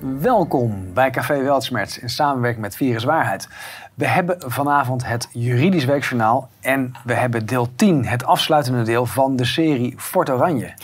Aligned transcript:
Welkom 0.00 0.92
bij 0.94 1.10
Café 1.10 1.42
Weltschmerz 1.42 1.96
in 1.96 2.08
samenwerking 2.08 2.62
met 2.62 2.76
Virus 2.76 3.04
Waarheid. 3.04 3.48
We 3.94 4.06
hebben 4.06 4.36
vanavond 4.38 5.06
het 5.06 5.28
Juridisch 5.32 5.84
Weekjournaal 5.84 6.48
en 6.60 6.92
we 7.04 7.14
hebben 7.14 7.46
deel 7.46 7.68
10, 7.76 8.06
het 8.06 8.24
afsluitende 8.24 8.82
deel 8.82 9.06
van 9.06 9.36
de 9.36 9.44
serie 9.44 9.94
Fort 9.98 10.30
Oranje. 10.30 10.74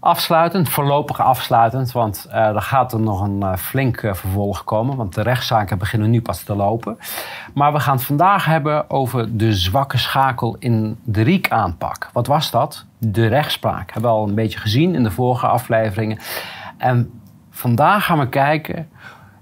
Afsluitend, 0.00 0.68
voorlopig 0.68 1.20
afsluitend, 1.20 1.92
want 1.92 2.26
uh, 2.28 2.34
er 2.34 2.62
gaat 2.62 2.92
er 2.92 3.00
nog 3.00 3.20
een 3.20 3.40
uh, 3.40 3.56
flink 3.56 4.02
uh, 4.02 4.14
vervolg 4.14 4.64
komen, 4.64 4.96
want 4.96 5.14
de 5.14 5.22
rechtszaken 5.22 5.78
beginnen 5.78 6.10
nu 6.10 6.22
pas 6.22 6.42
te 6.42 6.56
lopen. 6.56 6.98
Maar 7.54 7.72
we 7.72 7.80
gaan 7.80 7.96
het 7.96 8.04
vandaag 8.04 8.44
hebben 8.44 8.90
over 8.90 9.36
de 9.36 9.54
zwakke 9.54 9.98
schakel 9.98 10.56
in 10.58 10.98
de 11.04 11.22
RIEK-aanpak. 11.22 12.10
Wat 12.12 12.26
was 12.26 12.50
dat? 12.50 12.84
De 12.98 13.26
rechtspraak. 13.26 13.92
Hebben 13.92 14.10
we 14.10 14.16
al 14.16 14.28
een 14.28 14.34
beetje 14.34 14.58
gezien 14.58 14.94
in 14.94 15.02
de 15.02 15.10
vorige 15.10 15.46
afleveringen. 15.46 16.18
En 16.78 17.19
vandaag 17.60 18.04
gaan 18.04 18.18
we 18.18 18.28
kijken 18.28 18.88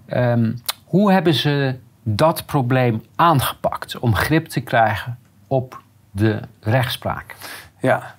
um, 0.08 0.62
hoe 0.84 1.12
hebben 1.12 1.34
ze 1.34 1.78
dat 2.02 2.46
probleem 2.46 3.02
aangepakt 3.16 3.98
om 3.98 4.14
grip 4.14 4.46
te 4.46 4.60
krijgen 4.60 5.18
op 5.46 5.80
de 6.10 6.41
rechtspraak. 6.60 7.34
Ja, 7.80 8.14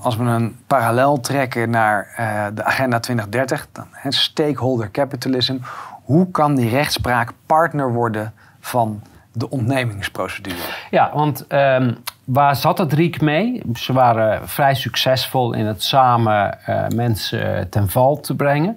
als 0.00 0.16
we 0.16 0.24
een 0.24 0.58
parallel 0.66 1.20
trekken 1.20 1.70
naar 1.70 2.14
uh, 2.20 2.46
de 2.54 2.64
Agenda 2.64 3.00
2030, 3.00 3.68
dan, 3.72 3.86
he, 3.90 4.10
stakeholder 4.12 4.90
capitalism, 4.90 5.58
hoe 6.04 6.30
kan 6.30 6.54
die 6.54 6.68
rechtspraak 6.68 7.32
partner 7.46 7.92
worden 7.92 8.32
van 8.60 9.02
de 9.32 9.50
ontnemingsprocedure? 9.50 10.56
Ja, 10.90 11.10
want 11.14 11.44
um, 11.52 11.98
waar 12.24 12.56
zat 12.56 12.78
het 12.78 12.92
RIEK 12.92 13.20
mee? 13.20 13.62
Ze 13.74 13.92
waren 13.92 14.48
vrij 14.48 14.74
succesvol 14.74 15.52
in 15.52 15.66
het 15.66 15.82
samen 15.82 16.58
uh, 16.68 16.86
mensen 16.88 17.68
ten 17.68 17.88
val 17.88 18.20
te 18.20 18.36
brengen. 18.36 18.76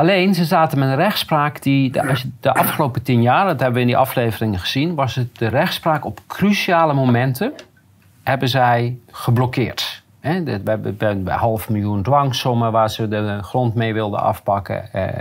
Alleen, 0.00 0.34
ze 0.34 0.44
zaten 0.44 0.78
met 0.78 0.88
een 0.88 0.96
rechtspraak 0.96 1.62
die, 1.62 1.90
de, 1.90 2.22
de 2.40 2.54
afgelopen 2.54 3.02
tien 3.02 3.22
jaar, 3.22 3.46
dat 3.46 3.60
hebben 3.60 3.74
we 3.74 3.80
in 3.80 3.86
die 3.86 3.96
afleveringen 3.96 4.58
gezien, 4.58 4.94
was 4.94 5.14
het 5.14 5.38
de 5.38 5.46
rechtspraak 5.46 6.04
op 6.04 6.20
cruciale 6.26 6.92
momenten 6.92 7.52
hebben 8.22 8.48
zij 8.48 8.98
geblokkeerd. 9.10 10.02
We 10.20 10.60
hebben 10.64 10.96
bij 10.96 11.34
half 11.34 11.68
miljoen 11.68 12.02
dwangsommen 12.02 12.72
waar 12.72 12.90
ze 12.90 13.08
de 13.08 13.38
grond 13.42 13.74
mee 13.74 13.94
wilden 13.94 14.20
afpakken. 14.20 14.92
Eh, 14.92 15.18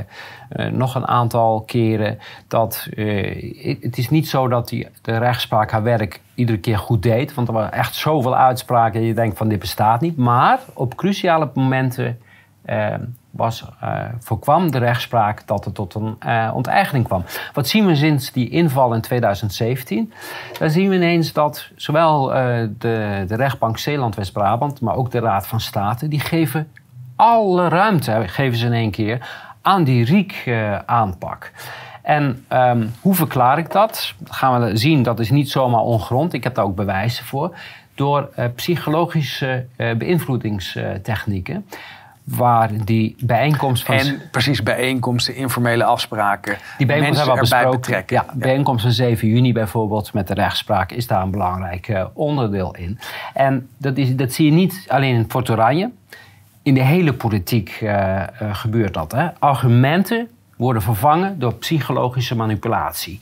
eh, 0.49 0.71
nog 0.71 0.95
een 0.95 1.07
aantal 1.07 1.61
keren. 1.61 2.19
Dat, 2.47 2.87
eh, 2.95 3.77
het 3.81 3.97
is 3.97 4.09
niet 4.09 4.29
zo 4.29 4.47
dat 4.47 4.69
die, 4.69 4.87
de 5.01 5.17
rechtspraak 5.17 5.71
haar 5.71 5.83
werk 5.83 6.21
iedere 6.35 6.57
keer 6.57 6.77
goed 6.77 7.03
deed. 7.03 7.33
Want 7.33 7.47
er 7.47 7.53
waren 7.53 7.71
echt 7.71 7.95
zoveel 7.95 8.35
uitspraken. 8.35 9.01
Je 9.01 9.13
denkt 9.13 9.37
van 9.37 9.49
dit 9.49 9.59
bestaat 9.59 10.01
niet. 10.01 10.17
Maar 10.17 10.59
op 10.73 10.95
cruciale 10.95 11.49
momenten 11.53 12.17
eh, 12.69 12.95
was, 13.31 13.65
uh, 13.83 14.01
voorkwam 14.19 14.71
de 14.71 14.77
rechtspraak 14.77 15.47
dat 15.47 15.65
er 15.65 15.71
tot 15.71 15.93
een 15.93 16.17
uh, 16.25 16.51
onteigening 16.53 17.05
kwam. 17.05 17.23
Wat 17.53 17.67
zien 17.67 17.85
we 17.85 17.95
sinds 17.95 18.31
die 18.31 18.49
inval 18.49 18.93
in 18.93 19.01
2017? 19.01 20.13
Dan 20.59 20.69
zien 20.69 20.89
we 20.89 20.95
ineens 20.95 21.33
dat 21.33 21.67
zowel 21.75 22.35
uh, 22.35 22.37
de, 22.77 23.23
de 23.27 23.35
rechtbank 23.35 23.77
Zeeland-West-Brabant, 23.77 24.81
maar 24.81 24.95
ook 24.95 25.11
de 25.11 25.19
Raad 25.19 25.47
van 25.47 25.59
State, 25.59 26.07
die 26.07 26.19
geven 26.19 26.71
alle 27.15 27.67
ruimte, 27.67 28.23
geven 28.27 28.57
ze 28.57 28.65
in 28.65 28.73
één 28.73 28.91
keer, 28.91 29.27
aan 29.61 29.83
die 29.83 30.05
RIEK-aanpak. 30.05 31.51
En 32.01 32.45
um, 32.53 32.93
hoe 33.01 33.15
verklaar 33.15 33.57
ik 33.57 33.71
dat? 33.71 34.13
Dat 34.17 34.35
gaan 34.35 34.61
we 34.61 34.77
zien, 34.77 35.03
dat 35.03 35.19
is 35.19 35.29
niet 35.29 35.49
zomaar 35.49 35.81
ongrond. 35.81 36.33
Ik 36.33 36.43
heb 36.43 36.55
daar 36.55 36.65
ook 36.65 36.75
bewijzen 36.75 37.25
voor. 37.25 37.55
Door 37.95 38.29
psychologische 38.55 39.65
beïnvloedingstechnieken 39.97 41.65
waar 42.35 42.69
die 42.85 43.15
bijeenkomst 43.19 43.83
van... 43.83 43.95
En 43.95 44.21
precies 44.31 44.63
bijeenkomsten, 44.63 45.35
informele 45.35 45.83
afspraken, 45.83 46.57
die 46.77 46.85
bijeenkomsten 46.87 47.25
hebben 47.27 47.43
we 47.43 47.49
besproken. 47.49 47.79
betrekken. 47.79 48.15
Ja, 48.15 48.25
bijeenkomst 48.33 48.83
van 48.83 48.91
7 48.91 49.27
juni 49.27 49.53
bijvoorbeeld 49.53 50.13
met 50.13 50.27
de 50.27 50.33
rechtspraak 50.33 50.91
is 50.91 51.07
daar 51.07 51.21
een 51.21 51.31
belangrijk 51.31 51.87
uh, 51.87 52.05
onderdeel 52.13 52.75
in. 52.75 52.99
En 53.33 53.69
dat, 53.77 53.97
is, 53.97 54.15
dat 54.15 54.33
zie 54.33 54.45
je 54.45 54.51
niet 54.51 54.85
alleen 54.87 55.15
in 55.15 55.25
Fort 55.29 55.49
Oranje. 55.49 55.91
In 56.63 56.73
de 56.73 56.83
hele 56.83 57.13
politiek 57.13 57.79
uh, 57.81 57.89
uh, 57.91 58.55
gebeurt 58.55 58.93
dat. 58.93 59.11
Hè? 59.11 59.39
Argumenten 59.39 60.29
worden 60.55 60.81
vervangen 60.81 61.39
door 61.39 61.53
psychologische 61.53 62.35
manipulatie. 62.35 63.19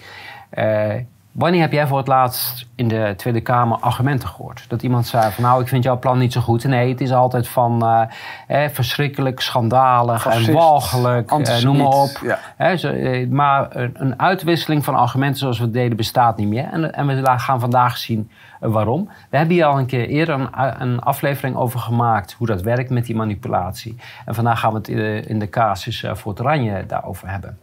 Wanneer 1.38 1.62
heb 1.62 1.72
jij 1.72 1.88
voor 1.88 1.98
het 1.98 2.08
laatst 2.08 2.68
in 2.76 2.88
de 2.88 3.14
Tweede 3.18 3.42
Kamer 3.42 3.78
argumenten 3.80 4.30
gehoord? 4.30 4.66
Dat 4.68 4.84
iemand 4.84 5.08
zei 5.08 5.32
van 5.32 5.44
nou, 5.44 5.62
ik 5.62 5.68
vind 5.68 5.84
jouw 5.84 6.00
plan 6.00 6.18
niet 6.18 6.34
zo 6.34 6.42
goed. 6.42 6.64
Nee, 6.64 6.90
het 6.90 7.02
is 7.02 7.12
altijd 7.12 7.48
van 7.48 7.84
uh, 7.84 8.02
eh, 8.48 8.72
verschrikkelijk, 8.72 9.40
schandalig 9.40 10.22
Fascist, 10.22 10.48
en 10.48 10.54
walgelijk, 10.54 11.32
uh, 11.32 11.60
noem 11.60 11.78
maar 11.78 11.88
op. 11.88 12.20
Ja. 12.22 12.40
Eh, 12.58 12.78
zo, 12.78 12.94
maar 13.30 13.68
een, 13.94 14.20
uitwisseling 14.20 14.84
van 14.84 14.96
argumenten 14.96 15.40
zoals 15.40 15.58
we 15.58 15.64
het 15.64 15.74
deden 15.74 15.98
bestaat 15.98 16.38
niet 16.38 16.48
meer. 16.48 16.70
En, 16.72 16.94
en 16.94 17.08
we 17.08 17.40
gaan 17.40 17.60
vandaag 17.60 17.98
zien 17.98 18.30
waarom. 18.60 19.10
We 19.30 19.38
hebben 19.38 19.56
hier 19.56 19.66
al 19.66 19.80
een 19.80 19.86
keer 19.86 20.08
eerder 20.08 20.36
een, 20.36 20.82
een, 20.82 21.00
aflevering 21.00 21.56
over 21.56 21.80
gemaakt 21.80 22.34
hoe 22.34 22.48
dat 22.48 22.62
werkt 22.62 22.90
met 22.90 23.06
die 23.06 23.16
manipulatie. 23.16 23.96
En 24.26 24.36
vandaag 24.36 24.60
gaan 24.60 24.72
we 24.72 24.78
het 24.78 24.88
in 24.88 24.98
de, 24.98 25.24
in 25.28 25.40
de 25.40 25.50
casus 25.50 26.06
voor 26.14 26.32
het 26.32 26.42
Oranje 26.42 26.86
daarover 26.88 27.30
hebben 27.30 27.58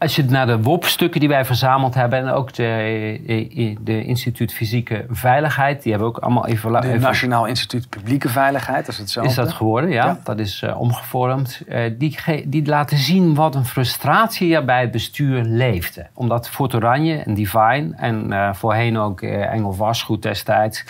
als 0.00 0.16
je 0.16 0.24
naar 0.24 0.46
de 0.46 0.62
WOP-stukken 0.62 1.20
die 1.20 1.28
wij 1.28 1.44
verzameld 1.44 1.94
hebben 1.94 2.18
en 2.18 2.28
ook 2.28 2.52
de, 2.52 3.76
de 3.80 4.04
Instituut 4.04 4.52
Fysieke 4.52 5.06
Veiligheid, 5.08 5.82
die 5.82 5.92
hebben 5.92 6.10
we 6.10 6.16
ook 6.16 6.22
allemaal 6.22 6.46
even... 6.46 6.80
De 6.80 6.98
Nationaal 6.98 7.46
Instituut 7.46 7.88
Publieke 7.88 8.28
Veiligheid, 8.28 8.86
dat 8.86 8.94
is 8.94 9.00
hetzelfde. 9.00 9.30
Is 9.30 9.36
dat 9.36 9.52
geworden, 9.52 9.90
ja. 9.90 10.20
Dat 10.24 10.38
is 10.38 10.62
uh, 10.62 10.80
omgevormd. 10.80 11.62
Uh, 11.68 11.82
die, 11.98 12.18
die 12.46 12.66
laten 12.66 12.96
zien 12.96 13.34
wat 13.34 13.54
een 13.54 13.64
frustratie 13.64 14.54
er 14.54 14.64
bij 14.64 14.80
het 14.80 14.90
bestuur 14.90 15.42
leefde. 15.42 16.06
Omdat 16.14 16.48
Fort 16.48 16.74
Oranje 16.74 17.16
en 17.16 17.34
Divine 17.34 17.92
en 17.96 18.26
uh, 18.32 18.52
voorheen 18.52 18.98
ook 18.98 19.22
Engel 19.22 19.72
Vastgoed 19.72 20.22
destijds... 20.22 20.84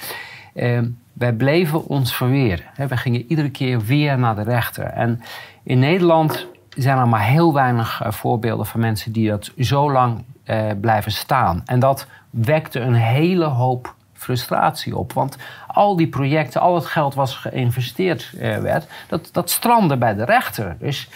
wij 1.13 1.33
bleven 1.33 1.87
ons 1.87 2.17
verweren. 2.17 2.65
We 2.89 2.97
gingen 2.97 3.25
iedere 3.29 3.51
keer 3.51 3.81
weer 3.81 4.19
naar 4.19 4.35
de 4.35 4.43
rechter. 4.43 4.85
En 4.85 5.21
in 5.63 5.79
Nederland 5.79 6.47
zijn 6.77 6.99
er 6.99 7.09
maar 7.09 7.25
heel 7.25 7.53
weinig 7.53 8.03
uh, 8.03 8.13
voorbeelden 8.13 8.67
van 8.67 8.81
mensen 8.81 9.13
die 9.13 9.29
dat 9.31 9.53
zo 9.59 9.93
lang 9.93 10.25
uh, 10.45 10.71
blijven 10.81 11.13
staan. 11.13 11.63
En 11.65 11.81
dat 11.81 12.07
wekte 12.31 12.81
een 12.81 12.95
hele 12.95 13.45
hoop 13.45 13.95
frustratie 14.13 14.97
op. 14.97 15.13
Want 15.13 15.37
al 15.67 15.97
die 15.97 16.09
projecten, 16.09 16.61
al 16.61 16.75
het 16.75 16.87
geld 16.87 17.15
wat 17.15 17.31
geïnvesteerd 17.31 18.33
uh, 18.35 18.59
werd, 18.59 18.87
dat, 19.09 19.29
dat 19.33 19.51
strandde 19.51 19.97
bij 19.97 20.15
de 20.15 20.25
rechter. 20.25 20.77
Dus, 20.79 21.09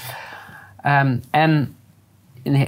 um, 0.87 1.23
en 1.31 1.77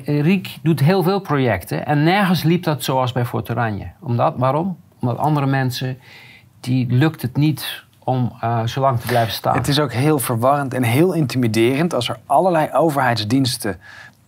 Riek 0.04 0.58
doet 0.62 0.80
heel 0.80 1.02
veel 1.02 1.20
projecten 1.20 1.86
en 1.86 2.02
nergens 2.02 2.42
liep 2.42 2.62
dat 2.62 2.84
zoals 2.84 3.12
bij 3.12 3.24
Fort 3.24 3.50
Oranje. 3.50 3.86
Omdat, 4.00 4.34
waarom? 4.36 4.76
Omdat 5.00 5.18
andere 5.18 5.46
mensen, 5.46 5.98
die 6.60 6.86
lukt 6.92 7.22
het 7.22 7.36
niet 7.36 7.84
om 8.06 8.32
uh, 8.44 8.66
zo 8.66 8.80
lang 8.80 9.00
te 9.00 9.06
blijven 9.06 9.32
staan. 9.32 9.54
Het 9.56 9.68
is 9.68 9.80
ook 9.80 9.92
heel 9.92 10.18
verwarrend 10.18 10.74
en 10.74 10.82
heel 10.82 11.12
intimiderend 11.12 11.94
als 11.94 12.08
er 12.08 12.18
allerlei 12.26 12.68
overheidsdiensten 12.72 13.80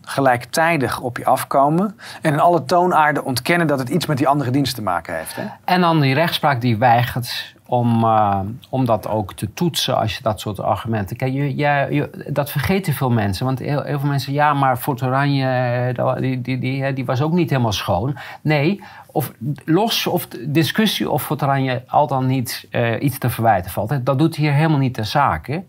gelijktijdig 0.08 1.00
op 1.00 1.16
je 1.16 1.24
afkomen 1.24 1.98
en 2.22 2.32
in 2.32 2.40
alle 2.40 2.64
toonaarden 2.64 3.24
ontkennen 3.24 3.66
dat 3.66 3.78
het 3.78 3.88
iets 3.88 4.06
met 4.06 4.18
die 4.18 4.28
andere 4.28 4.50
diensten 4.50 4.84
te 4.84 4.90
maken 4.90 5.16
heeft. 5.16 5.36
Hè? 5.36 5.44
En 5.64 5.80
dan 5.80 6.00
die 6.00 6.14
rechtspraak 6.14 6.60
die 6.60 6.78
weigert 6.78 7.56
om, 7.66 8.04
uh, 8.04 8.40
om 8.70 8.84
dat 8.84 9.08
ook 9.08 9.32
te 9.32 9.52
toetsen 9.54 9.96
als 9.96 10.16
je 10.16 10.22
dat 10.22 10.40
soort 10.40 10.60
argumenten... 10.60 11.16
Kijk, 11.16 11.32
je, 11.32 11.56
je, 11.56 12.26
dat 12.28 12.50
vergeten 12.50 12.92
veel 12.92 13.10
mensen. 13.10 13.46
Want 13.46 13.58
heel, 13.58 13.82
veel 13.84 14.08
mensen, 14.08 14.32
ja, 14.32 14.54
maar 14.54 14.76
Fort 14.76 15.02
Oranje, 15.02 15.46
eh, 15.96 16.14
die, 16.16 16.40
die, 16.40 16.58
die, 16.58 16.92
die 16.92 17.04
was 17.04 17.22
ook 17.22 17.32
niet 17.32 17.50
helemaal 17.50 17.72
schoon. 17.72 18.16
Nee, 18.40 18.82
of 19.06 19.32
los 19.64 20.06
of 20.06 20.28
discussie 20.46 21.10
of 21.10 21.22
Fort 21.22 21.42
Oranje 21.42 21.82
al 21.86 22.06
dan 22.06 22.26
niet 22.26 22.66
uh, 22.70 23.02
iets 23.02 23.18
te 23.18 23.30
verwijten 23.30 23.70
valt. 23.70 24.04
Dat 24.04 24.18
doet 24.18 24.36
hier 24.36 24.52
helemaal 24.52 24.78
niet 24.78 24.94
de 24.94 25.04
zaken. 25.04 25.68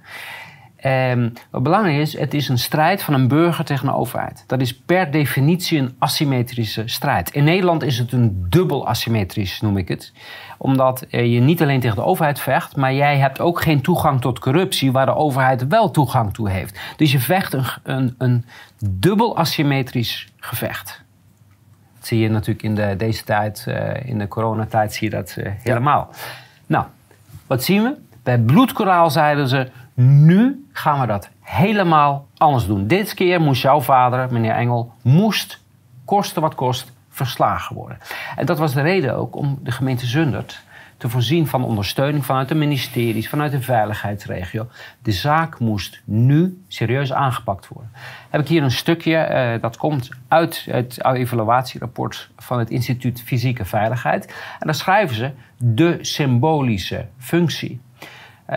Um, 0.86 1.34
wat 1.50 1.64
belangrijk 1.64 1.98
is, 1.98 2.18
het 2.18 2.34
is 2.34 2.50
een 2.50 2.58
strijd 2.58 3.04
van 3.04 3.14
een 3.14 3.28
burger 3.28 3.66
tegen 3.66 3.88
een 3.88 3.94
overheid. 3.94 4.44
Dat 4.48 4.62
is 4.62 4.76
per 4.76 5.12
definitie 5.12 5.80
een 5.80 5.96
asymmetrische 5.98 6.84
strijd. 6.86 7.30
In 7.30 7.44
Nederland 7.44 7.84
is 7.84 7.98
het 7.98 8.12
een 8.12 8.46
dubbel 8.50 8.88
asymmetrisch, 8.88 9.62
noem 9.62 9.78
ik 9.78 9.88
het. 9.88 10.14
Omdat 10.58 11.02
eh, 11.02 11.34
je 11.34 11.40
niet 11.40 11.62
alleen 11.62 11.80
tegen 11.80 11.96
de 11.96 12.04
overheid 12.04 12.40
vecht, 12.40 12.76
maar 12.76 12.94
jij 12.94 13.18
hebt 13.18 13.40
ook 13.40 13.62
geen 13.62 13.82
toegang 13.82 14.22
tot 14.22 14.40
corruptie 14.40 14.92
waar 14.92 15.06
de 15.06 15.16
overheid 15.16 15.68
wel 15.68 15.92
toegang 15.92 16.34
toe 16.34 16.50
heeft. 16.50 16.80
Dus 16.96 17.12
je 17.12 17.20
vecht 17.20 17.54
een, 17.54 17.66
een, 17.84 18.16
een 18.18 18.46
dubbel 18.86 19.38
asymmetrisch 19.38 20.28
gevecht. 20.38 21.04
Dat 21.98 22.08
zie 22.08 22.20
je 22.20 22.30
natuurlijk 22.30 22.64
in 22.64 22.76
de, 22.76 22.96
deze 22.98 23.24
tijd, 23.24 23.66
uh, 23.68 24.06
in 24.06 24.18
de 24.18 24.28
coronatijd, 24.28 24.94
zie 24.94 25.10
je 25.10 25.16
dat 25.16 25.36
uh, 25.38 25.50
helemaal. 25.64 26.10
Ja. 26.12 26.18
Nou, 26.66 26.86
wat 27.48 27.64
zien 27.64 27.84
we? 27.84 27.96
Bij 28.24 28.40
bloedkoraal 28.40 29.10
zeiden 29.10 29.48
ze 29.48 29.70
nu 30.02 30.68
gaan 30.72 31.00
we 31.00 31.08
dat 31.08 31.30
helemaal 31.42 32.28
anders 32.38 32.66
doen. 32.66 32.88
Dit 32.88 33.14
keer 33.14 33.42
moest 33.42 33.62
jouw 33.62 33.82
vader, 33.82 34.28
meneer 34.32 34.54
Engel, 34.54 34.94
moest 35.02 35.64
kosten 36.06 36.42
wat 36.42 36.56
kost 36.56 36.92
verslagen 37.10 37.76
worden. 37.76 37.98
En 38.36 38.46
dat 38.46 38.58
was 38.58 38.74
de 38.74 38.82
reden 38.82 39.16
ook 39.16 39.36
om 39.36 39.60
de 39.64 39.72
gemeente 39.72 40.06
Zundert 40.06 40.64
te 40.98 41.10
voorzien 41.10 41.48
van 41.48 41.64
ondersteuning 41.64 42.26
vanuit 42.26 42.48
de 42.48 42.56
ministeries, 42.56 43.30
vanuit 43.30 43.52
de 43.52 43.62
veiligheidsregio. 43.62 44.68
De 45.02 45.12
zaak 45.12 45.60
moest 45.60 46.02
nu 46.06 46.64
serieus 46.68 47.14
aangepakt 47.14 47.68
worden. 47.68 47.92
Heb 48.30 48.42
ik 48.42 48.48
hier 48.48 48.64
een 48.64 48.72
stukje, 48.72 49.30
uh, 49.56 49.62
dat 49.62 49.78
komt 49.78 50.10
uit 50.28 50.68
het 50.70 51.06
evaluatierapport 51.06 52.30
van 52.38 52.60
het 52.60 52.70
Instituut 52.70 53.22
Fysieke 53.22 53.66
Veiligheid. 53.66 54.26
En 54.60 54.66
daar 54.66 54.76
schrijven 54.76 55.16
ze 55.16 55.32
de 55.58 55.98
symbolische 56.02 57.06
functie 57.18 57.80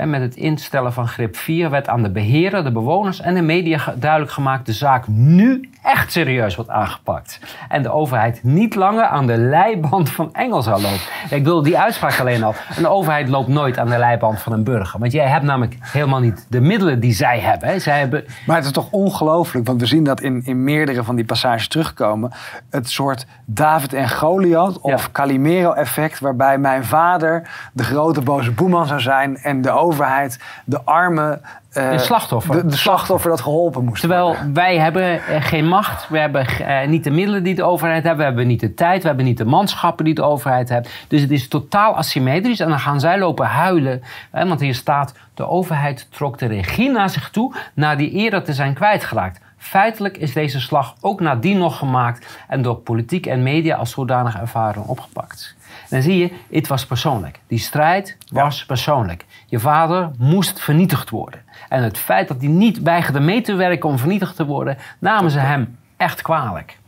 met 0.04 0.20
het 0.20 0.36
instellen 0.36 0.92
van 0.92 1.08
grip 1.08 1.36
4 1.36 1.70
werd 1.70 1.88
aan 1.88 2.02
de 2.02 2.10
beheerder, 2.10 2.64
de 2.64 2.72
bewoners 2.72 3.20
en 3.20 3.34
de 3.34 3.42
media 3.42 3.94
duidelijk 3.98 4.32
gemaakt 4.32 4.66
de 4.66 4.72
zaak 4.72 5.08
nu 5.08 5.70
echt 5.82 6.12
serieus 6.12 6.56
wordt 6.56 6.70
aangepakt. 6.70 7.40
En 7.69 7.82
de 7.82 7.90
overheid 7.90 8.43
niet 8.43 8.75
langer 8.75 9.05
aan 9.05 9.26
de 9.26 9.37
leiband 9.37 10.11
van 10.11 10.34
Engel 10.34 10.62
zou 10.62 10.82
lopen. 10.82 10.99
Ik 11.31 11.43
bedoel, 11.43 11.62
die 11.62 11.79
uitspraak 11.79 12.20
alleen 12.20 12.43
al. 12.43 12.55
Een 12.76 12.87
overheid 12.87 13.29
loopt 13.29 13.49
nooit 13.49 13.79
aan 13.79 13.88
de 13.88 13.99
leiband 13.99 14.40
van 14.40 14.52
een 14.52 14.64
burger. 14.64 15.00
Want 15.00 15.12
jij 15.12 15.26
hebt 15.26 15.44
namelijk 15.44 15.76
helemaal 15.81 16.20
niet 16.20 16.46
de 16.49 16.61
middelen 16.61 17.00
die 17.00 17.12
zij 17.12 17.38
hebben. 17.38 17.69
Hè. 17.69 17.79
Zij 17.79 17.99
hebben... 17.99 18.25
Maar 18.46 18.56
het 18.56 18.64
is 18.64 18.73
toch 18.73 18.90
ongelooflijk, 18.90 19.67
want 19.67 19.81
we 19.81 19.87
zien 19.87 20.05
dat 20.05 20.20
in, 20.20 20.43
in 20.44 20.64
meerdere 20.64 21.05
van 21.05 21.17
die 21.17 21.25
passages 21.25 21.69
terugkomen. 21.69 22.32
Het 22.70 22.90
soort 22.90 23.26
David 23.44 23.93
en 23.93 24.11
Goliath 24.11 24.81
of 24.81 25.12
Calimero-effect, 25.12 26.20
waarbij 26.20 26.58
mijn 26.58 26.85
vader 26.85 27.49
de 27.73 27.85
grote 27.85 28.20
boze 28.20 28.50
boeman 28.50 28.87
zou 28.87 29.00
zijn 29.00 29.37
en 29.37 29.61
de 29.61 29.70
overheid 29.70 30.38
de 30.64 30.82
arme 30.85 31.40
uh, 31.74 31.90
de 31.90 31.98
slachtoffer. 31.98 32.69
De, 32.69 32.76
slachtoffer 32.76 33.30
dat 33.30 33.40
geholpen 33.40 33.84
moest 33.84 34.00
Terwijl 34.00 34.36
wij 34.52 34.78
hebben 34.78 35.26
eh, 35.26 35.42
geen 35.42 35.69
macht, 35.69 36.08
we 36.08 36.19
hebben 36.19 36.46
uh, 36.60 36.86
niet 36.86 37.04
de 37.04 37.10
middelen 37.10 37.42
die 37.42 37.54
de 37.54 37.62
overheid 37.62 38.04
heeft, 38.04 38.16
we 38.16 38.22
hebben 38.22 38.46
niet 38.46 38.60
de 38.60 38.74
tijd, 38.74 39.02
we 39.02 39.08
hebben 39.08 39.24
niet 39.24 39.38
de 39.38 39.44
manschappen 39.44 40.04
die 40.04 40.14
de 40.14 40.22
overheid 40.22 40.69
heeft. 40.69 40.90
Dus 41.08 41.20
het 41.20 41.30
is 41.30 41.48
totaal 41.48 41.96
asymmetrisch 41.96 42.60
en 42.60 42.69
dan 42.69 42.78
gaan 42.78 43.00
zij 43.00 43.19
lopen 43.19 43.46
huilen. 43.46 44.02
Hè, 44.30 44.46
want 44.48 44.60
hier 44.60 44.74
staat, 44.74 45.14
de 45.34 45.48
overheid 45.48 46.06
trok 46.10 46.38
de 46.38 46.46
regie 46.46 46.90
naar 46.90 47.10
zich 47.10 47.30
toe 47.30 47.54
na 47.75 47.96
die 47.96 48.10
eerder 48.10 48.42
te 48.42 48.52
zijn 48.52 48.75
kwijtgeraakt. 48.75 49.40
Feitelijk 49.56 50.16
is 50.16 50.32
deze 50.32 50.60
slag 50.60 50.94
ook 51.00 51.20
nadien 51.20 51.58
nog 51.58 51.78
gemaakt 51.78 52.38
en 52.48 52.62
door 52.62 52.76
politiek 52.76 53.26
en 53.26 53.42
media 53.42 53.76
als 53.76 53.90
zodanig 53.90 54.40
ervaren 54.40 54.86
opgepakt. 54.86 55.54
Dan 55.92 56.02
zie 56.02 56.18
je, 56.18 56.30
het 56.50 56.66
was 56.66 56.86
persoonlijk. 56.86 57.40
Die 57.46 57.58
strijd 57.58 58.16
was 58.30 58.64
persoonlijk. 58.64 59.24
Je 59.46 59.58
vader 59.58 60.10
moest 60.18 60.60
vernietigd 60.60 61.10
worden. 61.10 61.40
En 61.68 61.82
het 61.82 61.98
feit 61.98 62.28
dat 62.28 62.40
hij 62.40 62.50
niet 62.50 62.82
weigerde 62.82 63.20
mee 63.20 63.40
te 63.40 63.54
werken 63.54 63.88
om 63.88 63.98
vernietigd 63.98 64.36
te 64.36 64.46
worden, 64.46 64.76
namen 64.98 65.30
ze 65.30 65.38
hem 65.38 65.78
echt 65.96 66.22
kwalijk. 66.22 66.78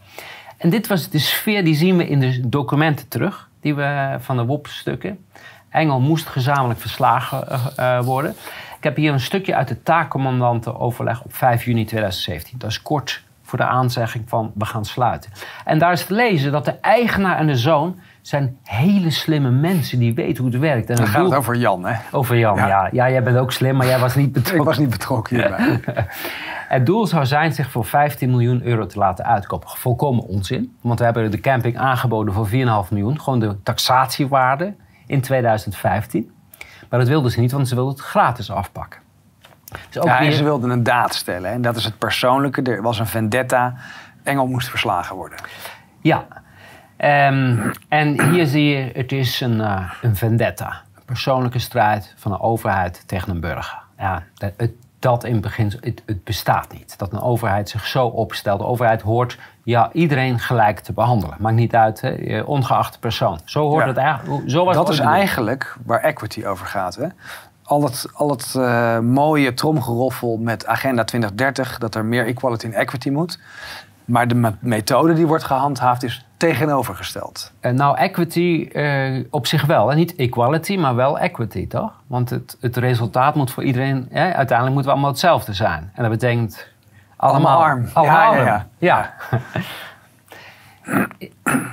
En 0.56 0.70
dit 0.70 0.86
was 0.86 1.08
de 1.08 1.18
sfeer 1.18 1.64
die 1.64 1.74
zien 1.74 1.96
we 1.96 2.08
in 2.08 2.20
de 2.20 2.48
documenten 2.48 3.08
terug, 3.08 3.48
die 3.60 3.74
we 3.74 4.16
van 4.20 4.36
de 4.36 4.44
WOP-stukken. 4.44 5.24
Engel 5.68 6.00
moest 6.00 6.26
gezamenlijk 6.26 6.80
verslagen 6.80 7.60
uh, 7.78 8.00
worden. 8.00 8.30
Ik 8.76 8.84
heb 8.84 8.96
hier 8.96 9.12
een 9.12 9.20
stukje 9.20 9.54
uit 9.54 9.68
het 9.68 9.84
taakcommandantenoverleg 9.84 11.22
op 11.22 11.34
5 11.34 11.64
juni 11.64 11.84
2017. 11.84 12.58
Dat 12.58 12.70
is 12.70 12.82
kort 12.82 13.22
voor 13.42 13.58
de 13.58 13.64
aanzegging 13.64 14.28
van 14.28 14.52
we 14.54 14.64
gaan 14.64 14.84
sluiten. 14.84 15.30
En 15.64 15.78
daar 15.78 15.92
is 15.92 16.06
te 16.06 16.14
lezen 16.14 16.52
dat 16.52 16.64
de 16.64 16.78
eigenaar 16.80 17.38
en 17.38 17.46
de 17.46 17.56
zoon 17.56 17.98
zijn 18.26 18.59
hele 18.62 19.11
slimme 19.11 19.50
mensen 19.50 19.99
die 19.99 20.15
weten 20.15 20.43
hoe 20.43 20.53
het 20.53 20.61
werkt. 20.61 20.91
En 20.91 20.97
dan 20.97 21.06
gaat 21.06 21.25
het 21.25 21.35
over 21.35 21.56
Jan, 21.56 21.85
hè? 21.87 21.97
Over 22.12 22.38
Jan, 22.38 22.56
ja. 22.56 22.67
ja. 22.67 22.88
ja. 22.93 23.11
jij 23.11 23.23
bent 23.23 23.37
ook 23.37 23.53
slim, 23.53 23.76
maar 23.76 23.87
jij 23.87 23.99
was 23.99 24.15
niet 24.15 24.32
betrokken. 24.43 24.61
Ik 24.61 24.65
was 24.65 24.79
niet 24.79 24.91
betrokken 24.91 25.37
hierbij. 25.37 25.81
het 26.76 26.87
doel 26.87 27.06
zou 27.06 27.26
zijn 27.26 27.53
zich 27.53 27.71
voor 27.71 27.85
15 27.85 28.31
miljoen 28.31 28.62
euro 28.62 28.87
te 28.87 28.99
laten 28.99 29.25
uitkopen. 29.25 29.69
Volkomen 29.69 30.25
onzin, 30.25 30.76
want 30.81 30.99
we 30.99 31.05
hebben 31.05 31.31
de 31.31 31.41
camping 31.41 31.79
aangeboden 31.79 32.35
voor 32.35 32.49
4,5 32.49 32.53
miljoen. 32.91 33.21
Gewoon 33.21 33.38
de 33.38 33.62
taxatiewaarde 33.62 34.75
in 35.06 35.21
2015. 35.21 36.31
Maar 36.91 36.99
dat 36.99 37.09
wilden 37.09 37.31
ze 37.31 37.41
niet, 37.41 37.53
want 37.53 37.69
ze 37.69 37.75
wilden 37.75 37.94
het 37.94 38.03
gratis 38.03 38.50
afpakken. 38.50 39.00
Dus 39.88 39.99
ook 39.99 40.05
ja, 40.05 40.21
en 40.21 40.32
ze 40.32 40.44
wilden 40.44 40.71
een 40.71 40.82
daad 40.82 41.15
stellen. 41.15 41.50
En 41.50 41.62
dat 41.62 41.76
is 41.76 41.85
het 41.85 41.99
persoonlijke. 41.99 42.62
Er 42.62 42.82
was 42.82 42.99
een 42.99 43.06
vendetta. 43.06 43.75
Engel 44.23 44.47
moest 44.47 44.69
verslagen 44.69 45.17
worden. 45.17 45.38
Ja, 46.00 46.26
Um, 46.99 47.73
en 47.88 48.31
hier 48.31 48.46
zie 48.46 48.64
je, 48.64 48.91
het 48.94 49.12
is 49.12 49.41
een, 49.41 49.56
uh, 49.56 49.91
een 50.02 50.17
vendetta. 50.17 50.82
Een 50.96 51.05
persoonlijke 51.05 51.58
strijd 51.58 52.14
van 52.17 52.32
een 52.32 52.41
overheid 52.41 53.02
tegen 53.06 53.31
een 53.31 53.41
burger. 53.41 53.79
Ja, 53.99 54.23
dat, 54.35 54.52
het, 54.56 54.73
dat 54.99 55.25
in 55.25 55.41
begin, 55.41 55.73
het, 55.81 56.02
het, 56.06 56.25
bestaat 56.25 56.73
niet. 56.73 56.99
Dat 56.99 57.12
een 57.12 57.20
overheid 57.20 57.69
zich 57.69 57.87
zo 57.87 58.06
opstelt. 58.06 58.58
De 58.58 58.67
overheid 58.67 59.02
hoort 59.02 59.38
ja, 59.64 59.91
iedereen 59.93 60.38
gelijk 60.38 60.81
te 60.81 60.93
behandelen. 60.93 61.37
Maakt 61.38 61.56
niet 61.56 61.75
uit, 61.75 62.00
hè, 62.00 62.41
ongeacht 62.41 63.00
persoon. 63.00 63.40
Zo 63.44 63.69
hoort 63.69 63.87
het 63.87 63.97
eigenlijk. 63.97 64.50
Zo 64.50 64.64
was 64.64 64.75
dat 64.75 64.88
is 64.88 64.99
eigenlijk 64.99 65.76
waar 65.85 66.00
equity 66.00 66.44
over 66.44 66.67
gaat. 66.67 66.94
Hè? 66.94 67.06
Al 67.62 67.82
het, 67.82 68.06
al 68.14 68.31
het 68.31 68.55
uh, 68.56 68.99
mooie 68.99 69.55
tromgeroffel 69.55 70.37
met 70.37 70.67
Agenda 70.67 71.05
2030, 71.05 71.79
dat 71.79 71.94
er 71.94 72.05
meer 72.05 72.26
equality 72.26 72.67
en 72.67 72.73
equity 72.73 73.11
moet. 73.11 73.38
Maar 74.05 74.29
de 74.29 74.52
methode 74.61 75.14
die 75.14 75.26
wordt 75.26 75.44
gehandhaafd 75.44 76.02
is 76.02 76.26
tegenovergesteld. 76.49 77.52
Uh, 77.61 77.73
nou, 77.73 77.96
equity 77.96 78.69
uh, 78.73 79.25
op 79.31 79.46
zich 79.46 79.67
wel. 79.67 79.91
En 79.91 79.96
niet 79.96 80.17
equality, 80.17 80.76
maar 80.76 80.94
wel 80.94 81.19
equity, 81.19 81.69
toch? 81.69 81.93
Want 82.06 82.31
het, 82.31 82.56
het 82.61 82.76
resultaat 82.76 83.35
moet 83.35 83.50
voor 83.50 83.62
iedereen... 83.62 84.08
uiteindelijk 84.12 84.73
moeten 84.73 84.85
we 84.85 84.91
allemaal 84.91 85.11
hetzelfde 85.11 85.52
zijn. 85.52 85.91
En 85.94 86.02
dat 86.02 86.11
betekent 86.11 86.69
allemaal, 87.17 87.62
arm. 87.62 87.88
Allemaal 87.93 88.35
ja, 88.35 88.44
ja, 88.44 88.67
ja. 88.79 89.14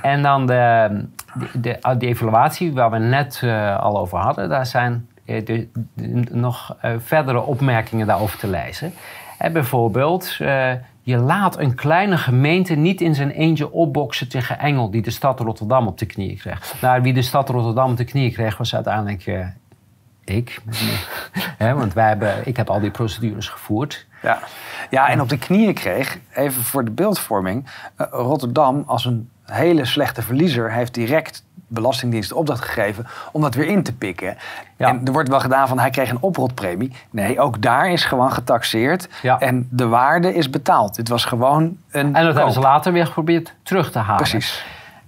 en 0.12 0.22
dan 0.22 0.46
de, 0.46 1.04
de, 1.52 1.78
de, 1.98 2.06
evaluatie 2.06 2.72
waar 2.72 2.90
we 2.90 2.98
net 2.98 3.40
uh, 3.44 3.78
al 3.78 3.98
over 3.98 4.18
hadden. 4.18 4.48
Daar 4.48 4.66
zijn 4.66 5.08
de, 5.24 5.68
nog 6.30 6.76
verdere 6.98 7.40
opmerkingen 7.40 8.06
daarover 8.06 8.38
te 8.38 8.48
lezen. 8.48 8.92
bijvoorbeeld 9.52 10.36
je 11.02 11.16
laat 11.16 11.58
een 11.58 11.74
kleine 11.74 12.16
gemeente 12.16 12.74
niet 12.74 13.00
in 13.00 13.14
zijn 13.14 13.30
eentje 13.30 13.72
opboksen 13.72 14.28
tegen 14.28 14.58
Engel, 14.58 14.90
die 14.90 15.02
de 15.02 15.10
stad 15.10 15.40
Rotterdam 15.40 15.86
op 15.86 15.98
de 15.98 16.06
knieën 16.06 16.36
kreeg. 16.36 16.74
Nou, 16.80 17.02
wie 17.02 17.12
de 17.12 17.22
stad 17.22 17.48
Rotterdam 17.48 17.90
op 17.90 17.96
de 17.96 18.04
knieën 18.04 18.32
kreeg, 18.32 18.56
was 18.56 18.74
uiteindelijk 18.74 19.26
uh, 19.26 19.46
ik. 20.24 20.60
want 21.58 21.92
wij 21.92 22.08
hebben, 22.08 22.46
ik 22.46 22.56
heb 22.56 22.70
al 22.70 22.80
die 22.80 22.90
procedures 22.90 23.48
gevoerd. 23.48 24.06
Ja. 24.22 24.38
ja, 24.90 25.08
en 25.08 25.20
op 25.20 25.28
de 25.28 25.38
knieën 25.38 25.74
kreeg, 25.74 26.18
even 26.34 26.62
voor 26.62 26.84
de 26.84 26.90
beeldvorming, 26.90 27.66
uh, 27.98 28.06
Rotterdam 28.10 28.82
als 28.86 29.04
een 29.04 29.30
hele 29.44 29.84
slechte 29.84 30.22
verliezer 30.22 30.72
heeft 30.72 30.94
direct 30.94 31.44
Belastingdienst 31.72 32.32
opdracht 32.32 32.64
gegeven 32.64 33.06
om 33.32 33.40
dat 33.40 33.54
weer 33.54 33.66
in 33.66 33.82
te 33.82 33.94
pikken. 33.94 34.36
En 34.76 35.00
er 35.04 35.12
wordt 35.12 35.28
wel 35.28 35.40
gedaan 35.40 35.68
van 35.68 35.78
hij 35.78 35.90
kreeg 35.90 36.10
een 36.10 36.20
oprotpremie. 36.20 36.92
Nee, 37.10 37.40
ook 37.40 37.62
daar 37.62 37.90
is 37.90 38.04
gewoon 38.04 38.32
getaxeerd. 38.32 39.08
En 39.38 39.68
de 39.70 39.86
waarde 39.86 40.34
is 40.34 40.50
betaald. 40.50 40.94
Dit 40.94 41.08
was 41.08 41.24
gewoon 41.24 41.76
een. 41.90 42.14
En 42.14 42.24
dat 42.24 42.34
hebben 42.34 42.52
ze 42.52 42.60
later 42.60 42.92
weer 42.92 43.06
geprobeerd 43.06 43.54
terug 43.62 43.90
te 43.90 43.98
halen. 43.98 44.16
Precies. 44.16 44.64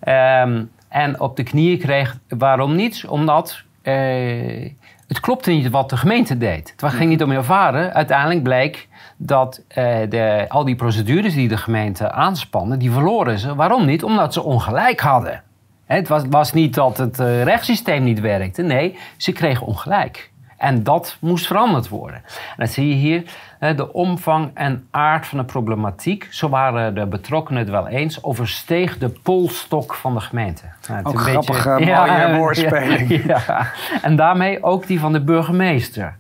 Um, 0.09 0.71
en 0.89 1.21
op 1.21 1.37
de 1.37 1.43
knieën 1.43 1.79
kreeg. 1.79 2.17
Waarom 2.29 2.75
niet? 2.75 3.05
Omdat. 3.09 3.63
Uh, 3.83 4.73
het 5.09 5.21
klopte 5.21 5.51
niet 5.51 5.71
wat 5.71 5.91
de 5.91 5.97
gemeente 5.97 6.39
deed. 6.39 6.75
Het 6.77 6.93
ging 6.93 7.11
niet 7.11 7.23
om 7.23 7.31
ervaren. 7.31 7.95
Uiteindelijk 7.95 8.43
bleek 8.43 8.89
dat 9.17 9.61
uh, 9.69 9.75
de, 10.09 10.45
al 10.49 10.65
die 10.65 10.77
procedures 10.77 11.35
die 11.35 11.49
de 11.49 11.57
gemeente 11.57 12.11
aanspannen, 12.11 12.79
die 12.79 12.91
verloren 12.91 13.39
ze. 13.39 13.55
Waarom 13.55 13.85
niet? 13.87 14.05
Omdat 14.05 14.33
ze 14.33 14.43
ongelijk 14.43 15.01
hadden. 15.01 15.43
Het 15.87 16.09
was, 16.09 16.23
was 16.31 16.53
niet 16.53 16.75
dat 16.75 16.97
het 16.97 17.21
uh, 17.21 17.43
rechtssysteem 17.43 18.03
niet 18.05 18.21
werkte. 18.21 18.63
Nee, 18.63 18.99
ze 19.17 19.33
kregen 19.33 19.67
ongelijk. 19.67 20.33
En 20.57 20.83
dat 20.83 21.17
moest 21.21 21.47
veranderd 21.47 21.89
worden. 21.89 22.23
En 22.25 22.55
dan 22.57 22.69
zie 22.69 22.89
je 22.89 22.95
hier 22.95 23.25
de 23.73 23.93
omvang 23.93 24.51
en 24.55 24.87
aard 24.91 25.27
van 25.27 25.39
de 25.39 25.45
problematiek. 25.45 26.27
Zo 26.31 26.49
waren 26.49 26.95
de 26.95 27.07
betrokkenen 27.07 27.61
het 27.61 27.71
wel 27.71 27.89
eens. 27.89 28.23
Oversteeg 28.23 28.99
de 28.99 29.09
polstok 29.09 29.95
van 29.95 30.15
de 30.15 30.21
gemeente. 30.21 30.63
Nou, 30.89 31.05
ook 31.05 31.13
een 31.13 31.19
grappige, 31.19 31.75
beetje, 31.79 31.95
mooie 31.95 32.37
woordspeling. 32.37 33.23
Ja, 33.25 33.73
En 34.03 34.17
daarmee 34.17 34.63
ook 34.63 34.87
die 34.87 35.01
van 35.01 35.13
de 35.13 35.21
burgemeester. 35.21 36.17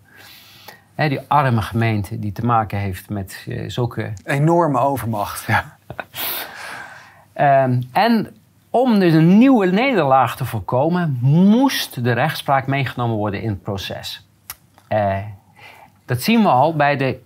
die 0.94 1.21
arme 1.28 1.62
gemeente 1.62 2.18
die 2.18 2.33
te 2.33 2.44
maken 2.44 2.78
heeft 2.78 3.11
met 3.11 3.44
uh, 3.49 3.68
zulke... 3.71 4.12
Enorme 4.25 4.78
overmacht, 4.78 5.47
ja. 5.47 5.76
Um, 7.64 7.88
en 7.92 8.37
om 8.75 8.99
dus 8.99 9.12
een 9.12 9.38
nieuwe 9.38 9.66
nederlaag 9.66 10.37
te 10.37 10.45
voorkomen, 10.45 11.19
moest 11.21 12.04
de 12.04 12.12
rechtspraak 12.12 12.66
meegenomen 12.66 13.16
worden 13.16 13.43
in 13.43 13.49
het 13.49 13.62
proces. 13.62 14.26
Uh, 14.88 15.16
dat 16.04 16.23
zien 16.23 16.43
we 16.43 16.49
al 16.49 16.76
bij 16.76 16.97
de, 16.97 17.19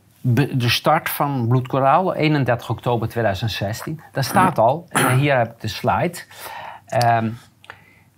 de 0.56 0.68
start 0.68 1.08
van 1.08 1.48
Bloedkoraal, 1.48 2.14
31 2.14 2.70
oktober 2.70 3.08
2016. 3.08 4.00
Daar 4.12 4.24
staat 4.24 4.58
al, 4.58 4.86
en 4.88 5.18
hier 5.18 5.36
heb 5.36 5.50
ik 5.50 5.60
de 5.60 5.68
slide. 5.68 6.18
Um, 7.04 7.38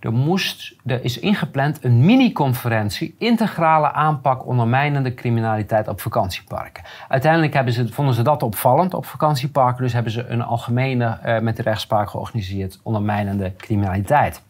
er, 0.01 0.13
moest, 0.13 0.75
er 0.85 1.03
is 1.03 1.19
ingepland 1.19 1.83
een 1.83 2.05
mini-conferentie 2.05 3.15
integrale 3.17 3.91
aanpak 3.91 4.45
ondermijnende 4.45 5.13
criminaliteit 5.13 5.87
op 5.87 6.01
vakantieparken. 6.01 6.83
Uiteindelijk 7.07 7.53
hebben 7.53 7.73
ze, 7.73 7.93
vonden 7.93 8.13
ze 8.13 8.21
dat 8.21 8.43
opvallend 8.43 8.93
op 8.93 9.05
vakantieparken, 9.05 9.83
dus 9.83 9.93
hebben 9.93 10.11
ze 10.11 10.27
een 10.27 10.41
algemene 10.41 11.19
uh, 11.25 11.39
met 11.39 11.55
de 11.55 11.61
rechtspraak 11.61 12.09
georganiseerd 12.09 12.79
ondermijnende 12.83 13.55
criminaliteit. 13.57 14.41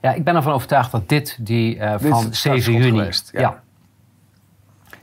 Ja, 0.00 0.12
ik 0.12 0.24
ben 0.24 0.36
ervan 0.36 0.52
overtuigd 0.52 0.90
dat 0.90 1.08
dit 1.08 1.36
die 1.40 1.78
eh, 1.78 1.98
Dit 1.98 2.08
van 2.08 2.28
is 2.30 2.40
7 2.40 2.60
startschot 2.60 2.74
juni. 2.74 2.98
geweest, 2.98 3.30
ja. 3.32 3.40
ja. 3.40 3.60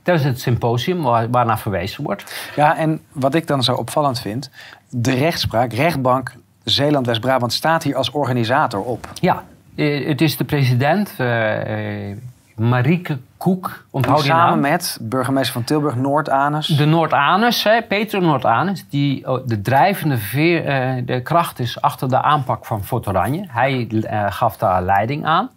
Dat 0.03 0.19
is 0.19 0.23
het 0.23 0.39
symposium 0.39 1.01
waar, 1.01 1.29
waarnaar 1.29 1.59
verwezen 1.59 2.03
wordt. 2.03 2.51
Ja, 2.55 2.77
en 2.77 3.01
wat 3.11 3.35
ik 3.35 3.47
dan 3.47 3.63
zo 3.63 3.73
opvallend 3.73 4.19
vind, 4.19 4.49
de 4.89 5.13
rechtspraak, 5.13 5.73
rechtbank 5.73 6.33
Zeeland-West-Brabant 6.65 7.53
staat 7.53 7.83
hier 7.83 7.95
als 7.95 8.11
organisator 8.11 8.83
op. 8.83 9.07
Ja, 9.13 9.43
eh, 9.75 10.07
het 10.07 10.21
is 10.21 10.37
de 10.37 10.43
president, 10.43 11.13
eh, 11.17 12.09
eh, 12.09 12.17
Marieke 12.55 13.17
Koek, 13.37 13.85
onthoud 13.89 14.17
die 14.17 14.25
samen 14.25 14.61
naam. 14.61 14.71
met 14.71 14.97
burgemeester 15.01 15.53
van 15.53 15.63
Tilburg, 15.63 15.95
Noord-Anus. 15.95 16.67
De 16.67 16.85
Noord-Anus, 16.85 17.63
hè, 17.63 17.81
Peter 17.81 18.21
Noord-Anus, 18.21 18.85
die 18.89 19.29
oh, 19.29 19.47
de 19.47 19.61
drijvende 19.61 20.17
veer, 20.17 20.63
de 21.05 21.21
kracht 21.21 21.59
is 21.59 21.81
achter 21.81 22.09
de 22.09 22.21
aanpak 22.21 22.65
van 22.65 22.83
Fort 22.83 23.07
Oranje. 23.07 23.45
Hij 23.47 23.87
gaf 24.29 24.57
daar 24.57 24.83
leiding 24.83 25.25
aan. 25.25 25.49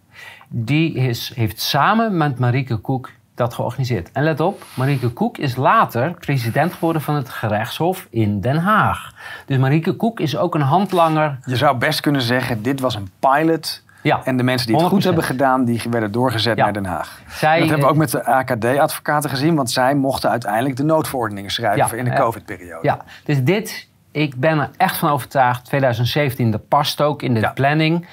Die 0.48 0.94
is, 0.94 1.32
heeft 1.34 1.60
samen 1.60 2.16
met 2.16 2.38
Marieke 2.38 2.76
Koek 2.76 3.10
dat 3.38 3.54
georganiseerd. 3.54 4.10
En 4.12 4.22
let 4.22 4.40
op, 4.40 4.62
Marieke 4.74 5.08
Koek 5.08 5.38
is 5.38 5.56
later 5.56 6.14
president 6.18 6.72
geworden 6.72 7.02
van 7.02 7.14
het 7.14 7.28
gerechtshof 7.28 8.06
in 8.10 8.40
Den 8.40 8.56
Haag. 8.56 9.12
Dus 9.46 9.56
Marieke 9.56 9.92
Koek 9.92 10.20
is 10.20 10.36
ook 10.36 10.54
een 10.54 10.60
handlanger. 10.60 11.38
Je 11.44 11.56
zou 11.56 11.76
best 11.76 12.00
kunnen 12.00 12.22
zeggen, 12.22 12.62
dit 12.62 12.80
was 12.80 12.94
een 12.94 13.10
pilot. 13.18 13.82
Ja, 14.02 14.20
En 14.24 14.36
de 14.36 14.42
mensen 14.42 14.66
die 14.66 14.76
het 14.76 14.84
goed 14.86 15.02
100%. 15.02 15.04
hebben 15.06 15.24
gedaan, 15.24 15.64
die 15.64 15.82
werden 15.90 16.12
doorgezet 16.12 16.56
Ja. 16.56 16.64
naar 16.64 16.72
Den 16.72 16.84
Haag. 16.84 17.20
Zij, 17.28 17.58
dat 17.58 17.68
hebben 17.68 17.76
we 17.78 17.84
eh, 17.84 17.90
ook 17.90 17.96
met 17.96 18.10
de 18.10 18.24
AKD-advocaten 18.24 19.30
gezien, 19.30 19.54
want 19.54 19.70
zij 19.70 19.94
mochten 19.94 20.30
uiteindelijk 20.30 20.76
de 20.76 20.82
noodverordeningen 20.84 21.50
schrijven 21.50 21.96
Ja, 21.96 22.04
in 22.04 22.04
de. 22.04 22.12
COVID-periode. 22.16 22.78
Ja, 22.86 22.98
dus 23.24 23.42
dit, 23.44 23.87
ik 24.18 24.36
ben 24.36 24.58
er 24.58 24.70
echt 24.76 24.96
van 24.96 25.10
overtuigd. 25.10 25.64
2017, 25.64 26.50
dat 26.50 26.68
past 26.68 27.00
ook 27.00 27.22
in 27.22 27.34
de 27.34 27.40
Ja. 27.40 27.50
planning. 27.52 28.06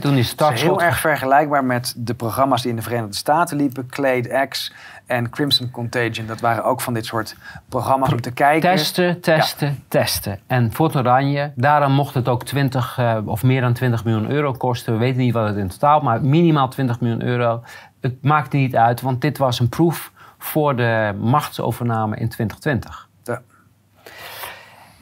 Toen 0.00 0.16
is 0.16 0.30
Het 0.30 0.40
is 0.52 0.62
heel 0.62 0.82
erg 0.82 0.98
vergelijkbaar 0.98 1.64
met 1.64 1.94
de 1.96 2.14
programma's 2.14 2.62
die 2.62 2.70
in 2.70 2.76
de 2.76 2.82
Verenigde 2.82 3.16
Staten 3.16 3.56
liepen. 3.56 3.86
Clade 3.86 4.46
X 4.48 4.72
en 5.06 5.30
Crimson 5.30 5.70
Contagion. 5.70 6.26
Dat 6.26 6.40
waren 6.40 6.64
ook 6.64 6.80
van 6.80 6.94
dit 6.94 7.06
soort 7.06 7.36
programma's 7.68 8.12
om 8.12 8.20
te 8.20 8.30
kijken. 8.30 8.70
Testen, 8.70 9.20
testen, 9.20 9.84
testen. 9.88 10.38
En 10.46 10.72
Fort 10.72 10.96
Oranje, 10.96 11.52
daarom 11.54 11.92
mocht 11.92 12.14
het 12.14 12.28
ook 12.28 12.44
20 12.44 12.98
eh, 12.98 13.16
of 13.24 13.42
meer 13.42 13.60
dan 13.60 13.72
20 13.72 14.04
miljoen 14.04 14.30
euro 14.30 14.52
kosten. 14.52 14.92
We 14.92 14.98
weten 14.98 15.18
niet 15.18 15.32
wat 15.32 15.46
het 15.46 15.56
in 15.56 15.68
totaal, 15.68 16.00
maar 16.00 16.22
minimaal 16.22 16.68
20 16.68 17.00
miljoen 17.00 17.22
euro. 17.22 17.62
Het 18.00 18.22
maakt 18.22 18.52
niet 18.52 18.76
uit, 18.76 19.00
want 19.00 19.20
dit 19.20 19.38
was 19.38 19.60
een 19.60 19.68
proef 19.68 20.12
voor 20.38 20.76
de 20.76 21.14
machtsovername 21.20 22.16
in 22.16 22.28
2020. 22.28 23.07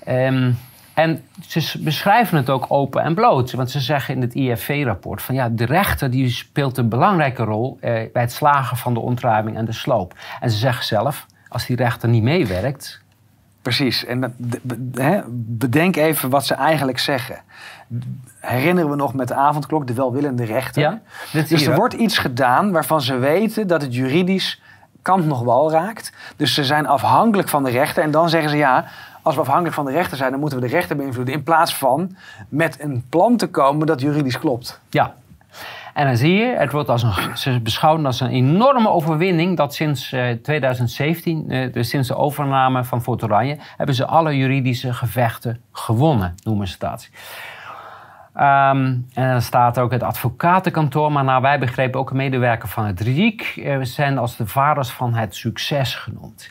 Ehm, 0.06 0.52
en 0.94 1.22
ze 1.46 1.78
beschrijven 1.82 2.36
het 2.36 2.50
ook 2.50 2.66
open 2.68 3.02
en 3.02 3.14
bloot. 3.14 3.52
Want 3.52 3.70
ze 3.70 3.80
zeggen 3.80 4.14
in 4.14 4.20
het 4.20 4.34
IFV-rapport 4.34 5.22
van 5.22 5.34
ja, 5.34 5.48
de 5.48 5.64
rechter 5.64 6.10
die 6.10 6.28
speelt 6.30 6.78
een 6.78 6.88
belangrijke 6.88 7.42
rol 7.42 7.78
eh, 7.80 7.92
bij 8.12 8.22
het 8.22 8.32
slagen 8.32 8.76
van 8.76 8.94
de 8.94 9.00
ontruiming 9.00 9.56
en 9.56 9.64
de 9.64 9.72
sloop. 9.72 10.14
En 10.40 10.50
ze 10.50 10.56
zeggen 10.56 10.84
zelf, 10.84 11.26
als 11.48 11.66
die 11.66 11.76
rechter 11.76 12.08
niet 12.08 12.22
meewerkt, 12.22 13.04
Precies. 13.62 14.04
En 14.04 14.20
dat- 14.20 14.30
bedenk 15.58 15.96
even 15.96 16.30
wat 16.30 16.46
ze 16.46 16.54
eigenlijk 16.54 16.98
zeggen. 16.98 17.36
Herinneren 18.40 18.90
we 18.90 18.96
nog 18.96 19.14
met 19.14 19.28
de 19.28 19.34
avondklok 19.34 19.86
de 19.86 19.94
welwillende 19.94 20.44
rechter? 20.44 20.82
Ja, 20.82 21.00
Dus 21.48 21.66
er 21.66 21.74
wordt 21.74 21.94
iets 21.94 22.18
gedaan 22.18 22.72
waarvan 22.72 23.00
ze 23.00 23.18
weten 23.18 23.66
dat 23.66 23.82
het 23.82 23.94
juridisch 23.94 24.62
kant 25.02 25.26
nog 25.26 25.40
wel 25.42 25.70
raakt. 25.70 26.12
Dus 26.36 26.54
ze 26.54 26.64
zijn 26.64 26.86
afhankelijk 26.86 27.48
van 27.48 27.64
de 27.64 27.70
rechter. 27.70 28.02
En 28.02 28.10
dan 28.10 28.28
zeggen 28.28 28.50
ze 28.50 28.56
ja, 28.56 28.84
als 29.26 29.34
we 29.34 29.40
afhankelijk 29.40 29.74
van 29.74 29.84
de 29.84 29.90
rechter 29.90 30.16
zijn, 30.16 30.30
dan 30.30 30.40
moeten 30.40 30.60
we 30.60 30.66
de 30.66 30.72
rechter 30.72 30.96
beïnvloeden. 30.96 31.34
In 31.34 31.42
plaats 31.42 31.76
van 31.76 32.16
met 32.48 32.80
een 32.80 33.04
plan 33.08 33.36
te 33.36 33.50
komen 33.50 33.86
dat 33.86 34.00
juridisch 34.00 34.38
klopt. 34.38 34.80
Ja. 34.90 35.14
En 35.94 36.06
dan 36.06 36.16
zie 36.16 36.34
je, 36.34 36.44
het 36.44 36.72
wordt 36.72 36.88
als 36.88 37.02
een, 37.02 37.36
ze 37.36 37.60
beschouwen 37.60 38.06
als 38.06 38.20
een 38.20 38.30
enorme 38.30 38.88
overwinning 38.88 39.56
dat 39.56 39.74
sinds 39.74 40.12
eh, 40.12 40.30
2017, 40.30 41.50
eh, 41.50 41.72
dus 41.72 41.88
sinds 41.88 42.08
de 42.08 42.16
overname 42.16 42.84
van 42.84 43.02
Fort 43.02 43.22
Oranje, 43.22 43.58
hebben 43.76 43.94
ze 43.94 44.06
alle 44.06 44.36
juridische 44.36 44.92
gevechten 44.92 45.60
gewonnen, 45.72 46.34
noemen 46.42 46.68
ze 46.68 46.76
dat. 46.78 47.08
Ehm, 48.34 48.96
en 49.14 49.30
dan 49.30 49.42
staat 49.42 49.78
ook 49.78 49.90
het 49.90 50.02
advocatenkantoor, 50.02 51.12
maar 51.12 51.24
naar 51.24 51.40
wij 51.40 51.58
begrepen 51.58 52.00
ook 52.00 52.10
een 52.10 52.16
medewerker 52.16 52.68
van 52.68 52.84
het 52.84 53.00
RIEK. 53.00 53.42
eh, 53.42 53.78
zijn 53.80 54.18
als 54.18 54.36
de 54.36 54.46
vaders 54.46 54.90
van 54.90 55.14
het 55.14 55.34
succes 55.34 55.94
genoemd. 55.94 56.50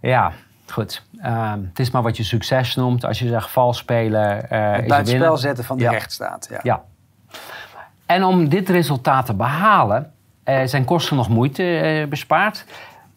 Ja, 0.00 0.32
goed. 0.72 1.02
Ehm, 1.22 1.60
het 1.68 1.78
is 1.78 1.90
maar 1.90 2.02
wat 2.02 2.16
je 2.16 2.22
succes 2.22 2.74
noemt. 2.74 3.04
Als 3.04 3.18
je 3.18 3.28
zegt 3.28 3.50
vals 3.50 3.78
spelen, 3.78 4.50
eh 4.50 4.72
Het 4.72 4.86
buitenspel 4.86 5.04
winnen. 5.20 5.38
zetten 5.38 5.64
van 5.64 5.76
de 5.76 5.82
Ja. 5.82 5.90
rechtsstaat. 5.90 6.46
Ja. 6.50 6.60
Ja. 6.62 6.82
En 8.06 8.24
om 8.24 8.48
dit 8.48 8.68
resultaat 8.68 9.26
te 9.26 9.34
behalen, 9.34 10.12
eh, 10.44 10.60
zijn 10.64 10.84
kosten 10.84 11.16
nog 11.16 11.28
moeite 11.28 11.78
eh, 11.78 12.08
bespaard. 12.08 12.64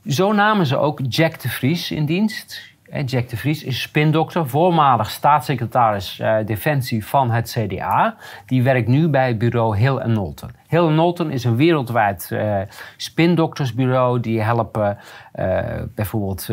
Zo 0.06 0.32
namen 0.34 0.66
ze 0.66 0.78
ook 0.78 1.00
Jack 1.10 1.40
de 1.42 1.50
Vries 1.50 1.92
in 1.92 2.06
dienst. 2.06 2.62
Jack 3.06 3.30
de 3.30 3.38
Vries 3.38 3.64
is 3.64 3.82
spindokter, 3.82 4.50
voormalig 4.50 5.10
staatssecretaris 5.10 6.20
eh, 6.20 6.36
Defensie 6.46 7.06
van 7.06 7.32
het 7.32 7.58
CDA. 7.58 8.16
Die 8.46 8.64
werkt 8.64 8.88
nu 8.88 9.08
bij 9.08 9.38
bureau 9.38 9.78
Hill 9.78 9.98
Knowlton. 9.98 10.50
Hill 10.72 10.88
Knowlton 10.88 11.32
is 11.32 11.44
een 11.44 11.56
wereldwijd 11.56 12.30
eh, 12.32 12.60
spindoktersbureau. 12.98 14.20
Die 14.20 14.42
helpen 14.42 14.98
eh, 15.32 15.60
bijvoorbeeld 15.96 16.50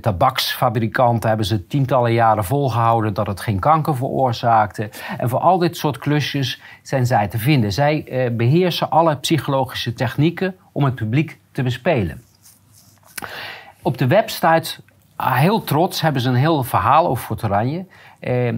tabaksfabrikanten. 0.00 1.28
Hebben 1.28 1.46
ze 1.46 1.66
tientallen 1.66 2.12
jaren 2.12 2.44
volgehouden 2.44 3.14
dat 3.14 3.26
het 3.26 3.40
geen 3.40 3.58
kanker 3.58 3.96
veroorzaakte. 3.96 4.90
En 5.18 5.28
voor 5.28 5.38
al 5.38 5.58
dit 5.58 5.76
soort 5.76 5.98
klusjes 5.98 6.60
zijn 6.82 7.06
zij 7.06 7.28
te 7.28 7.38
vinden. 7.38 7.72
Zij 7.72 8.04
eh, 8.06 8.36
beheersen 8.36 8.90
alle 8.90 9.16
psychologische 9.16 9.92
technieken 9.92 10.56
om 10.72 10.84
het 10.84 10.94
publiek 10.94 11.38
te 11.52 11.62
bespelen. 11.62 12.22
Op 13.82 13.98
de 13.98 14.06
website, 14.06 14.80
heel 15.30 15.64
trots, 15.64 16.00
hebben 16.00 16.22
ze 16.22 16.28
een 16.28 16.34
heel 16.34 16.62
verhaal 16.62 17.06
over 17.08 17.24
Fort 17.24 17.44
Oranje. 17.44 17.86
Eh, 18.20 18.52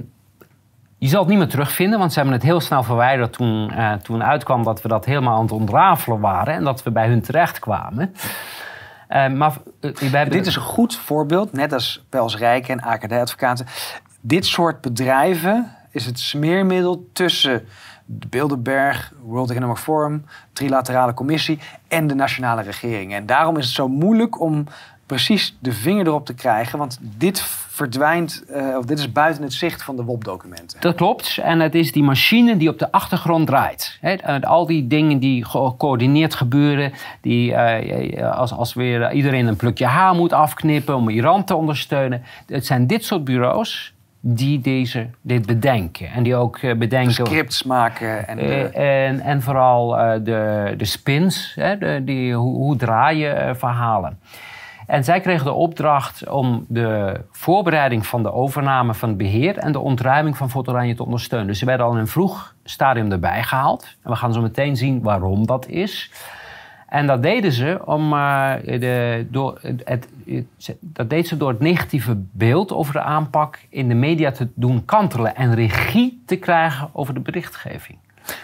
je 0.99 1.11
zal 1.11 1.21
het 1.21 1.29
niet 1.29 1.39
meer 1.39 1.49
terugvinden, 1.49 1.99
want 1.99 2.13
ze 2.13 2.19
hebben 2.19 2.37
het 2.37 2.47
heel 2.47 2.61
snel 2.61 2.83
verwijderd 2.83 3.33
toen, 3.33 3.71
eh, 3.71 3.93
toen 3.93 4.25
uitkwam 4.25 4.63
dat 4.63 4.83
we 4.83 4.89
dat 4.89 5.05
helemaal 5.05 5.37
aan 5.37 5.43
het 5.43 5.53
ontrafelen 5.53 6.21
waren 6.21 6.55
en 6.55 6.65
dat 6.65 6.83
we 6.83 6.91
bij 6.91 7.09
hun 7.09 7.23
terecht 7.23 7.59
kwamen. 7.59 8.15
Eh, 9.09 9.29
maar 9.29 9.57
eh, 9.81 9.91
hebben 9.95 10.31
Dit 10.31 10.47
is 10.47 10.57
een 10.57 10.63
goed 10.63 10.97
voorbeeld, 10.97 11.53
net 11.53 11.73
als 11.73 12.05
Pels 12.09 12.37
Rijken 12.37 12.81
en 12.81 12.87
AKD-advocaten. 12.87 13.67
Dit 14.21 14.47
soort 14.47 14.81
bedrijven 14.81 15.77
is 15.91 16.07
het 16.07 16.19
smeermiddel 16.19 17.09
tussen 17.13 17.67
de 18.05 18.29
Bilderberg, 18.29 19.13
World 19.23 19.51
Economic 19.51 19.77
Forum, 19.77 20.25
Trilaterale 20.53 21.15
Commissie 21.15 21.59
en 21.89 22.07
de 22.07 22.15
nationale 22.15 22.63
regering. 22.63 23.15
En 23.15 23.27
daarom 23.27 23.57
is 23.57 23.65
het 23.65 23.75
zo 23.75 23.89
moeilijk 23.89 24.41
om 24.41 24.67
precies 25.07 25.57
de 25.59 25.73
vinger 25.73 26.07
erop 26.07 26.27
te 26.27 26.35
krijgen, 26.35 26.79
want 26.79 26.99
dit 27.03 27.41
verdwijnt, 27.69 28.45
eh, 28.49 28.77
of 28.79 28.85
dit 28.85 28.99
is 28.99 29.13
buiten 29.13 29.43
het 29.43 29.53
zicht 29.53 29.83
van 29.83 29.97
de 29.97 30.03
WOP-documenten. 30.05 30.81
Dat 30.81 30.95
klopt. 30.95 31.39
En 31.43 31.61
het 31.61 31.75
is 31.75 31.93
die 31.93 32.03
machine 32.03 32.57
die 32.57 32.69
op 32.69 32.79
de 32.79 32.93
achtergrond 32.93 33.47
draait. 33.47 33.99
Hè, 34.01 34.13
en 34.13 34.45
al 34.45 34.67
die 34.67 34.87
dingen 34.87 35.19
die 35.19 35.45
gecoördineerd 35.45 36.35
gebeuren. 36.35 36.93
Die 37.21 37.55
eh, 37.55 38.33
als, 38.37 38.53
als 38.53 38.75
weer 38.75 39.13
iedereen 39.13 39.47
een 39.47 39.57
plukje 39.57 39.87
haar 39.87 40.15
moet 40.15 40.33
afknippen 40.33 40.95
om 40.97 41.09
Iran 41.09 41.45
te 41.45 41.55
ondersteunen. 41.57 42.23
Het 42.47 42.67
zijn 42.67 42.87
dit 42.87 43.05
soort 43.05 43.25
bureaus 43.25 43.93
die 44.21 44.61
deze, 44.61 45.07
dit 45.21 45.47
bedenken. 45.47 46.09
En 46.11 46.23
die 46.23 46.37
ook 46.37 46.59
eh, 46.59 46.75
bedenken... 46.75 47.13
Scripts 47.27 47.63
maken 47.63 48.29
en 48.29 48.37
de- 48.37 48.43
Eh, 48.43 49.07
en, 49.09 49.21
en 49.21 49.43
vooral 49.43 49.99
eh, 49.99 50.13
de, 50.25 50.75
de 50.77 50.85
spins, 50.85 51.53
hè, 51.55 51.79
de, 51.79 52.01
die, 52.05 52.35
hoe, 52.35 52.55
hoe 52.57 52.77
draai 52.77 53.19
je 53.19 53.29
eh, 53.29 53.55
verhalen. 53.55 54.19
En 54.87 55.05
zij 55.05 55.21
kregen 55.21 55.45
de 55.45 55.53
opdracht 55.53 56.29
om 56.29 56.65
de 56.69 57.21
voorbereiding 57.31 58.07
van 58.07 58.23
de 58.23 58.33
overname 58.33 58.95
van 58.95 59.09
het 59.09 59.19
beheer 59.19 59.59
en 59.59 59.73
de 59.73 59.79
ontruiming 59.79 60.37
van 60.37 60.51
Fort 60.51 60.69
Oranje 60.69 60.95
te 60.95 61.05
ondersteunen. 61.05 61.49
Dus 61.49 61.59
ze 61.59 61.65
werden 61.65 61.87
al 61.87 61.93
in 61.93 61.99
een 61.99 62.07
vroeg 62.07 62.55
stadium 62.65 63.13
erbij 63.13 63.43
gehaald. 63.43 63.87
En 64.03 64.11
we 64.11 64.17
gaan 64.17 64.33
zo 64.33 64.41
meteen 64.41 64.77
zien 64.77 65.03
waarom 65.03 65.47
dat 65.47 65.67
is. 65.69 66.11
En 66.89 67.07
dat 67.07 67.23
deden 67.23 67.53
ze 67.53 67.81
om 67.85 68.13
eh, 68.13 68.53
de, 68.65 69.27
door 69.31 69.59
het, 69.63 69.83
het- 69.85 70.09
dat 70.81 71.11
deed 71.11 71.29
ze 71.29 71.37
door 71.37 71.49
het 71.49 71.61
negatieve 71.61 72.17
beeld 72.33 72.73
over 72.73 72.93
de 72.93 73.01
aanpak 73.01 73.59
in 73.69 73.89
de 73.89 73.95
media 73.95 74.31
te 74.31 74.49
doen 74.55 74.85
kantelen 74.85 75.37
en 75.37 75.55
regie 75.55 76.23
te 76.27 76.37
krijgen 76.37 76.89
over 76.93 77.15
de 77.15 77.21
berichtgeving. 77.21 77.99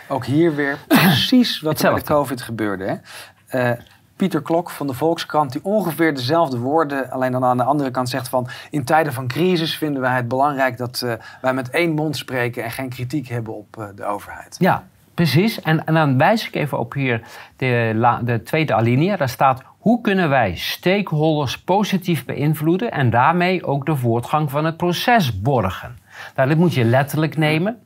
Ook 0.08 0.24
hier 0.24 0.54
weer 0.54 0.78
precies 0.88 1.60
wat 1.60 1.72
er 1.72 1.78
de 1.82 1.94
Hetzelfde. 1.94 2.14
COVID 2.14 2.42
gebeurde. 2.42 3.00
Hè? 3.46 3.58
Eh, 3.70 3.78
Pieter 4.20 4.42
Klok 4.42 4.70
van 4.70 4.86
de 4.86 4.94
Volkskrant, 4.94 5.52
die 5.52 5.64
ongeveer 5.64 6.14
dezelfde 6.14 6.58
woorden, 6.58 7.10
alleen 7.10 7.32
dan 7.32 7.44
aan 7.44 7.56
de 7.56 7.62
andere 7.62 7.90
kant 7.90 8.08
zegt 8.08 8.28
van... 8.28 8.48
in 8.70 8.84
tijden 8.84 9.12
van 9.12 9.26
crisis 9.26 9.76
vinden 9.76 10.00
wij 10.00 10.16
het 10.16 10.28
belangrijk 10.28 10.76
dat 10.76 11.02
eh, 11.02 11.12
wij 11.40 11.54
met 11.54 11.70
één 11.70 11.94
mond 11.94 12.16
spreken... 12.16 12.64
en 12.64 12.70
geen 12.70 12.88
kritiek 12.88 13.28
hebben 13.28 13.56
op 13.56 13.76
eh, 13.78 13.84
de 13.94 14.04
overheid. 14.04 14.56
Ja, 14.58 14.84
precies. 15.14 15.60
En, 15.60 15.82
dan 15.84 16.18
wijs 16.18 16.46
ik 16.46 16.54
even 16.54 16.78
op 16.78 16.92
hier 16.92 17.22
de, 17.56 18.18
de 18.22 18.42
tweede 18.42 18.74
alinea. 18.74 19.16
Daar 19.16 19.28
staat, 19.28 19.62
hoe 19.78 20.00
kunnen 20.00 20.28
wij 20.28 20.56
stakeholders 20.56 21.58
positief 21.58 22.24
beïnvloeden... 22.24 22.90
en 22.90 23.10
daarmee 23.10 23.64
ook 23.64 23.86
de 23.86 23.96
voortgang 23.96 24.50
van 24.50 24.64
het 24.64 24.76
proces 24.76 25.40
borgen? 25.40 25.98
Nou, 26.36 26.48
dit 26.48 26.58
moet 26.58 26.74
je 26.74 26.84
letterlijk 26.84 27.36
nemen, 27.36 27.82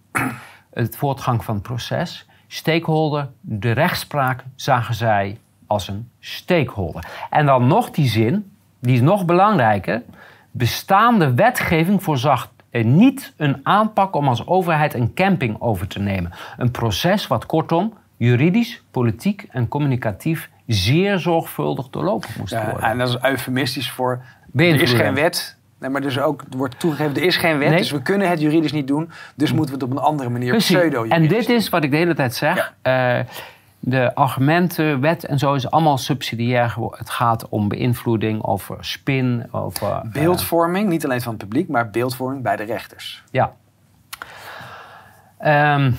het 0.71 0.97
voortgang 0.97 1.45
van 1.45 1.55
het 1.55 1.63
proces. 1.63 2.29
stakeholder. 2.47 3.29
De 3.41 3.71
rechtspraak 3.71 4.45
zagen 4.55 4.95
zij 4.95 5.39
als 5.75 5.89
een 5.89 6.09
stakeholder. 6.21 7.05
En 7.31 7.47
dan 7.47 7.67
nog 7.67 7.91
die 7.91 8.09
zin, 8.09 8.51
die 8.81 8.95
is 8.95 9.01
nog 9.01 9.25
belangrijker. 9.25 10.03
Bestaande 10.51 11.35
wetgeving 11.35 12.03
voorzag 12.03 12.53
niet 12.71 13.33
een 13.37 13.61
aanpak 13.63 14.15
om 14.17 14.29
als 14.29 14.47
overheid 14.47 14.95
een 14.95 15.15
camping 15.15 15.57
over 15.61 15.87
te 15.87 15.99
nemen. 15.99 16.33
Een 16.57 16.71
proces 16.71 17.27
wat 17.27 17.47
kortom 17.47 17.93
juridisch, 18.17 18.83
politiek 18.91 19.47
en 19.51 19.69
communicatief 19.69 20.51
zeer 20.67 21.19
zorgvuldig 21.19 21.89
doorlopen 21.91 22.29
moest 22.39 22.53
Ja, 22.53 22.65
worden. 22.71 22.89
en 22.89 22.99
dat 22.99 23.09
is 23.09 23.17
eufemistisch 23.23 23.91
voor. 23.91 24.23
Er 24.57 24.81
is 24.81 24.93
geen 24.93 25.15
wet. 25.15 25.57
Nee, 25.81 25.91
maar 25.91 26.01
dus 26.01 26.19
ook 26.19 26.41
er 26.51 26.57
wordt 26.57 26.79
toegegeven, 26.79 27.17
er 27.17 27.23
is 27.23 27.37
geen 27.37 27.59
wet, 27.59 27.69
Nee. 27.69 27.79
dus 27.79 27.91
we 27.91 28.03
kunnen 28.03 28.29
het 28.29 28.41
juridisch 28.41 28.73
niet 28.73 28.87
doen. 28.87 29.11
Dus 29.35 29.53
moeten 29.53 29.75
we 29.79 29.85
het 29.85 29.93
op 29.93 29.99
een 29.99 30.05
andere 30.05 30.29
manier 30.31 30.51
Precies. 30.51 30.77
pseudo 30.77 31.05
En 31.05 31.29
dit 31.29 31.49
is 31.49 31.69
wat 31.69 31.85
ik 31.85 31.91
de 31.91 31.97
hele 31.97 32.15
tijd 32.15 32.35
zeg. 32.35 32.75
Eh, 32.83 33.19
de 33.87 34.15
argumenten, 34.15 35.01
wet 35.01 35.25
en 35.25 35.39
zo 35.39 35.55
is 35.55 35.71
allemaal 35.71 35.99
subsidiair. 35.99 36.75
Het 36.91 37.11
gaat 37.11 37.49
om 37.49 37.69
beïnvloeding, 37.69 38.43
over 38.45 38.77
spin, 38.81 39.47
over... 39.51 39.91
eh, 39.91 40.01
Beeldvorming, 40.13 40.89
niet 40.89 41.05
alleen 41.05 41.21
van 41.21 41.33
het 41.33 41.43
publiek, 41.43 41.69
maar 41.69 41.91
beeldvorming 41.91 42.43
bij 42.43 42.57
de 42.57 42.63
rechters. 42.63 43.23
Ja. 43.31 43.53
Ehm, 45.39 45.93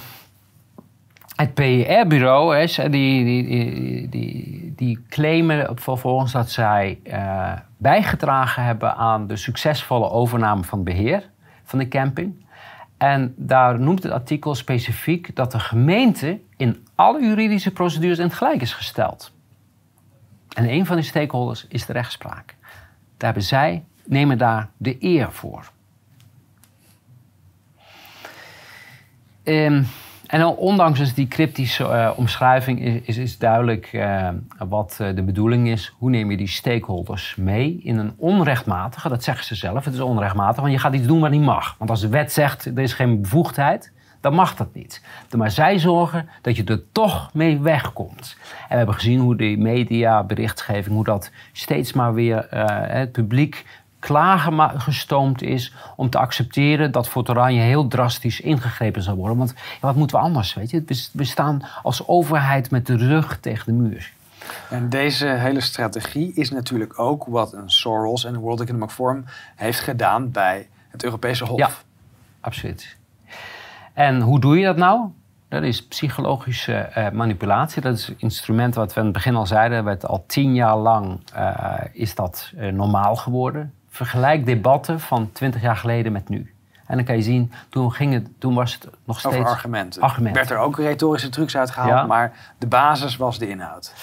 het 1.35 1.53
PIR-bureau, 1.53 2.55
hè, 2.57 2.67
ze- 2.67 2.89
die, 2.89 3.25
die, 3.25 4.09
die, 4.09 4.73
die, 4.75 5.05
claimen 5.09 5.77
vervolgens 5.79 6.31
dat 6.31 6.49
zij 6.49 6.99
eh, 7.03 7.51
bijgedragen 7.77 8.63
hebben 8.63 8.95
aan 8.95 9.27
de 9.27 9.35
succesvolle 9.35 10.09
overname 10.09 10.63
van 10.63 10.79
het 10.79 10.87
beheer 10.87 11.29
van 11.63 11.79
de 11.79 11.87
camping. 11.87 12.44
En 12.97 13.33
daar 13.37 13.79
noemt 13.79 14.03
het 14.03 14.11
artikel 14.11 14.55
specifiek 14.55 15.35
dat 15.35 15.51
de 15.51 15.59
gemeente 15.59 16.39
in 16.57 16.87
alle 16.95 17.21
juridische 17.21 17.71
procedures 17.71 18.17
in 18.17 18.23
het 18.23 18.33
gelijk 18.33 18.61
is 18.61 18.73
gesteld. 18.73 19.33
En 20.55 20.69
een 20.69 20.85
van 20.85 20.95
die 20.95 21.05
stakeholders 21.05 21.65
is 21.67 21.85
de 21.85 21.93
rechtspraak. 21.93 22.55
Daar 23.17 23.31
hebben 23.31 23.43
zij, 23.43 23.83
nemen 24.05 24.37
daar 24.37 24.69
de 24.77 24.95
eer 24.99 25.31
voor. 25.31 25.71
Ehm, 29.43 29.83
en 30.35 30.45
ondanks 30.45 30.99
dus 30.99 31.13
die 31.13 31.27
cryptische 31.27 31.87
eh, 31.87 32.11
omschrijving 32.15 32.81
is, 32.81 33.01
is, 33.03 33.17
is 33.17 33.37
duidelijk 33.37 33.89
eh, 33.93 34.29
wat 34.57 34.97
eh, 34.99 35.15
de 35.15 35.23
bedoeling 35.23 35.67
is. 35.67 35.93
Hoe 35.97 36.09
neem 36.09 36.31
je 36.31 36.37
die 36.37 36.47
stakeholders 36.47 37.35
mee 37.35 37.79
in 37.83 37.97
een 37.97 38.13
onrechtmatige, 38.17 39.09
dat 39.09 39.23
zeggen 39.23 39.45
ze 39.45 39.55
zelf, 39.55 39.85
het 39.85 39.93
is 39.93 39.99
onrechtmatig, 39.99 40.61
want 40.61 40.71
je 40.71 40.79
gaat 40.79 40.93
iets 40.93 41.07
doen 41.07 41.19
wat 41.19 41.31
niet 41.31 41.41
mag. 41.41 41.75
Want 41.77 41.89
als 41.89 42.01
de 42.01 42.07
wet 42.07 42.31
zegt 42.31 42.65
er 42.65 42.79
is 42.79 42.93
geen 42.93 43.21
bevoegdheid, 43.21 43.91
dan 44.21 44.33
mag 44.33 44.55
dat 44.55 44.73
niet. 44.73 45.01
Maar 45.37 45.51
zij 45.51 45.79
zorgen 45.79 46.29
dat 46.41 46.55
je 46.55 46.63
er 46.63 46.91
toch 46.91 47.33
mee 47.33 47.59
wegkomt. 47.59 48.37
En 48.61 48.69
we 48.69 48.75
hebben 48.75 48.95
gezien 48.95 49.19
hoe 49.19 49.35
die 49.35 49.57
media, 49.57 50.23
berichtgeving, 50.23 50.95
hoe 50.95 51.03
dat 51.03 51.31
steeds 51.51 51.93
maar 51.93 52.13
weer 52.13 52.47
het 52.87 53.11
publiek 53.11 53.65
klaargestoomd 54.05 55.41
is 55.41 55.73
om 55.95 56.09
te 56.09 56.17
accepteren 56.17 56.91
dat 56.91 57.07
voor 57.07 57.21
het 57.21 57.31
Oranje 57.31 57.61
heel 57.61 57.87
drastisch 57.87 58.41
ingegrepen 58.41 59.01
zal 59.01 59.15
worden. 59.15 59.37
Want 59.37 59.53
ja, 59.55 59.87
wat 59.87 59.95
moeten 59.95 60.17
we 60.17 60.23
anders, 60.23 60.53
weet 60.53 60.69
je? 60.69 60.83
We- 61.11 61.23
staan 61.23 61.65
als 61.83 62.07
overheid 62.07 62.71
met 62.71 62.87
de 62.87 62.97
rug 62.97 63.37
tegen 63.39 63.65
de 63.65 63.83
muur. 63.83 64.13
En 64.69 64.89
deze 64.89 65.27
hele 65.27 65.61
strategie 65.61 66.33
is 66.33 66.51
natuurlijk 66.51 66.99
ook 66.99 67.25
wat 67.25 67.53
een 67.53 67.69
Soros 67.69 68.25
en 68.25 68.33
een 68.33 68.39
World 68.39 68.61
Economic 68.61 68.89
Forum 68.89 69.25
heeft 69.55 69.79
gedaan 69.79 70.31
bij 70.31 70.67
het 70.89 71.03
Europese 71.03 71.45
Hof. 71.45 71.57
Ja. 71.57 71.69
Absoluut. 72.39 72.97
En 73.93 74.21
hoe 74.21 74.39
doe 74.39 74.57
je 74.57 74.65
dat 74.65 74.77
nou? 74.77 75.09
Dat 75.47 75.63
is 75.63 75.85
psychologische 75.87 76.73
eh, 76.73 77.11
manipulatie. 77.11 77.81
Dat 77.81 77.97
is 77.97 78.07
een 78.07 78.15
instrument 78.17 78.75
wat 78.75 78.93
we 78.93 78.99
aan 78.99 79.05
het 79.05 79.13
begin 79.13 79.35
al 79.35 79.45
zeiden. 79.45 79.83
Werd 79.83 80.05
al 80.05 80.23
tien 80.27 80.55
jaar 80.55 80.77
lang 80.77 81.19
eh, 81.33 81.73
is 81.91 82.15
dat 82.15 82.51
eh, 82.57 82.71
normaal 82.71 83.15
geworden. 83.15 83.73
Vergelijk 83.95 84.45
debatten 84.45 84.99
van 84.99 85.29
twintig 85.31 85.61
jaar 85.61 85.75
geleden 85.75 86.11
met 86.11 86.29
nu. 86.29 86.53
En 86.85 86.95
dan 86.95 87.05
kan 87.05 87.15
je 87.15 87.21
zien, 87.21 87.51
toen, 87.69 87.91
ging 87.91 88.13
het, 88.13 88.27
toen 88.39 88.53
was 88.53 88.73
het 88.73 88.87
nog 89.05 89.19
steeds... 89.19 89.35
Over 89.35 89.49
argumenten. 89.49 90.01
Argumenten. 90.01 90.41
Werd 90.41 90.53
er 90.53 90.65
ook 90.65 90.77
retorische 90.77 91.29
trucs 91.29 91.57
uitgehaald, 91.57 91.91
Ja. 91.91 92.05
maar 92.05 92.33
de 92.57 92.67
basis 92.67 93.17
was 93.17 93.39
de 93.39 93.49
inhoud. 93.49 93.93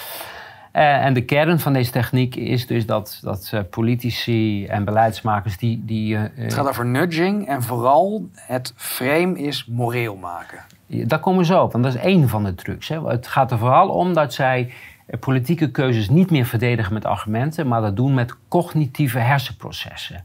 Eh, 0.71 1.05
en 1.05 1.13
de 1.13 1.25
kern 1.25 1.59
van 1.59 1.73
deze 1.73 1.91
techniek 1.91 2.35
is 2.35 2.67
dus 2.67 2.85
dat, 2.85 3.19
dat 3.21 3.49
eh, 3.53 3.59
politici 3.69 4.65
en 4.65 4.85
beleidsmakers 4.85 5.57
die... 5.57 5.83
die 5.85 6.15
eh, 6.15 6.21
Het 6.35 6.53
gaat 6.53 6.67
over 6.67 6.85
nudging 6.85 7.47
en 7.47 7.63
vooral 7.63 8.29
het 8.35 8.73
frame 8.75 9.39
is 9.39 9.65
moreel 9.65 10.15
maken. 10.15 10.59
Daar 10.87 11.19
komen 11.19 11.39
we 11.39 11.45
zo 11.45 11.63
op, 11.63 11.71
want 11.71 11.83
dat 11.83 11.93
is 11.93 12.01
één 12.01 12.29
van 12.29 12.43
de 12.43 12.55
trucs. 12.55 12.87
Hè. 12.87 13.07
Het 13.07 13.27
gaat 13.27 13.51
er 13.51 13.57
vooral 13.57 13.89
om 13.89 14.13
dat 14.13 14.33
zij 14.33 14.73
politieke 15.19 15.71
keuzes 15.71 16.09
niet 16.09 16.31
meer 16.31 16.45
verdedigen 16.45 16.93
met 16.93 17.05
argumenten, 17.05 17.67
maar 17.67 17.81
dat 17.81 17.95
doen 17.95 18.13
met 18.13 18.35
cognitieve 18.47 19.19
hersenprocessen. 19.19 20.23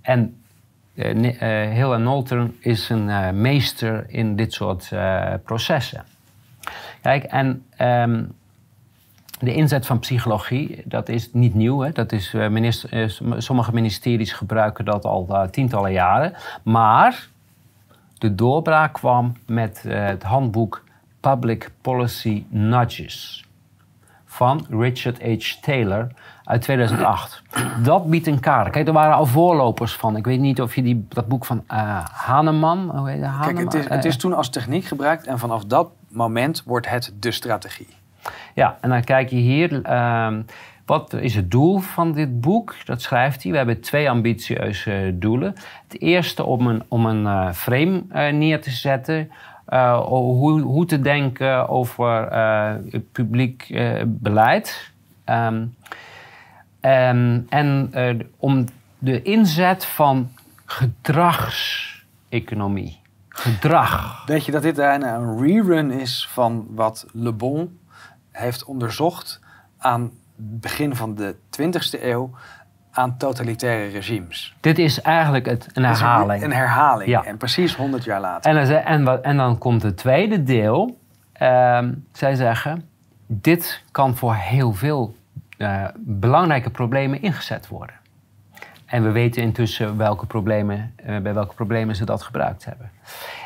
En 0.00 0.36
eh, 0.94 1.66
eh, 1.66 1.72
Hill 1.72 1.92
en 1.92 2.54
is 2.60 2.88
een 2.88 3.08
eh, 3.10 3.30
meester 3.30 4.04
in 4.08 4.36
dit 4.36 4.52
soort 4.52 4.92
eh, 4.92 5.34
processen. 5.44 6.04
Kijk, 7.02 7.24
en 7.24 7.64
ehm, 7.76 8.24
de 9.38 9.54
inzet 9.54 9.86
van 9.86 9.98
psychologie, 9.98 10.82
dat 10.84 11.08
is 11.08 11.32
niet 11.32 11.54
nieuw. 11.54 11.80
Hè? 11.80 11.92
Dat 11.92 12.12
is, 12.12 12.34
eh, 12.34 12.48
minister, 12.48 12.92
eh, 12.92 13.08
som- 13.08 13.40
sommige 13.40 13.72
ministeries 13.72 14.32
gebruiken 14.32 14.84
dat 14.84 15.04
al 15.04 15.26
eh, 15.30 15.48
tientallen 15.48 15.92
jaren. 15.92 16.32
Maar 16.62 17.28
de 18.18 18.34
doorbraak 18.34 18.92
kwam 18.92 19.36
met 19.46 19.84
eh, 19.86 20.04
het 20.04 20.22
handboek 20.22 20.84
Public 21.20 21.70
Policy 21.80 22.44
Nudges 22.48 23.45
van 24.36 24.66
Richard 24.70 25.22
H. 25.22 25.60
Taylor 25.60 26.06
uit 26.44 26.62
2008. 26.62 27.42
Dat 27.82 28.10
biedt 28.10 28.26
een 28.26 28.40
kader. 28.40 28.72
Kijk, 28.72 28.86
er 28.86 28.92
waren 28.92 29.14
al 29.14 29.26
voorlopers 29.26 29.94
van. 29.94 30.16
Ik 30.16 30.24
weet 30.24 30.40
niet 30.40 30.60
of 30.60 30.74
je 30.74 30.82
die, 30.82 31.06
dat 31.08 31.28
boek 31.28 31.44
van 31.44 31.64
eh 31.66 32.04
Hahnemann... 32.12 32.90
Hoe 32.96 33.10
heet 33.10 33.20
dat? 33.20 33.30
Kijk, 33.40 33.58
het 33.58 33.74
is, 33.74 33.84
het 33.88 34.04
Eh, 34.04 34.10
is 34.10 34.16
toen 34.16 34.32
als 34.32 34.50
techniek 34.50 34.84
gebruikt 34.84 35.26
en 35.26 35.38
vanaf 35.38 35.64
dat 35.64 35.90
moment 36.08 36.62
wordt 36.66 36.88
het 36.90 37.12
de 37.20 37.30
strategie. 37.30 37.88
Ja, 38.54 38.76
en 38.80 38.90
dan 38.90 39.04
kijk 39.04 39.30
je 39.30 39.36
hier. 39.36 39.82
ehm, 39.82 40.42
wat 40.86 41.12
is 41.12 41.34
het 41.34 41.50
doel 41.50 41.78
van 41.78 42.12
dit 42.12 42.40
boek? 42.40 42.74
Dat 42.84 43.02
schrijft 43.02 43.42
hij. 43.42 43.50
We 43.52 43.56
hebben 43.58 43.80
twee 43.80 44.10
ambitieuze 44.10 45.10
doelen. 45.14 45.54
Het 45.88 46.00
eerste 46.00 46.44
om 46.44 46.66
een, 46.66 46.82
om 46.88 47.06
een 47.06 47.26
eh, 47.26 47.52
frame 47.52 48.02
eh, 48.10 48.32
neer 48.32 48.60
te 48.60 48.70
zetten. 48.70 49.30
Eh, 49.66 50.04
hoe, 50.04 50.60
hoe 50.60 50.86
te 50.86 51.00
denken 51.00 51.68
over 51.68 52.32
het 52.90 53.12
publiek 53.12 53.66
eh, 53.70 54.02
beleid. 54.06 54.92
Ehm, 55.24 55.64
ehm, 56.80 57.40
en 57.48 57.90
om 58.36 58.64
de 58.98 59.22
inzet 59.22 59.84
van 59.84 60.30
gedragseconomie. 60.64 62.98
Gedrag. 63.28 64.26
Weet 64.26 64.44
je 64.44 64.52
dat 64.52 64.62
dit 64.62 64.78
een 64.78 65.40
rerun 65.40 65.90
is 65.90 66.28
van 66.32 66.66
wat 66.70 67.06
Le 67.12 67.32
Bon 67.32 67.78
heeft 68.30 68.64
onderzocht 68.64 69.40
aan 69.78 70.02
het 70.02 70.60
begin 70.60 70.96
van 70.96 71.14
de 71.14 71.36
20e 71.50 72.02
eeuw 72.02 72.30
aan 72.96 73.16
totalitaire 73.16 73.88
regimes? 73.90 74.54
Dit 74.60 74.78
is 74.78 75.00
eigenlijk 75.02 75.46
het, 75.46 75.68
een 75.72 75.84
herhaling. 75.84 76.42
Een 76.42 76.52
herhaling. 76.52 77.10
Ja. 77.10 77.24
En 77.24 77.36
precies 77.36 77.74
100 77.76 78.04
jaar 78.04 78.20
later. 78.20 78.56
En 78.56 78.84
en, 78.84 79.04
wat- 79.04 79.20
en 79.20 79.36
dan 79.36 79.58
komt 79.58 79.82
het 79.82 79.96
tweede 79.96 80.42
deel. 80.42 80.98
Ehm, 81.32 81.92
zij 82.12 82.34
zeggen, 82.34 82.88
dit 83.26 83.82
kan 83.90 84.16
voor 84.16 84.34
heel 84.34 84.72
veel 84.72 85.14
eh, 85.58 85.84
belangrijke 85.96 86.70
problemen 86.70 87.22
ingezet 87.22 87.68
worden. 87.68 87.94
En 88.86 89.02
we 89.02 89.10
weten 89.10 89.42
intussen 89.42 89.96
welke 89.96 90.26
problemen, 90.26 90.92
eh, 90.96 91.18
bij 91.18 91.34
welke 91.34 91.54
problemen 91.54 91.96
ze 91.96 92.04
dat 92.04 92.22
gebruikt 92.22 92.64
hebben. 92.64 92.90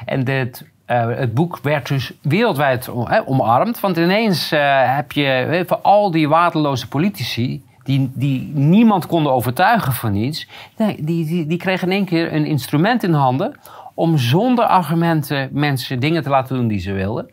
En 0.04 0.24
dit, 0.24 0.64
eh, 0.84 1.06
het 1.08 1.34
boek 1.34 1.58
werd 1.62 1.88
dus 1.88 2.12
wereldwijd 2.22 2.88
om- 2.88 3.08
omarmd. 3.24 3.80
Want 3.80 3.96
ineens 3.96 4.50
heb 4.84 5.12
je 5.12 5.64
voor 5.66 5.76
al 5.78 6.10
die 6.10 6.28
waardeloze 6.28 6.88
politici... 6.88 7.68
Die, 7.82 8.10
die 8.14 8.52
niemand 8.54 9.06
konden 9.06 9.32
overtuigen 9.32 9.92
van 9.92 10.14
iets... 10.14 10.48
Die, 10.76 11.04
die, 11.04 11.46
die 11.46 11.58
kregen 11.58 11.88
in 11.88 11.94
één 11.94 12.04
keer 12.04 12.32
een 12.32 12.46
instrument 12.46 13.02
in 13.02 13.12
handen... 13.12 13.56
om 13.94 14.18
zonder 14.18 14.64
argumenten 14.64 15.48
mensen 15.52 16.00
dingen 16.00 16.22
te 16.22 16.28
laten 16.28 16.56
doen 16.56 16.68
die 16.68 16.80
ze 16.80 16.92
wilden. 16.92 17.30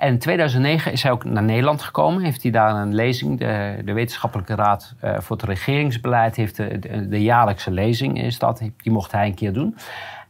En 0.00 0.08
in 0.08 0.18
2009 0.18 0.92
is 0.92 1.02
hij 1.02 1.12
ook 1.12 1.24
naar 1.24 1.42
Nederland 1.42 1.82
gekomen. 1.82 2.22
Heeft 2.22 2.42
hij 2.42 2.50
daar 2.50 2.74
een 2.74 2.94
lezing. 2.94 3.38
De, 3.38 3.82
de 3.84 3.92
Wetenschappelijke 3.92 4.54
Raad 4.54 4.94
eh, 5.00 5.18
voor 5.18 5.36
het 5.36 5.46
Regeringsbeleid 5.46 6.36
heeft 6.36 6.56
de, 6.56 6.78
de, 6.78 7.08
de 7.08 7.22
jaarlijkse 7.22 7.70
lezing. 7.70 8.22
Is 8.22 8.38
dat. 8.38 8.58
Die 8.58 8.92
mocht 8.92 9.12
hij 9.12 9.26
een 9.26 9.34
keer 9.34 9.52
doen. 9.52 9.76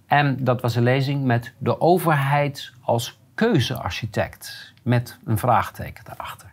En 0.06 0.36
dat 0.40 0.60
was 0.60 0.74
een 0.74 0.82
lezing 0.82 1.24
met 1.24 1.54
de 1.58 1.80
overheid 1.80 2.72
als 2.80 3.18
keuzearchitect. 3.34 4.72
Met 4.82 5.18
een 5.24 5.38
vraagteken 5.38 6.04
daarachter. 6.04 6.49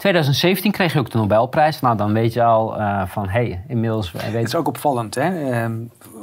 2017 0.00 0.72
kreeg 0.72 0.92
je 0.92 0.98
ook 0.98 1.10
de 1.10 1.18
Nobelprijs. 1.18 1.80
Nou, 1.80 1.96
dan 1.96 2.12
weet 2.12 2.32
je 2.32 2.42
al 2.42 2.80
uh, 2.80 3.02
van, 3.06 3.28
hé, 3.28 3.30
hey, 3.30 3.64
inmiddels... 3.68 4.12
Weet... 4.12 4.22
Het 4.22 4.46
is 4.46 4.54
ook 4.54 4.68
opvallend, 4.68 5.14
hè? 5.14 5.50
Ehm, 5.50 5.72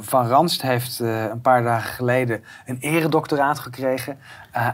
van 0.00 0.26
Ranst 0.26 0.62
heeft 0.62 1.00
uh, 1.00 1.24
een 1.24 1.40
paar 1.40 1.62
dagen 1.62 1.92
geleden 1.92 2.44
een 2.66 2.76
eredoctoraat 2.80 3.58
gekregen... 3.58 4.18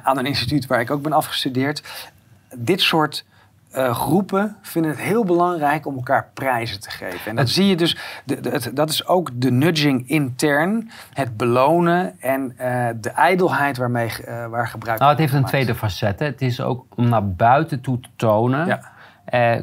Aan 0.03 0.19
een 0.19 0.27
instituut 0.27 0.67
waar 0.67 0.81
ik 0.81 0.91
ook 0.91 1.03
ben 1.03 1.13
afgestudeerd. 1.13 2.09
Dit 2.57 2.81
soort 2.81 3.25
groepen 3.73 4.57
vinden 4.63 4.91
het 4.91 5.01
heel 5.01 5.25
belangrijk 5.25 5.87
om 5.87 5.95
elkaar 5.95 6.31
prijzen 6.35 6.81
te 6.81 6.91
geven. 6.91 7.31
En 7.31 7.37
dat 7.37 7.49
zie 7.49 7.67
je 7.67 7.77
dus, 7.77 7.97
de, 8.25 8.41
de, 8.41 8.51
het, 8.51 8.71
dat 8.75 8.91
is 8.91 9.07
ook 9.07 9.31
de 9.35 9.51
nudging 9.51 10.09
intern, 10.09 10.91
het 11.13 11.37
belonen 11.37 12.21
en 12.21 12.55
de 13.01 13.11
ijdelheid 13.11 13.77
waarmee 13.77 14.11
waar 14.51 14.69
gebruik 14.69 14.99
Nou, 14.99 15.11
het 15.11 15.21
heeft 15.21 15.33
een 15.33 15.45
tweede 15.45 15.75
facet. 15.75 16.19
Hè. 16.19 16.27
Het 16.27 16.43
is 16.43 16.61
ook 16.61 16.85
om 16.95 17.09
naar 17.09 17.29
buiten 17.29 17.81
toe 17.81 18.01
te 18.01 18.09
tonen. 18.17 18.67
Ja. 18.67 18.93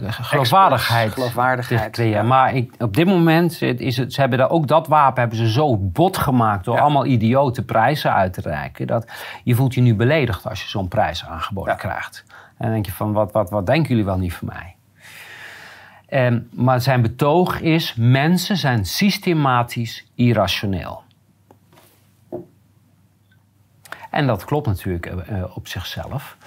Geloofwaardigheid, 0.09 1.11
geloofwaardigheid 1.11 1.93
te 1.93 2.03
Ja. 2.03 2.23
Maar 2.23 2.55
ik, 2.55 2.73
op 2.79 2.95
dit 2.95 3.05
moment 3.05 3.61
is 3.61 3.97
het, 3.97 4.13
ze 4.13 4.19
hebben 4.19 4.39
daar 4.39 4.49
ook 4.49 4.67
dat 4.67 4.87
wapen 4.87 5.19
hebben 5.19 5.37
ze 5.37 5.51
zo 5.51 5.77
bot 5.77 6.17
gemaakt 6.17 6.65
door 6.65 6.75
ja. 6.75 6.81
allemaal 6.81 7.05
idiote 7.05 7.65
prijzen 7.65 8.13
uit 8.13 8.33
te 8.33 8.41
reiken. 8.41 8.87
Dat 8.87 9.11
je 9.43 9.55
voelt 9.55 9.73
je 9.73 9.81
nu 9.81 9.95
beledigd 9.95 10.47
als 10.47 10.61
je 10.61 10.69
zo'n 10.69 10.87
prijs 10.87 11.25
aangeboden 11.25 11.77
krijgt. 11.77 12.23
En 12.27 12.65
dan 12.65 12.71
denk 12.71 12.85
je 12.85 12.91
van, 12.91 13.13
wat, 13.13 13.31
wat, 13.31 13.49
wat 13.49 13.65
denken 13.65 13.89
jullie 13.89 14.05
wel 14.05 14.17
niet 14.17 14.33
van 14.33 14.47
mij? 14.47 14.75
En, 16.07 16.49
maar 16.51 16.81
zijn 16.81 17.01
betoog 17.01 17.61
is, 17.61 17.95
mensen 17.97 18.57
zijn 18.57 18.85
systematisch 18.85 20.05
irrationeel. 20.15 21.03
En 24.09 24.27
dat 24.27 24.45
klopt 24.45 24.67
natuurlijk 24.67 25.05
uh, 25.05 25.43
op 25.55 25.67
zichzelf. 25.67 26.37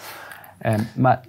Uh, 0.63 0.75
maar, 0.95 1.21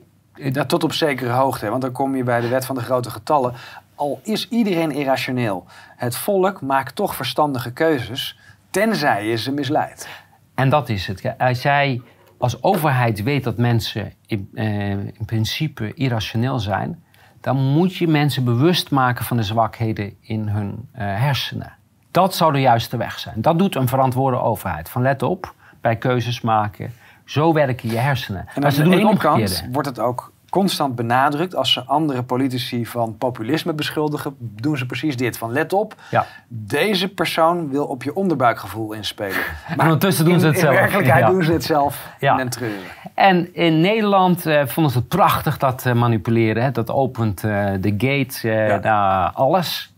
dat 0.52 0.70
tot 0.70 0.84
op 0.84 0.94
zekere 0.94 1.32
hoogte, 1.32 1.70
want 1.70 1.82
dan 1.82 1.92
kom 1.92 2.16
je 2.16 2.24
bij 2.24 2.42
de 2.42 2.48
wet 2.48 2.66
van 2.66 2.76
de 2.76 2.82
grote 2.82 3.10
getallen. 3.10 3.54
Al 3.96 4.20
is 4.24 4.50
iedereen 4.50 4.92
irrationeel, 4.92 5.66
het 5.96 6.16
volk 6.16 6.62
maakt 6.62 6.96
toch 6.96 7.16
verstandige 7.16 7.74
keuzes, 7.74 8.40
tenzij 8.70 9.28
je 9.28 9.38
ze 9.38 9.52
misleidt. 9.52 10.08
En 10.56 10.70
dat 10.70 10.90
is 10.90 11.08
het. 11.08 11.34
Als 11.38 11.62
jij 11.62 12.02
als 12.38 12.64
overheid 12.64 13.24
weet 13.24 13.44
dat 13.44 13.58
mensen 13.58 14.14
in, 14.26 14.50
eh, 14.54 14.90
in, 14.90 15.26
principe 15.26 15.94
irrationeel 15.94 16.60
zijn, 16.60 17.04
dan 17.42 17.58
moet 17.58 17.96
je 17.96 18.08
mensen 18.08 18.44
bewust 18.44 18.92
maken 18.92 19.26
van 19.26 19.38
de 19.38 19.44
zwakheden 19.44 20.14
in 20.22 20.48
hun 20.48 20.90
eh, 20.92 21.06
hersenen. 21.06 21.74
Dat 22.12 22.36
zou 22.36 22.54
de 22.54 22.62
juiste 22.62 22.98
weg 22.98 23.20
zijn. 23.20 23.42
Dat 23.42 23.60
doet 23.60 23.76
een 23.76 23.88
verantwoorde 23.88 24.38
overheid. 24.38 24.90
Van 24.90 25.02
let 25.02 25.24
op, 25.24 25.54
bij 25.82 25.96
keuzes 25.96 26.42
maken. 26.42 26.94
Zo 27.26 27.54
werken 27.54 27.90
je 27.90 27.98
hersenen. 27.98 28.46
En 28.54 28.66
aan 28.66 28.74
de 28.74 28.98
ene 28.98 29.18
kant 29.18 29.66
wordt 29.72 29.88
het 29.88 30.00
ook 30.00 30.34
constant 30.56 30.96
benadrukt. 30.96 31.56
Als 31.56 31.72
ze 31.74 31.84
andere 31.86 32.24
politici 32.24 32.86
van 32.86 33.18
populisme 33.18 33.74
beschuldigen, 33.74 34.36
doen 34.40 34.78
ze 34.78 34.86
precies 34.86 35.18
dit. 35.18 35.38
Van 35.38 35.52
let 35.52 35.74
op, 35.74 35.96
ja. 36.12 36.26
deze 36.48 37.08
persoon 37.08 37.70
wil 37.70 37.86
op 37.86 38.04
je 38.04 38.16
onderbuikgevoel 38.16 38.94
inspelen. 38.94 39.38
Maar 39.76 39.86
ondertussen 39.86 40.26
doen 40.26 40.40
ze 40.40 40.46
het 40.46 40.56
in, 40.56 40.62
zelf. 40.62 40.74
In 40.74 40.80
werkelijkheid 40.80 41.28
doen 41.28 41.44
ze 41.44 41.52
het 41.52 41.64
zelf 41.64 42.10
ja. 42.20 42.40
en 42.40 42.50
treuren. 42.50 42.88
En 43.14 43.54
in 43.54 43.82
Nederland 43.82 44.48
uh, 44.48 44.66
vonden 44.66 44.92
ze 44.92 44.98
het 44.98 45.08
prachtig 45.08 45.58
dat 45.58 45.84
uh, 45.88 45.94
manipuleren. 45.94 46.64
Hè? 46.64 46.72
Dat 46.72 46.92
opent 46.92 47.44
uh, 47.44 47.72
de 47.80 47.94
gate 47.98 48.48
ja. 48.48 48.80
naar 48.80 49.32
alles. 49.32 49.94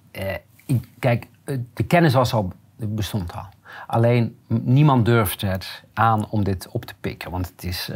kijk, 0.99 1.27
de 1.73 1.83
kennis 1.87 2.13
was 2.13 2.33
al, 2.33 2.51
bestond 2.75 3.35
al. 3.35 3.45
Alleen 3.87 4.37
niemand 4.47 5.05
durft 5.05 5.41
het 5.41 5.83
aan 5.93 6.29
om 6.29 6.43
dit 6.43 6.67
op 6.71 6.85
te 6.85 6.93
pikken. 7.01 7.31
Want 7.31 7.47
het 7.47 7.63
is 7.63 7.91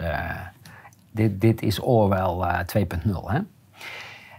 dit, 1.11 1.41
dit 1.41 1.61
is 1.61 1.79
Orwell 1.79 2.65
2.0. 2.65 3.45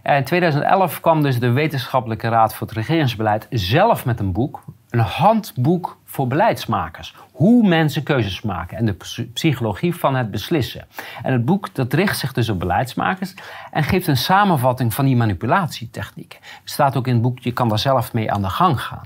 Eh, 0.03 0.15
in 0.15 0.23
2011 0.23 0.99
kwam 0.99 1.21
dus 1.21 1.39
de 1.39 1.51
Wetenschappelijke 1.51 2.29
Raad 2.29 2.55
voor 2.55 2.67
het 2.67 2.75
Regeringsbeleid 2.75 3.47
zelf 3.49 4.05
met 4.05 4.19
een 4.19 4.31
boek, 4.31 4.63
een 4.89 4.99
handboek 4.99 5.97
voor 6.05 6.27
beleidsmakers. 6.27 7.15
Hoe 7.31 7.67
mensen 7.67 8.03
keuzes 8.03 8.41
maken 8.41 8.77
en 8.77 8.85
de 8.85 8.97
psychologie 9.33 9.95
van 9.95 10.15
het 10.15 10.31
beslissen. 10.31 10.87
En 11.23 11.33
het 11.33 11.45
boek 11.45 11.75
dat 11.75 11.93
richt 11.93 12.17
zich 12.17 12.33
dus 12.33 12.49
op 12.49 12.59
beleidsmakers 12.59 13.33
en 13.71 13.83
geeft 13.83 14.07
een 14.07 14.17
samenvatting 14.17 14.93
van 14.93 15.05
die 15.05 15.15
manipulatietechnieken. 15.15 16.39
Er 16.41 16.47
staat 16.63 16.97
ook 16.97 17.07
in 17.07 17.13
het 17.13 17.21
boek, 17.21 17.39
je 17.39 17.51
kan 17.51 17.69
daar 17.69 17.79
zelf 17.79 18.13
mee 18.13 18.31
aan 18.31 18.41
de 18.41 18.49
gang 18.49 18.81
gaan. 18.81 19.03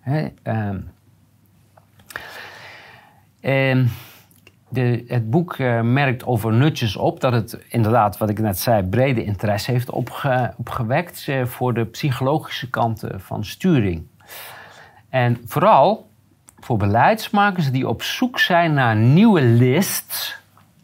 He, 0.00 0.28
um, 0.44 0.90
um, 3.42 3.90
de, 4.68 5.04
het 5.06 5.30
boek 5.30 5.56
uh, 5.56 5.80
merkt 5.80 6.24
over 6.24 6.52
nutjes 6.52 6.96
op 6.96 7.20
dat 7.20 7.32
het 7.32 7.58
inderdaad, 7.68 8.18
wat 8.18 8.30
ik 8.30 8.38
net 8.38 8.58
zei, 8.58 8.82
brede 8.82 9.24
interesse 9.24 9.70
heeft 9.70 9.90
opge, 9.90 10.54
opgewekt 10.56 11.26
uh, 11.28 11.44
voor 11.44 11.74
de 11.74 11.84
psychologische 11.84 12.70
kanten 12.70 13.20
van 13.20 13.44
sturing. 13.44 14.06
En 15.08 15.38
vooral 15.46 16.08
voor 16.60 16.76
beleidsmakers 16.76 17.70
die 17.70 17.88
op 17.88 18.02
zoek 18.02 18.38
zijn 18.38 18.72
naar 18.72 18.96
nieuwe 18.96 19.42
lists 19.42 20.38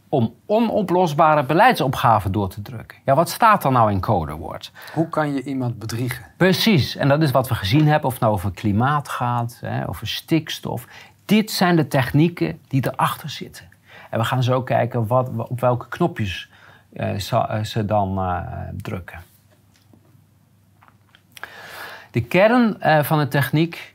om 0.08 0.34
onoplosbare 0.46 1.44
beleidsopgaven 1.44 2.32
door 2.32 2.48
te 2.48 2.62
drukken. 2.62 2.98
Ja, 3.04 3.14
wat 3.14 3.28
staat 3.28 3.64
er 3.64 3.72
nou 3.72 3.90
in 3.90 4.00
codewoord? 4.00 4.72
Hoe 4.94 5.08
kan 5.08 5.34
je 5.34 5.42
iemand 5.42 5.78
bedriegen? 5.78 6.24
Precies, 6.36 6.96
en 6.96 7.08
dat 7.08 7.22
is 7.22 7.30
wat 7.30 7.48
we 7.48 7.54
gezien 7.54 7.86
hebben, 7.86 8.06
of 8.06 8.12
het 8.12 8.22
nou 8.22 8.32
over 8.32 8.50
klimaat 8.50 9.08
gaat, 9.08 9.58
hè, 9.60 9.88
over 9.88 10.06
stikstof. 10.06 10.86
Dit 11.26 11.50
zijn 11.50 11.76
de 11.76 11.88
technieken 11.88 12.60
die 12.68 12.86
erachter 12.86 13.30
zitten. 13.30 13.68
En 14.10 14.18
we 14.18 14.24
gaan 14.24 14.42
zo 14.42 14.62
kijken 14.62 15.06
wat, 15.06 15.30
op 15.48 15.60
welke 15.60 15.88
knopjes 15.88 16.50
uh, 16.92 17.18
ze 17.62 17.84
dan 17.84 18.18
uh, 18.18 18.40
drukken. 18.76 19.18
De 22.10 22.22
kern 22.22 22.76
van 23.04 23.18
de 23.18 23.28
techniek 23.28 23.94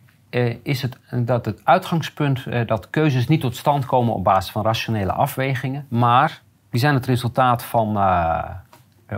is 0.63 0.81
het, 0.81 0.97
dat 1.09 1.45
het 1.45 1.61
uitgangspunt 1.63 2.67
dat 2.67 2.89
keuzes 2.89 3.27
niet 3.27 3.41
tot 3.41 3.55
stand 3.55 3.85
komen 3.85 4.13
op 4.13 4.23
basis 4.23 4.51
van 4.51 4.63
rationele 4.63 5.11
afwegingen, 5.11 5.85
maar 5.89 6.41
die 6.69 6.79
zijn 6.79 6.93
het 6.93 7.05
resultaat 7.05 7.63
van 7.63 7.97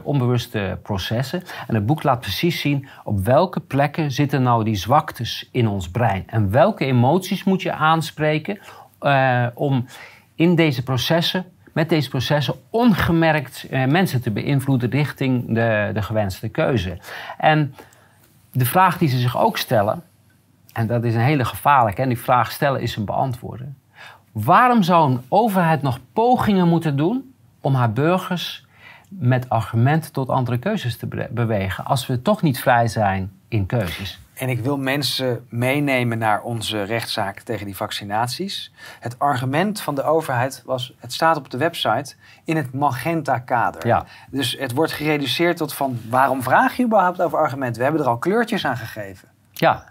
onbewuste 0.03 0.79
processen. 0.83 1.43
En 1.67 1.75
het 1.75 1.85
boek 1.85 2.03
laat 2.03 2.19
precies 2.19 2.59
zien 2.59 2.87
op 3.03 3.25
welke 3.25 3.59
plekken 3.59 4.11
zitten 4.11 4.43
nou 4.43 4.63
die 4.63 4.75
zwaktes 4.75 5.49
in 5.51 5.67
ons 5.67 5.89
brein 5.89 6.23
en 6.27 6.51
welke 6.51 6.85
emoties 6.85 7.43
moet 7.43 7.61
je 7.61 7.71
aanspreken 7.71 8.59
om 9.53 9.85
in 10.35 10.55
deze 10.55 10.83
processen, 10.83 11.45
met 11.73 11.89
deze 11.89 12.09
processen, 12.09 12.55
ongemerkt 12.69 13.67
eh, 13.69 13.85
mensen 13.85 14.21
te 14.21 14.31
beïnvloeden 14.31 14.89
richting 14.89 15.47
de, 15.47 15.91
de 15.93 16.01
gewenste 16.01 16.49
keuze. 16.49 16.97
En 17.37 17.75
de 18.51 18.65
vraag 18.65 18.97
die 18.97 19.09
ze 19.09 19.17
zich 19.17 19.37
ook 19.37 19.57
stellen, 19.57 20.03
en 20.73 20.87
dat 20.87 21.03
is 21.03 21.15
een 21.15 21.21
hele 21.21 21.45
gevaarlijke, 21.45 22.01
en 22.01 22.07
die 22.07 22.19
vraag 22.19 22.51
stellen 22.51 22.81
is 22.81 22.95
een 22.95 23.05
beantwoorden. 23.05 23.77
Waarom 24.31 24.83
zou 24.83 25.11
een 25.11 25.21
overheid 25.29 25.81
nog 25.81 25.99
pogingen 26.13 26.67
moeten 26.67 26.97
doen 26.97 27.33
om 27.61 27.73
haar 27.73 27.91
burgers 27.91 28.62
met 29.19 29.49
argumenten 29.49 30.11
tot 30.11 30.29
andere 30.29 30.57
keuzes 30.57 30.97
te 30.97 31.27
bewegen, 31.31 31.85
als 31.85 32.07
we 32.07 32.21
toch 32.21 32.41
niet 32.41 32.59
vrij 32.59 32.87
zijn 32.87 33.31
in 33.47 33.65
keuzes? 33.65 34.19
En 34.33 34.49
ik 34.49 34.59
wil 34.59 34.77
mensen 34.77 35.45
meenemen 35.49 36.17
naar 36.17 36.41
onze 36.41 36.83
rechtszaak 36.83 37.39
tegen 37.39 37.65
die 37.65 37.75
vaccinaties. 37.75 38.71
Het 38.99 39.19
argument 39.19 39.81
van 39.81 39.95
de 39.95 40.03
overheid 40.03 40.61
was: 40.65 40.93
het 40.97 41.13
staat 41.13 41.37
op 41.37 41.49
de 41.49 41.57
website 41.57 42.15
in 42.43 42.55
het 42.55 42.73
magenta-kader. 42.73 43.87
Ja. 43.87 44.05
Dus 44.31 44.57
het 44.59 44.73
wordt 44.73 44.91
gereduceerd 44.91 45.57
tot 45.57 45.73
van: 45.73 45.99
waarom 46.09 46.43
vraag 46.43 46.77
je 46.77 46.83
überhaupt 46.83 47.21
over 47.21 47.37
argumenten? 47.37 47.77
We 47.77 47.83
hebben 47.83 48.01
er 48.01 48.07
al 48.07 48.17
kleurtjes 48.17 48.65
aan 48.65 48.77
gegeven. 48.77 49.27
Ja. 49.51 49.83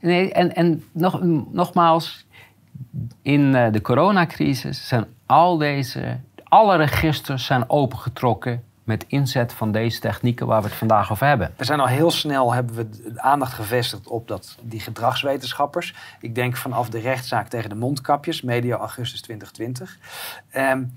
Nee, 0.00 0.32
en 0.32 0.54
en 0.54 0.84
nog, 0.92 1.22
nogmaals, 1.52 2.26
in 3.22 3.54
eh, 3.54 3.72
de 3.72 3.80
coronacrisis 3.80 4.88
zijn 4.88 5.04
al 5.26 5.58
deze, 5.58 6.20
alle 6.48 6.76
registers 6.76 7.44
zijn 7.44 7.70
opengetrokken 7.70 8.62
met 8.84 9.04
inzet 9.08 9.52
van 9.52 9.72
deze 9.72 10.00
technieken 10.00 10.46
waar 10.46 10.62
we 10.62 10.68
het 10.68 10.76
vandaag 10.76 11.12
over 11.12 11.26
hebben. 11.26 11.52
We 11.56 11.64
zijn 11.64 11.80
al 11.80 11.86
heel 11.86 12.10
snel 12.10 12.52
hebben 12.52 12.74
we 12.74 12.88
de 12.88 13.20
aandacht 13.20 13.52
gevestigd 13.52 14.06
op 14.06 14.28
dat, 14.28 14.56
die 14.62 14.80
gedragswetenschappers. 14.80 15.94
Ik 16.20 16.34
denk 16.34 16.56
vanaf 16.56 16.88
de 16.88 16.98
rechtszaak 16.98 17.48
tegen 17.48 17.68
de 17.68 17.74
mondkapjes, 17.74 18.42
medio 18.42 18.76
augustus 18.76 19.20
2020. 19.20 19.98
Um, 20.56 20.92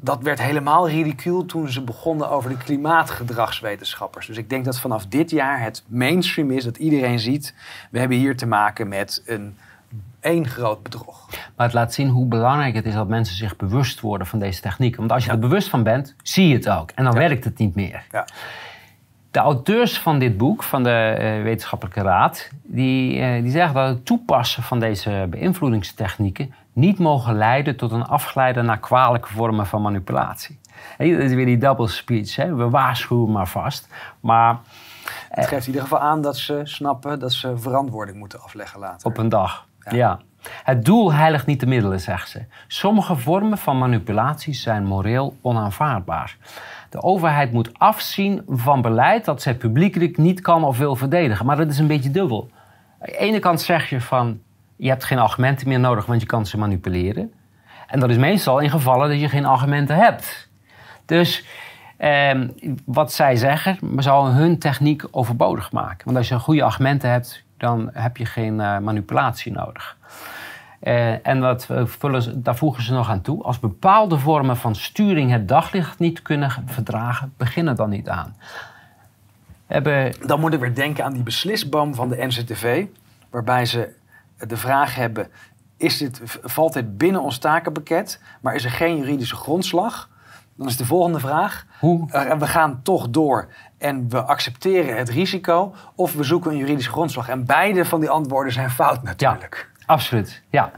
dat 0.00 0.22
werd 0.22 0.40
helemaal 0.40 0.88
ridicuul 0.88 1.46
toen 1.46 1.68
ze 1.68 1.82
begonnen 1.82 2.30
over 2.30 2.50
de 2.50 2.56
klimaatgedragswetenschappers. 2.56 4.26
Dus 4.26 4.36
ik 4.36 4.50
denk 4.50 4.64
dat 4.64 4.80
vanaf 4.80 5.06
dit 5.06 5.30
jaar 5.30 5.62
het 5.62 5.84
mainstream 5.86 6.50
is 6.50 6.64
dat 6.64 6.76
iedereen 6.76 7.18
ziet... 7.18 7.54
we 7.90 7.98
hebben 7.98 8.18
hier 8.18 8.36
te 8.36 8.46
maken 8.46 8.88
met 8.88 9.22
een 9.26 9.56
één 10.20 10.46
groot 10.48 10.82
bedrog. 10.82 11.28
Maar 11.56 11.66
het 11.66 11.74
laat 11.74 11.94
zien 11.94 12.08
hoe 12.08 12.26
belangrijk 12.26 12.74
het 12.74 12.86
is 12.86 12.94
dat 12.94 13.08
mensen 13.08 13.36
zich 13.36 13.56
bewust 13.56 14.00
worden 14.00 14.26
van 14.26 14.38
deze 14.38 14.60
technieken. 14.60 14.98
Want 14.98 15.12
als 15.12 15.24
je 15.24 15.30
er 15.30 15.38
bewust 15.38 15.68
van 15.68 15.82
bent, 15.82 16.14
zie 16.22 16.48
je 16.48 16.54
het 16.54 16.68
ook. 16.68 16.90
En 16.94 17.04
dan 17.04 17.14
werkt 17.14 17.44
het 17.44 17.58
niet 17.58 17.74
meer. 17.74 18.04
Ja. 18.10 18.26
De 19.30 19.38
auteurs 19.38 19.98
van 19.98 20.18
dit 20.18 20.36
boek, 20.36 20.62
van 20.62 20.82
de 20.82 21.16
uh, 21.18 21.42
Wetenschappelijke 21.42 22.02
Raad, 22.02 22.50
die, 22.62 23.18
uh, 23.18 23.42
die 23.42 23.50
zeggen 23.50 23.74
dat 23.74 23.88
het 23.88 24.06
toepassen 24.06 24.62
van 24.62 24.78
deze 24.78 25.26
beïnvloedingstechnieken 25.30 26.54
niet 26.72 26.98
mogen 26.98 27.34
leiden 27.36 27.76
tot 27.76 27.92
een 27.92 28.06
afgeleide 28.06 28.62
naar 28.62 28.78
kwalijke 28.78 29.28
vormen 29.28 29.66
van 29.66 29.82
manipulatie. 29.82 30.58
Dat 30.98 31.06
is 31.06 31.32
weer 31.32 31.46
die 31.46 31.58
double 31.58 31.88
speech. 31.88 32.36
Hè? 32.36 32.54
We 32.54 32.70
waarschuwen 32.70 33.32
maar 33.32 33.48
vast. 33.48 33.88
Maar 34.20 34.58
Het 35.30 35.46
geeft 35.46 35.60
in 35.60 35.66
ieder 35.66 35.82
geval 35.82 36.00
aan 36.00 36.22
dat 36.22 36.36
ze 36.36 36.60
snappen 36.64 37.18
dat 37.18 37.32
ze 37.32 37.58
verantwoording 37.58 38.18
moeten 38.18 38.40
afleggen 38.40 38.80
later. 38.80 39.06
op 39.06 39.18
een 39.18 39.28
dag. 39.28 39.66
Ja. 39.90 40.20
Het 40.64 40.84
doel 40.84 41.12
heiligt 41.12 41.46
niet 41.46 41.60
de 41.60 41.66
middelen, 41.66 42.00
zegt 42.00 42.28
ze. 42.28 42.44
Sommige 42.66 43.16
vormen 43.16 43.58
van 43.58 43.78
manipulatie 43.78 44.54
zijn 44.54 44.84
moreel 44.84 45.36
onaanvaardbaar. 45.40 46.36
De 46.90 47.02
overheid 47.02 47.52
moet 47.52 47.78
afzien 47.78 48.42
van 48.46 48.82
beleid 48.82 49.24
dat 49.24 49.42
zij 49.42 49.54
publiekelijk 49.54 50.16
niet 50.16 50.40
kan 50.40 50.64
of 50.64 50.78
wil 50.78 50.96
verdedigen. 50.96 51.46
Maar 51.46 51.56
dat 51.56 51.68
is 51.68 51.78
een 51.78 51.86
beetje 51.86 52.10
dubbel. 52.10 52.50
Aan 53.00 53.06
de 53.06 53.16
ene 53.16 53.38
kant 53.38 53.60
zeg 53.60 53.90
je 53.90 54.00
van 54.00 54.40
je 54.76 54.88
hebt 54.88 55.04
geen 55.04 55.18
argumenten 55.18 55.68
meer 55.68 55.80
nodig, 55.80 56.06
want 56.06 56.20
je 56.20 56.26
kan 56.26 56.46
ze 56.46 56.58
manipuleren. 56.58 57.32
En 57.86 58.00
dat 58.00 58.10
is 58.10 58.16
meestal 58.16 58.58
in 58.58 58.70
gevallen 58.70 59.08
dat 59.08 59.20
je 59.20 59.28
geen 59.28 59.44
argumenten 59.44 59.96
hebt. 59.96 60.48
Dus 61.04 61.44
ehm, 61.96 62.48
wat 62.84 63.12
zij 63.12 63.36
zeggen, 63.36 63.78
zal 63.96 64.32
hun 64.32 64.58
techniek 64.58 65.04
overbodig 65.10 65.72
maken. 65.72 66.04
Want 66.04 66.16
als 66.16 66.28
je 66.28 66.38
goede 66.38 66.62
argumenten 66.62 67.10
hebt, 67.10 67.44
dan 67.58 67.90
heb 67.92 68.16
je 68.16 68.26
geen 68.26 68.60
eh, 68.60 68.78
manipulatie 68.78 69.52
nodig. 69.52 69.96
Eh, 70.80 71.26
en 71.26 71.40
dat 71.40 71.66
eh, 71.70 71.86
vullen 71.86 72.22
ze, 72.22 72.42
daar 72.42 72.56
voegen 72.56 72.82
ze 72.82 72.92
nog 72.92 73.10
aan 73.10 73.20
toe. 73.20 73.42
Als 73.42 73.58
bepaalde 73.58 74.18
vormen 74.18 74.56
van 74.56 74.74
sturing 74.74 75.30
het 75.30 75.48
daglicht 75.48 75.98
niet 75.98 76.22
kunnen 76.22 76.50
verdragen, 76.66 77.34
beginnen 77.36 77.76
dan 77.76 77.90
niet 77.90 78.08
aan. 78.08 78.36
Hebben, 79.66 80.14
Dan 80.26 80.40
moet 80.40 80.52
ik 80.52 80.60
weer 80.60 80.74
denken 80.74 81.04
aan 81.04 81.12
die 81.12 81.22
beslisboom 81.22 81.94
van 81.94 82.08
de 82.08 82.26
NCTV. 82.26 82.86
Waarbij 83.30 83.66
ze 83.66 83.94
de 84.46 84.56
vraag 84.56 84.94
hebben: 84.94 85.28
is 85.76 85.98
dit, 85.98 86.20
valt 86.42 86.72
dit 86.72 86.98
binnen 86.98 87.22
ons 87.22 87.38
takenpakket, 87.38 88.22
maar 88.40 88.54
is 88.54 88.64
er 88.64 88.70
geen 88.70 88.96
juridische 88.96 89.36
grondslag? 89.36 90.08
Dan 90.56 90.66
is 90.66 90.76
de 90.76 90.84
volgende 90.84 91.20
vraag: 91.20 91.66
hoe 91.80 92.06
we 92.38 92.46
gaan 92.46 92.80
toch 92.82 93.08
door 93.08 93.48
en 93.78 94.10
we 94.10 94.22
accepteren 94.22 94.96
het 94.96 95.08
risico, 95.08 95.74
of 95.94 96.14
we 96.14 96.22
zoeken 96.22 96.50
een 96.50 96.56
juridische 96.56 96.90
grondslag. 96.90 97.28
En 97.28 97.46
beide 97.46 97.84
van 97.84 98.00
die 98.00 98.10
antwoorden 98.10 98.52
zijn 98.52 98.70
fout 98.70 99.02
natuurlijk. 99.02 99.70
Absoluut, 99.86 100.42
ja. 100.50 100.70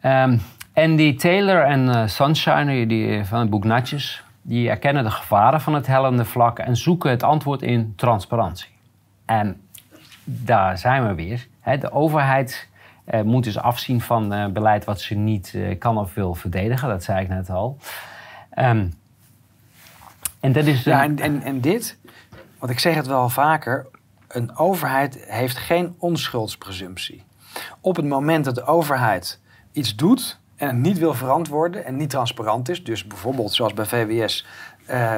Ehm, 0.00 0.38
en 0.72 0.96
die 0.96 1.14
Taylor 1.14 1.64
en 1.64 1.88
eh, 1.88 2.06
Sunshine 2.06 2.86
die, 2.86 3.24
van 3.24 3.40
het 3.40 3.50
boek 3.50 3.64
Natjes, 3.64 4.24
die 4.42 4.68
erkennen 4.68 5.04
de 5.04 5.10
gevaren 5.10 5.60
van 5.60 5.74
het 5.74 5.86
hellende 5.86 6.24
vlak 6.24 6.58
en 6.58 6.76
zoeken 6.76 7.10
het 7.10 7.22
antwoord 7.22 7.62
in 7.62 7.92
transparantie. 7.96 8.70
En 9.24 9.60
daar 10.24 10.78
zijn 10.78 11.06
we 11.06 11.14
weer. 11.14 11.46
De 11.80 11.92
overheid 11.92 12.68
eh, 13.06 13.22
moet 13.22 13.44
dus 13.44 13.58
afzien 13.58 14.00
van 14.00 14.32
eh, 14.32 14.46
beleid 14.46 14.84
wat 14.84 15.00
ze 15.00 15.14
niet 15.14 15.52
eh, 15.54 15.78
kan 15.78 15.98
of 15.98 16.14
wil 16.14 16.34
verdedigen, 16.34 16.88
dat 16.88 17.04
zei 17.04 17.22
ik 17.22 17.28
net 17.28 17.50
al. 17.50 17.78
Ehm, 18.50 18.88
en 20.40 20.52
dat 20.52 20.66
is. 20.66 20.84
Ja, 20.84 21.02
en, 21.02 21.18
en, 21.18 21.42
en 21.42 21.60
dit, 21.60 21.98
want 22.58 22.72
ik 22.72 22.78
zeg 22.78 22.94
het 22.94 23.06
wel 23.06 23.28
vaker, 23.28 23.86
een 24.28 24.56
overheid 24.56 25.24
heeft 25.28 25.56
geen 25.56 25.94
onschuldspresumptie. 25.98 27.24
Op 27.80 27.96
het 27.96 28.04
moment 28.04 28.44
dat 28.44 28.54
de 28.54 28.64
overheid 28.64 29.40
iets 29.72 29.96
doet 29.96 30.38
en 30.56 30.66
het 30.66 30.76
niet 30.76 30.98
wil 30.98 31.14
verantwoorden 31.14 31.84
en 31.84 31.96
niet 31.96 32.10
transparant 32.10 32.68
is, 32.68 32.84
dus 32.84 33.06
bijvoorbeeld 33.06 33.54
zoals 33.54 33.74
bij 33.74 33.84
VWS, 33.84 34.46
eh, 34.86 35.16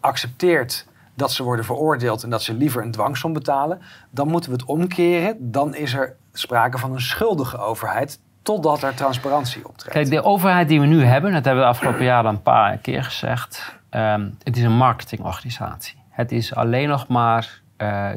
accepteert 0.00 0.86
dat 1.14 1.32
ze 1.32 1.42
worden 1.42 1.64
veroordeeld 1.64 2.22
en 2.22 2.30
dat 2.30 2.42
ze 2.42 2.54
liever 2.54 2.82
een 2.82 2.90
dwangsom 2.90 3.32
betalen, 3.32 3.80
dan 4.10 4.28
moeten 4.28 4.50
we 4.50 4.56
het 4.56 4.66
omkeren. 4.66 5.36
Dan 5.52 5.74
is 5.74 5.94
er 5.94 6.16
sprake 6.32 6.78
van 6.78 6.92
een 6.92 7.00
schuldige 7.00 7.58
overheid 7.58 8.18
totdat 8.42 8.82
er 8.82 8.94
transparantie 8.94 9.68
optreedt. 9.68 9.94
Kijk, 9.94 10.10
de 10.10 10.22
overheid 10.22 10.68
die 10.68 10.80
we 10.80 10.86
nu 10.86 11.04
hebben, 11.04 11.32
dat 11.32 11.44
hebben 11.44 11.62
we 11.64 11.70
de 11.70 11.74
afgelopen 11.76 12.04
jaren 12.04 12.30
een 12.30 12.42
paar 12.42 12.76
keer 12.76 13.04
gezegd. 13.04 13.78
Ehm, 13.94 14.28
het 14.42 14.56
is 14.56 14.62
een 14.62 14.76
marketingorganisatie. 14.76 15.96
Het 16.10 16.32
is 16.32 16.54
alleen 16.54 16.88
nog 16.88 17.08
maar. 17.08 17.62
eh, 17.76 18.10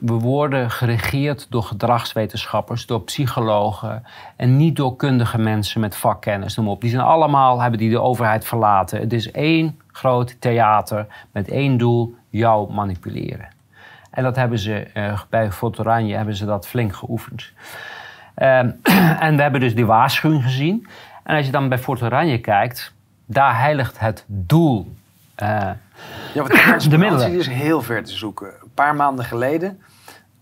we 0.00 0.12
worden 0.12 0.70
geregeerd 0.70 1.46
door 1.50 1.62
gedragswetenschappers, 1.62 2.86
door 2.86 3.02
psychologen 3.02 4.02
en 4.36 4.56
niet 4.56 4.76
door 4.76 4.96
kundige 4.96 5.38
mensen 5.38 5.80
met 5.80 5.96
vakkennis. 5.96 6.56
Noem 6.56 6.68
op. 6.68 6.80
Die 6.80 6.90
zijn 6.90 7.02
allemaal, 7.02 7.60
hebben 7.60 7.78
die 7.78 7.90
de 7.90 8.00
overheid 8.00 8.44
verlaten. 8.44 9.00
Het 9.00 9.12
is 9.12 9.30
één 9.30 9.80
groot 9.92 10.40
theater 10.40 11.06
met 11.32 11.48
één 11.48 11.76
doel: 11.78 12.14
jou 12.28 12.72
manipuleren. 12.72 13.48
En 14.10 14.22
dat 14.22 14.36
hebben 14.36 14.58
ze 14.58 14.74
eh, 14.74 15.20
bij 15.30 15.52
Fort 15.52 15.78
Oranje 15.78 16.16
hebben 16.16 16.36
ze 16.36 16.44
dat 16.44 16.68
flink 16.68 16.94
geoefend. 16.94 17.52
Ehm, 18.34 18.70
en 19.26 19.36
we 19.36 19.42
hebben 19.42 19.60
dus 19.60 19.74
die 19.74 19.86
waarschuwing 19.86 20.42
gezien. 20.42 20.86
En 21.24 21.36
als 21.36 21.46
je 21.46 21.52
dan 21.52 21.68
bij 21.68 21.78
Fort 21.78 22.02
Oranje 22.02 22.38
kijkt, 22.40 22.94
daar 23.26 23.58
heiligt 23.58 23.98
het 23.98 24.24
doel. 24.26 24.94
Ja, 25.44 25.78
want 26.34 26.48
de 26.52 26.58
transparantie 26.58 26.98
middelen. 26.98 27.38
is 27.38 27.46
heel 27.46 27.82
ver 27.82 28.04
te 28.04 28.12
zoeken. 28.12 28.46
Een 28.62 28.70
paar 28.74 28.94
maanden 28.94 29.24
geleden 29.24 29.80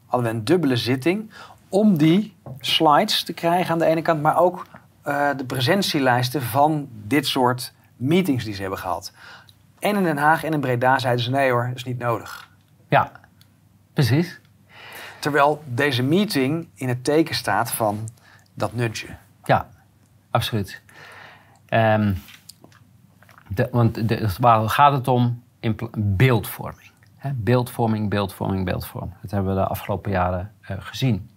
hadden 0.07 0.31
we 0.31 0.37
een 0.37 0.45
dubbele 0.45 0.77
zitting 0.77 1.31
om 1.69 1.99
die 1.99 2.37
slides 2.61 3.23
te 3.23 3.33
krijgen 3.33 3.73
aan 3.73 3.79
de 3.79 3.85
ene 3.85 4.03
kant, 4.03 4.23
maar 4.23 4.39
ook 4.39 4.67
eh, 5.03 5.29
de 5.37 5.45
presentielijsten 5.45 6.43
van 6.43 6.89
dit 6.91 7.27
soort 7.27 7.73
meetings 7.97 8.45
die 8.45 8.55
ze 8.55 8.61
hebben 8.61 8.79
gehad. 8.79 9.13
En 9.79 9.97
in 9.97 10.03
Den 10.03 10.17
Haag 10.17 10.45
en 10.45 10.53
in 10.53 10.61
Breda 10.61 10.99
zeiden 10.99 11.25
ze 11.25 11.31
nee 11.31 11.51
hoor, 11.51 11.67
dat 11.67 11.77
is 11.77 11.85
niet 11.85 11.99
nodig. 11.99 12.49
ja, 12.89 13.13
precies. 13.93 14.41
Terwijl 15.19 15.63
deze 15.67 16.03
meeting 16.03 16.69
in 16.75 16.89
het 16.89 17.05
teken 17.05 17.35
staat 17.35 17.71
van 17.73 18.09
dat 18.55 18.75
nudge. 18.75 19.07
Ja, 19.45 19.69
absoluut. 20.31 20.81
Ehm, 21.69 22.13
de, 23.55 23.69
want 23.73 24.01
waar 24.39 24.69
gaat 24.69 24.93
het 24.93 25.09
om? 25.09 25.43
Beeldvorming. 25.99 26.91
Beeldvorming, 27.35 28.11
beeldvorming, 28.11 28.65
beeldvorming. 28.65 29.15
Dat 29.23 29.31
hebben 29.31 29.55
we 29.55 29.61
de 29.61 29.67
afgelopen 29.67 30.11
jaren 30.11 30.53
eh, 30.61 30.77
gezien. 30.81 31.31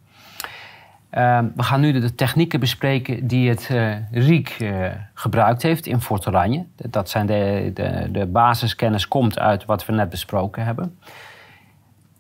Ehm, 1.10 1.47
we 1.56 1.63
gaan 1.63 1.82
nu 1.82 1.91
de, 1.91 2.15
technieken 2.15 2.60
bespreken 2.60 3.28
die 3.28 3.49
het 3.49 3.69
eh 3.71 3.95
RIEK 4.12 4.49
eh, 4.49 4.91
gebruikt 5.13 5.62
heeft 5.62 5.86
in 5.86 6.02
Fort 6.02 6.28
Oranje. 6.28 6.65
Dat 6.76 7.10
zijn 7.10 7.26
de, 7.26 7.71
de, 7.73 8.10
de 8.12 8.26
basiskennis 8.26 9.08
komt 9.08 9.39
uit 9.39 9.65
wat 9.65 9.86
we 9.86 9.93
net 9.93 10.10
besproken 10.10 10.65
hebben. 10.65 10.99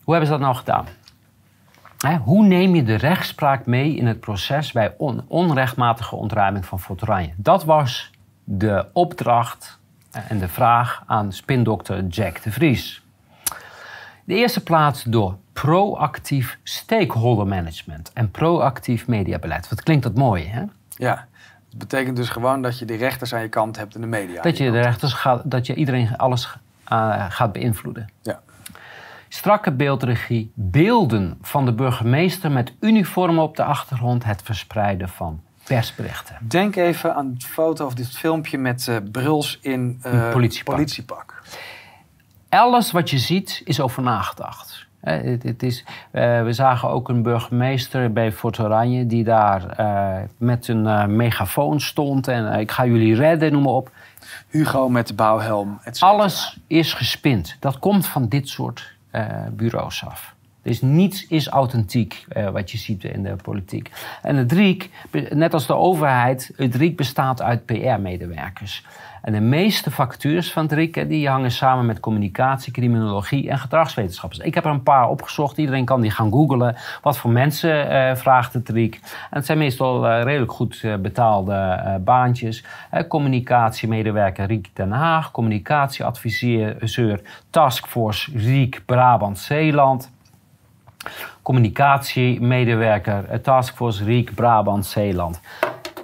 Hoe 0.03 0.13
hebben 0.13 0.25
ze 0.25 0.37
dat 0.37 0.45
nou 0.45 0.55
gedaan? 0.55 0.85
Hè, 1.97 2.17
hoe 2.17 2.45
neem 2.45 2.75
je 2.75 2.83
de 2.83 2.95
rechtspraak 2.95 3.65
mee 3.65 3.95
in 3.95 4.07
het 4.07 4.19
proces 4.19 4.71
bij 4.71 4.93
on- 4.97 5.25
onrechtmatige 5.27 6.15
ontruiming 6.15 6.65
van 6.65 6.79
Fort 6.79 7.01
Oranje? 7.03 7.33
Dat 7.35 7.63
was 7.63 8.11
de 8.43 8.85
opdracht 8.93 9.79
en 10.13 10.39
de 10.39 10.47
vraag 10.47 11.03
aan 11.05 11.31
spindokter 11.31 12.05
Jack 12.07 12.43
de 12.43 12.51
Vries. 12.51 13.03
De 14.23 14.35
eerste 14.35 14.63
plaats 14.63 15.03
door 15.03 15.37
proactief 15.53 16.57
stakeholder 16.63 17.47
management 17.47 18.11
en 18.13 18.31
proactief 18.31 19.07
mediabeleid. 19.07 19.69
Wat 19.69 19.83
klinkt 19.83 20.03
dat 20.03 20.15
mooi, 20.15 20.47
hè? 20.47 20.63
Ja, 20.89 21.27
dat 21.69 21.77
betekent 21.77 22.15
dus 22.15 22.29
gewoon 22.29 22.61
dat 22.61 22.79
je 22.79 22.85
de 22.85 22.95
rechters 22.95 23.33
aan 23.33 23.41
je 23.41 23.49
kant 23.49 23.77
hebt 23.77 23.95
en 23.95 24.01
de 24.01 24.07
media. 24.07 24.41
Dat 24.41 24.57
je 24.57 24.71
de 24.71 24.81
rechters 24.81 25.13
gaat, 25.13 25.41
dat 25.51 25.65
je 25.65 25.75
iedereen 25.75 26.17
alles 26.17 26.55
eh, 26.83 27.25
gaat 27.29 27.51
beïnvloeden. 27.51 28.09
Ja. 28.21 28.41
Strakke 29.27 29.71
beeldregie, 29.71 30.51
beelden 30.55 31.37
van 31.41 31.65
de 31.65 31.73
burgemeester 31.73 32.51
met 32.51 32.73
uniformen 32.79 33.43
op 33.43 33.55
de 33.55 33.63
achtergrond, 33.63 34.23
het 34.23 34.41
verspreiden 34.41 35.09
van 35.09 35.41
persberichten. 35.63 36.35
Denk 36.41 36.75
even 36.75 37.15
aan 37.15 37.31
het 37.33 37.45
foto 37.45 37.85
of 37.85 37.93
dit 37.93 38.17
filmpje 38.17 38.57
met 38.57 38.87
eh, 38.87 38.95
Bruls 39.11 39.59
in 39.61 39.99
Een 40.01 40.31
politiepak. 40.31 40.75
politiepak. 40.75 41.41
Alles 42.49 42.91
wat 42.91 43.09
je 43.09 43.17
ziet 43.17 43.61
is 43.65 43.79
over 43.79 44.03
nagedacht. 44.03 44.85
Het, 44.99 45.43
het 45.43 45.63
is, 45.63 45.83
eh, 46.11 46.43
we 46.43 46.53
zagen 46.53 46.89
ook 46.89 47.09
een 47.09 47.21
burgemeester 47.21 48.13
bij 48.13 48.31
Fort 48.31 48.59
Oranje 48.59 49.05
die 49.05 49.23
daar 49.23 49.75
met 50.37 50.67
een 50.67 51.15
megafoon 51.15 51.81
stond 51.81 52.27
en 52.27 52.59
ik 52.59 52.71
ga 52.71 52.85
jullie 52.85 53.15
redden, 53.15 53.51
noem 53.51 53.63
maar 53.63 53.73
op. 53.73 53.91
Hugo 54.47 54.89
met 54.89 55.07
de 55.07 55.13
bouwhelm. 55.13 55.79
Alles 55.99 56.57
is 56.67 56.93
gespind. 56.93 57.57
Dat 57.59 57.79
komt 57.79 58.07
van 58.07 58.27
dit 58.27 58.49
soort 58.49 58.93
bureaus 59.51 60.05
af. 60.05 60.33
Dus 60.63 60.81
niets 60.81 61.27
is 61.27 61.47
authentiek 61.47 62.25
eh, 62.29 62.49
wat 62.49 62.71
je 62.71 62.77
ziet 62.77 63.03
in 63.03 63.23
de 63.23 63.35
politiek. 63.35 63.91
En 64.21 64.35
het 64.35 64.51
RIEK, 64.51 64.89
net 65.29 65.53
als 65.53 65.67
de 65.67 65.75
overheid, 65.75 66.51
het 66.55 66.75
RIEK 66.75 66.97
bestaat 66.97 67.41
uit 67.41 67.65
PR-medewerkers. 67.65 68.83
En 69.23 69.33
de 69.33 69.39
meeste 69.39 69.91
vacatures 69.91 70.51
van 70.51 70.63
het 70.63 70.71
RIEK 70.71 71.09
die 71.09 71.29
hangen 71.29 71.51
samen 71.51 71.85
met 71.85 71.99
communicatie, 71.99 72.73
criminologie 72.73 73.49
en 73.49 73.59
gedragswetenschappers. 73.59 74.39
Ik 74.39 74.53
heb 74.53 74.65
er 74.65 74.71
een 74.71 74.83
paar 74.83 75.09
opgezocht. 75.09 75.57
Iedereen 75.57 75.85
kan 75.85 76.01
die 76.01 76.11
gaan 76.11 76.31
googlen. 76.31 76.75
Wat 77.01 77.17
voor 77.17 77.31
mensen 77.31 77.89
eh, 77.89 78.15
vraagt 78.15 78.53
het 78.53 78.69
RIEK? 78.69 78.93
En 79.03 79.37
het 79.37 79.45
zijn 79.45 79.57
meestal 79.57 80.07
eh, 80.07 80.23
redelijk 80.23 80.51
goed 80.51 80.79
eh, 80.83 80.95
betaalde 80.95 81.81
baantjes. 82.03 82.63
Communicatiemedewerker 83.07 84.45
RIEK 84.45 84.69
Den 84.73 84.91
Haag, 84.91 85.31
communicatieadviseur 85.31 87.21
Taskforce 87.49 88.31
RIEK 88.37 88.81
Brabant-Zeeland. 88.85 90.11
Communicatiemedewerker 91.41 93.25
eh, 93.25 93.39
Taskforce 93.39 94.03
RIEK 94.03 94.33
Brabant-Zeeland. 94.35 95.41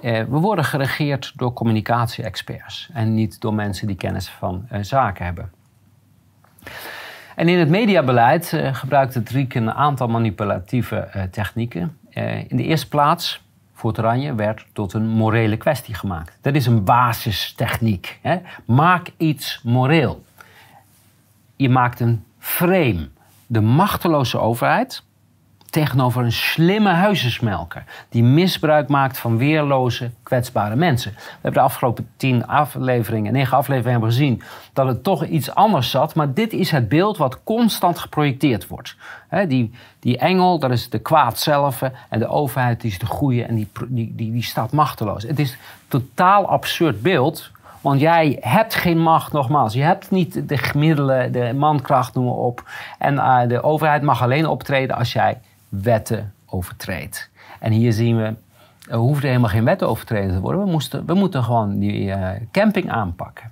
we 0.02 0.26
worden 0.28 0.64
geregeerd 0.64 1.32
door 1.36 1.52
communicatie-experts 1.52 2.90
en 2.92 3.14
niet 3.14 3.40
door 3.40 3.54
mensen 3.54 3.86
die 3.86 3.96
kennis 3.96 4.28
van 4.28 4.68
zaken 4.80 5.24
hebben. 5.24 5.52
En 7.36 7.48
in 7.48 7.58
het 7.58 7.68
mediabeleid 7.68 8.56
gebruikt 8.72 9.14
het 9.14 9.30
RIEK 9.30 9.54
een 9.54 9.72
aantal 9.72 10.08
manipulatieve 10.08 11.28
technieken. 11.30 11.98
in 12.48 12.56
de 12.56 12.64
eerste 12.64 12.88
plaats 12.88 13.42
voor 13.80 13.94
oranje 13.98 14.34
werd 14.34 14.66
tot 14.72 14.92
een 14.92 15.08
morele 15.08 15.56
kwestie 15.56 15.94
gemaakt. 15.94 16.38
Dat 16.40 16.54
is 16.54 16.66
een 16.66 16.84
basistechniek. 16.84 18.20
Maak 18.64 19.10
iets 19.16 19.60
moreel. 19.62 20.24
Je 21.56 21.68
maakt 21.68 22.00
een 22.00 22.24
frame. 22.38 23.08
De 23.52 23.60
machteloze 23.60 24.38
overheid 24.38 25.02
tegenover 25.70 26.24
een 26.24 26.32
slimme 26.32 26.90
huizensmelker 26.90 27.84
die 28.08 28.22
misbruik 28.22 28.88
maakt 28.88 29.18
van 29.18 29.38
weerloze, 29.38 30.10
kwetsbare 30.22 30.76
mensen. 30.76 31.12
We 31.12 31.20
hebben 31.32 31.52
de 31.52 31.68
afgelopen 31.68 32.08
tien 32.16 32.46
afleveringen, 32.46 33.32
negen 33.32 33.56
afleveringen 33.56 34.00
hebben 34.00 34.10
gezien 34.10 34.42
dat 34.72 34.86
het 34.86 35.02
toch 35.02 35.24
iets 35.24 35.54
anders 35.54 35.90
zat, 35.90 36.14
maar 36.14 36.34
dit 36.34 36.52
is 36.52 36.70
het 36.70 36.88
beeld 36.88 37.16
wat 37.16 37.42
constant 37.44 37.98
geprojecteerd 37.98 38.66
wordt. 38.66 38.96
die, 39.48 39.70
die 40.00 40.18
engel, 40.18 40.58
dat 40.58 40.70
is 40.70 40.90
de 40.90 40.98
kwaad 40.98 41.38
zelf 41.38 41.82
en 42.08 42.18
de 42.18 42.28
overheid 42.28 42.80
die 42.80 42.90
is 42.90 42.98
de 42.98 43.06
goede 43.06 43.44
en 43.44 43.54
die, 43.54 43.68
die, 43.88 44.14
die, 44.14 44.32
die 44.32 44.42
staat 44.42 44.72
machteloos. 44.72 45.22
Het 45.22 45.38
is 45.38 45.52
een 45.52 45.58
totaal 45.88 46.48
absurd 46.48 47.02
beeld, 47.02 47.50
want 47.80 48.00
jij 48.00 48.36
hebt 48.40 48.74
geen 48.74 48.98
macht, 48.98 49.32
nogmaals. 49.32 49.74
Je 49.74 49.82
hebt 49.82 50.10
niet 50.10 50.48
de 50.48 50.70
middelen, 50.76 51.32
de 51.32 51.52
mankracht, 51.54 52.14
noem 52.14 52.24
maar 52.24 52.34
op. 52.34 52.68
En 52.98 53.14
uh, 53.14 53.40
de 53.48 53.62
overheid 53.62 54.02
mag 54.02 54.22
alleen 54.22 54.46
optreden 54.46 54.96
als 54.96 55.12
jij 55.12 55.40
wetten 55.68 56.34
overtreedt. 56.46 57.30
En 57.60 57.72
hier 57.72 57.92
zien 57.92 58.16
we, 58.16 58.34
er 58.88 58.96
hoefde 58.96 59.26
helemaal 59.26 59.50
geen 59.50 59.64
wetten 59.64 59.88
overtreden 59.88 60.34
te 60.34 60.40
worden. 60.40 60.64
We, 60.64 60.70
moesten, 60.70 61.06
we 61.06 61.14
moeten 61.14 61.44
gewoon 61.44 61.78
die 61.78 62.02
uh, 62.04 62.28
camping 62.52 62.90
aanpakken. 62.90 63.50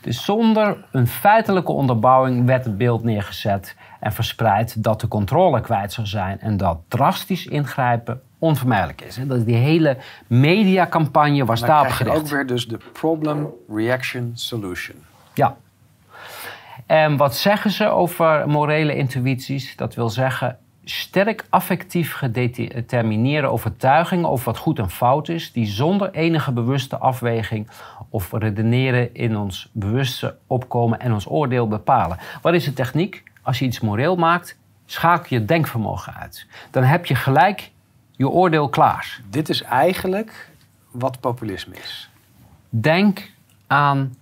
Dus 0.00 0.24
zonder 0.24 0.84
een 0.90 1.06
feitelijke 1.06 1.72
onderbouwing 1.72 2.46
werd 2.46 2.64
het 2.64 2.78
beeld 2.78 3.04
neergezet 3.04 3.76
en 4.00 4.12
verspreid 4.12 4.82
dat 4.82 5.00
de 5.00 5.08
controle 5.08 5.60
kwijt 5.60 5.92
zou 5.92 6.06
zijn 6.06 6.40
en 6.40 6.56
dat 6.56 6.78
drastisch 6.88 7.46
ingrijpen 7.46 8.20
onvermijdelijk 8.40 9.00
is. 9.00 9.18
Dat 9.26 9.36
is 9.38 9.44
die 9.44 9.56
hele 9.56 9.96
mediacampagne 10.26 11.44
was 11.44 11.60
daarop 11.60 11.92
gericht. 11.92 12.16
ook 12.16 12.26
weer 12.26 12.46
dus 12.46 12.68
de 12.68 12.78
problem, 12.92 13.48
reaction, 13.68 14.32
solution. 14.34 14.96
Ja. 15.34 15.56
En 16.86 17.16
wat 17.16 17.36
zeggen 17.36 17.70
ze 17.70 17.88
over 17.88 18.48
morele 18.48 18.96
intuïties? 18.96 19.76
Dat 19.76 19.94
wil 19.94 20.08
zeggen, 20.08 20.58
sterk 20.84 21.44
affectief 21.50 22.12
gedetermineerde 22.12 23.46
overtuigingen 23.46 24.28
over 24.28 24.44
wat 24.44 24.58
goed 24.58 24.78
en 24.78 24.90
fout 24.90 25.28
is, 25.28 25.52
die 25.52 25.66
zonder 25.66 26.10
enige 26.10 26.52
bewuste 26.52 26.98
afweging 26.98 27.68
of 28.08 28.32
redeneren 28.32 29.14
in 29.14 29.36
ons 29.36 29.70
bewuste 29.72 30.36
opkomen 30.46 31.00
en 31.00 31.12
ons 31.12 31.28
oordeel 31.28 31.68
bepalen. 31.68 32.18
Wat 32.42 32.54
is 32.54 32.64
de 32.64 32.72
techniek? 32.72 33.22
Als 33.42 33.58
je 33.58 33.64
iets 33.64 33.80
moreel 33.80 34.16
maakt, 34.16 34.58
schakel 34.86 35.38
je 35.38 35.44
denkvermogen 35.44 36.14
uit. 36.14 36.46
Dan 36.70 36.82
heb 36.82 37.06
je 37.06 37.14
gelijk 37.14 37.70
je 38.20 38.28
oordeel 38.28 38.68
klaar. 38.68 39.20
Dit 39.30 39.48
is 39.48 39.62
eigenlijk 39.62 40.50
wat 40.90 41.20
populisme 41.20 41.74
is. 41.76 42.10
Denk 42.68 43.30
aan, 43.66 44.14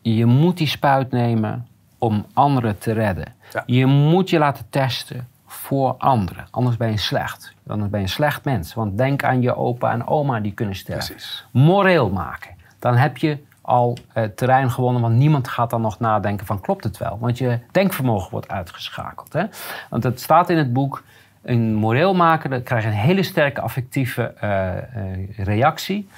je 0.00 0.26
moet 0.26 0.56
die 0.56 0.66
spuit 0.66 1.10
nemen 1.10 1.66
om 1.98 2.26
anderen 2.32 2.78
te 2.78 2.92
redden. 2.92 3.34
Je 3.66 3.86
moet 3.86 4.30
je 4.30 4.38
laten 4.38 4.66
testen 4.70 5.28
voor 5.46 5.94
anderen. 5.98 6.46
Anders 6.50 6.76
ben 6.76 6.90
je 6.90 6.96
slecht. 6.96 7.52
Anders 7.66 7.90
ben 7.90 8.00
je 8.00 8.06
een 8.06 8.12
slecht 8.12 8.44
mens. 8.44 8.74
Want 8.74 8.98
denk 8.98 9.24
aan 9.24 9.40
je 9.40 9.56
opa 9.56 9.92
en 9.92 10.06
oma 10.06 10.40
die 10.40 10.52
kunnen 10.52 10.76
sterven. 10.76 11.14
Precies. 11.14 11.46
Moreel 11.50 12.10
maken. 12.10 12.50
Dan 12.78 12.96
heb 12.96 13.16
je 13.16 13.38
al 13.60 13.96
uh, 14.14 14.24
terrein 14.24 14.70
gewonnen, 14.70 15.02
want 15.02 15.14
niemand 15.14 15.48
gaat 15.48 15.70
dan 15.70 15.80
nog 15.80 15.98
nadenken 15.98 16.46
van 16.46 16.60
klopt 16.60 16.84
het 16.84 16.98
wel? 16.98 17.18
Want 17.20 17.38
je 17.38 17.58
denkvermogen 17.70 18.30
wordt 18.30 18.48
uitgeschakeld. 18.48 19.32
Hè? 19.32 19.44
Want 19.90 20.02
het 20.02 20.20
staat 20.20 20.50
in 20.50 20.56
het 20.56 20.72
boek, 20.72 21.02
een 21.48 21.74
moreel 21.74 22.14
maken, 22.14 22.50
dan 22.50 22.62
krijg 22.62 22.82
je 22.82 22.88
een 22.88 22.94
hele 22.94 23.22
sterke 23.22 23.60
affectieve 23.60 24.34
uh, 24.44 24.70
uh, 24.74 25.46
reactie. 25.46 26.08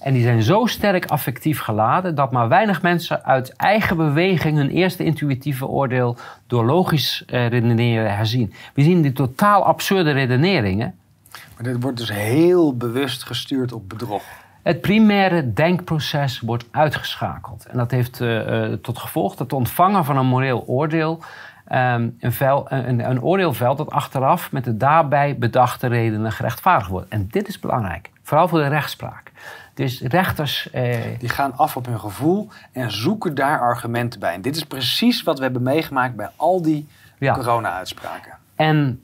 En 0.00 0.12
die 0.12 0.22
zijn 0.22 0.42
zo 0.42 0.66
sterk 0.66 1.06
affectief 1.06 1.60
geladen 1.60 2.14
dat 2.14 2.32
maar 2.32 2.48
weinig 2.48 2.82
mensen 2.82 3.24
uit 3.24 3.56
eigen 3.56 3.96
beweging 3.96 4.56
hun 4.56 4.70
eerste 4.70 5.04
intuïtieve 5.04 5.66
oordeel 5.66 6.16
door 6.46 6.64
logisch 6.64 7.24
uh, 7.26 7.48
redeneren 7.48 8.16
herzien. 8.16 8.52
We 8.74 8.82
zien 8.82 9.02
die 9.02 9.12
totaal 9.12 9.64
absurde 9.64 10.10
redeneringen. 10.10 10.94
Maar 11.30 11.64
dit 11.72 11.82
wordt 11.82 11.98
dus 11.98 12.12
heel 12.12 12.76
bewust 12.76 13.22
gestuurd 13.22 13.72
op 13.72 13.88
bedrog. 13.88 14.22
Het 14.62 14.80
primaire 14.80 15.52
denkproces 15.52 16.40
wordt 16.40 16.64
uitgeschakeld. 16.70 17.66
En 17.66 17.76
dat 17.76 17.90
heeft 17.90 18.20
uh, 18.20 18.72
tot 18.72 18.98
gevolg 18.98 19.36
dat 19.36 19.50
de 19.50 19.56
ontvanger 19.56 20.04
van 20.04 20.16
een 20.16 20.26
moreel 20.26 20.64
oordeel 20.66 21.22
um, 21.72 22.16
een, 22.20 22.32
vel, 22.32 22.66
een, 22.72 23.10
een 23.10 23.22
oordeel 23.22 23.52
velt 23.52 23.78
dat 23.78 23.90
achteraf 23.90 24.52
met 24.52 24.64
de 24.64 24.76
daarbij 24.76 25.38
bedachte 25.38 25.86
redenen 25.86 26.32
gerechtvaardigd 26.32 26.90
wordt. 26.90 27.08
En 27.08 27.28
dit 27.30 27.48
is 27.48 27.58
belangrijk, 27.60 28.10
vooral 28.22 28.48
voor 28.48 28.58
de 28.58 28.68
rechtspraak. 28.68 29.32
Dus 29.74 30.00
rechters. 30.00 30.70
Eh... 30.70 31.18
Die 31.18 31.28
gaan 31.28 31.56
af 31.56 31.76
op 31.76 31.86
hun 31.86 32.00
gevoel 32.00 32.48
en 32.72 32.90
zoeken 32.90 33.34
daar 33.34 33.60
argumenten 33.60 34.20
bij. 34.20 34.34
En 34.34 34.42
dit 34.42 34.56
is 34.56 34.64
precies 34.64 35.22
wat 35.22 35.36
we 35.36 35.44
hebben 35.44 35.62
meegemaakt 35.62 36.16
bij 36.16 36.30
al 36.36 36.62
die 36.62 36.88
corona-uitspraken. 37.18 38.32
En 38.56 39.02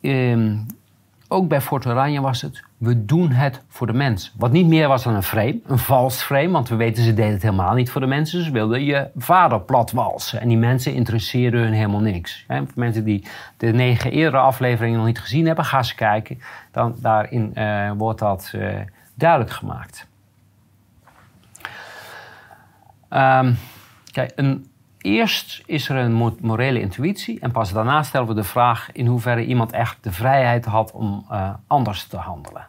eh, 0.00 0.38
ook 1.28 1.48
bij 1.48 1.60
Fort 1.60 1.86
Oranje 1.86 2.20
was 2.20 2.42
het. 2.42 2.62
We 2.76 3.04
doen 3.04 3.30
het 3.30 3.62
voor 3.68 3.86
de 3.86 3.92
mens. 3.92 4.34
Wat 4.36 4.52
niet 4.52 4.66
meer 4.66 4.88
was 4.88 5.02
dan 5.04 5.14
een 5.14 5.22
frame, 5.22 5.60
een 5.66 5.78
vals 5.78 6.22
frame. 6.22 6.50
Want 6.50 6.68
we 6.68 6.76
weten, 6.76 7.02
ze 7.02 7.14
deden 7.14 7.32
het 7.32 7.42
helemaal 7.42 7.74
niet 7.74 7.90
voor 7.90 8.00
de 8.00 8.06
mensen. 8.06 8.44
Ze 8.44 8.50
wilden 8.50 8.84
je 8.84 9.08
vader 9.16 9.60
platwalsen. 9.60 10.40
En 10.40 10.48
die 10.48 10.58
mensen 10.58 10.94
interesseerden 10.94 11.60
hun 11.60 11.72
helemaal 11.72 12.00
niks. 12.00 12.44
Voor 12.46 12.66
mensen 12.74 13.04
die 13.04 13.26
de 13.56 13.72
negen 13.72 14.10
eerdere 14.10 14.42
afleveringen 14.42 14.98
nog 14.98 15.06
niet 15.06 15.20
gezien 15.20 15.46
hebben, 15.46 15.64
ga 15.64 15.78
eens 15.78 15.94
kijken. 15.94 16.40
Dan, 16.72 16.94
daarin 17.00 17.50
uh, 17.54 17.90
wordt 17.96 18.18
dat. 18.18 18.52
Uh, 18.54 18.78
duidelijk 19.18 19.50
gemaakt. 19.50 20.06
Um, 23.10 23.58
kijk, 24.10 24.32
een, 24.34 24.66
eerst 24.98 25.62
is 25.66 25.88
er 25.88 25.96
een 25.96 26.36
morele 26.40 26.80
intuïtie 26.80 27.40
en 27.40 27.50
pas 27.50 27.72
daarna 27.72 28.02
stellen 28.02 28.26
we 28.26 28.34
de 28.34 28.44
vraag 28.44 28.88
in 28.92 29.06
hoeverre 29.06 29.44
iemand 29.44 29.72
echt 29.72 29.96
de 30.00 30.12
vrijheid 30.12 30.64
had 30.64 30.92
om 30.92 31.26
uh, 31.30 31.50
anders 31.66 32.04
te 32.04 32.16
handelen. 32.16 32.66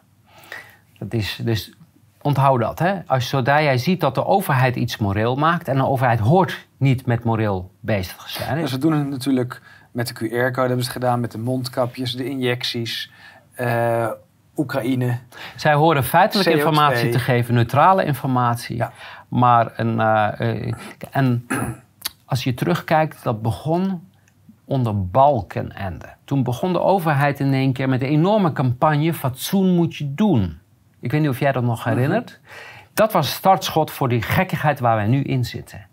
Dat 1.00 1.14
is, 1.14 1.40
dus 1.44 1.74
onthoud 2.22 2.60
dat. 2.60 2.80
Hè? 2.80 3.00
Als 3.06 3.30
zodra 3.30 3.62
jij 3.62 3.78
ziet 3.78 4.02
dat 4.02 4.16
de 4.16 4.26
overheid 4.26 4.76
iets 4.76 4.98
moreel 4.98 5.36
maakt 5.36 5.68
en 5.68 5.76
de 5.76 5.86
overheid 5.86 6.20
hoort 6.20 6.68
niet 6.78 7.06
met 7.06 7.24
moreel 7.24 7.72
bezig 7.80 8.24
te 8.24 8.32
zijn. 8.32 8.62
Dus 8.62 8.72
we 8.72 8.78
doen 8.78 8.94
het 8.94 9.10
natuurlijk 9.10 9.62
met 9.92 10.08
de 10.08 10.14
QR-code, 10.14 10.68
hebben 10.68 10.86
ze 10.86 10.92
het 10.92 11.02
gedaan 11.02 11.20
met 11.20 11.32
de 11.32 11.38
mondkapjes, 11.38 12.16
de 12.16 12.30
injecties. 12.30 13.12
Uh, 13.60 14.10
Oekraïne. 14.56 15.18
Zij 15.56 15.74
horen 15.74 16.04
feitelijke 16.04 16.52
informatie 16.52 17.10
te 17.10 17.20
geven, 17.20 17.54
neutrale 17.54 18.06
informatie. 18.06 18.76
Ja. 18.76 18.92
Maar 19.28 19.72
een, 19.76 19.96
uh, 19.96 20.72
en 21.12 21.48
als 22.30 22.44
je 22.44 22.54
terugkijkt, 22.54 23.24
dat 23.24 23.42
begon 23.42 24.08
onder 24.66 25.08
Balkenende. 25.08 26.14
Toen 26.26 26.44
begon 26.44 26.74
de 26.74 26.82
overheid 26.82 27.40
in 27.40 27.54
één 27.54 27.74
keer 27.74 27.90
met 27.90 28.02
een 28.02 28.08
enorme 28.08 28.52
campagne: 28.52 29.14
fatsoen 29.14 29.76
moet 29.76 29.96
je 29.96 30.14
doen. 30.14 30.60
Ik 31.00 31.12
weet 31.12 31.22
niet 31.22 31.30
of 31.30 31.40
jij 31.40 31.52
dat 31.52 31.64
nog 31.64 31.84
herinnert. 31.84 32.40
Dat 32.94 33.12
was 33.12 33.28
het 33.28 33.36
startschot 33.36 33.92
voor 33.92 34.10
die 34.10 34.22
gekkigheid 34.22 34.80
waar 34.80 34.96
wij 34.96 35.08
nu 35.08 35.24
in 35.24 35.46
zitten. 35.46 35.86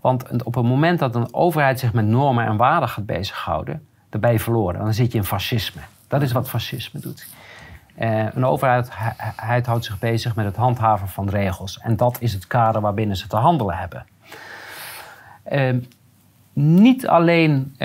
Want 0.00 0.44
op 0.44 0.54
het 0.54 0.64
moment 0.64 0.98
dat 0.98 1.14
een 1.14 1.34
overheid 1.34 1.78
zich 1.78 1.92
met 1.92 2.06
normen 2.06 2.46
en 2.46 2.56
waarden 2.56 2.88
gaat 2.88 3.06
bezighouden, 3.06 3.86
dan 4.08 4.20
ben 4.20 4.32
je 4.32 4.40
verloren. 4.40 4.80
Dan 4.80 4.94
zit 4.94 5.12
je 5.12 5.18
in 5.18 5.24
fascisme. 5.24 5.80
Dat 6.08 6.22
is 6.22 6.32
wat 6.32 6.48
fascisme 6.48 7.00
doet. 7.00 7.26
Uh, 7.98 8.34
een 8.34 8.44
overheid 8.44 8.90
houdt 9.66 9.84
zich 9.84 9.98
bezig 9.98 10.36
met 10.36 10.44
het 10.44 10.56
handhaven 10.56 11.08
van 11.08 11.28
regels. 11.28 11.78
En 11.78 11.96
dat 11.96 12.20
is 12.20 12.32
het 12.32 12.46
kader 12.46 12.80
waarbinnen 12.80 13.16
ze 13.16 13.26
te 13.26 13.36
handelen 13.36 13.76
hebben. 13.76 14.06
Uh, 15.52 15.76
niet 16.52 17.06
alleen 17.06 17.72
uh, 17.72 17.78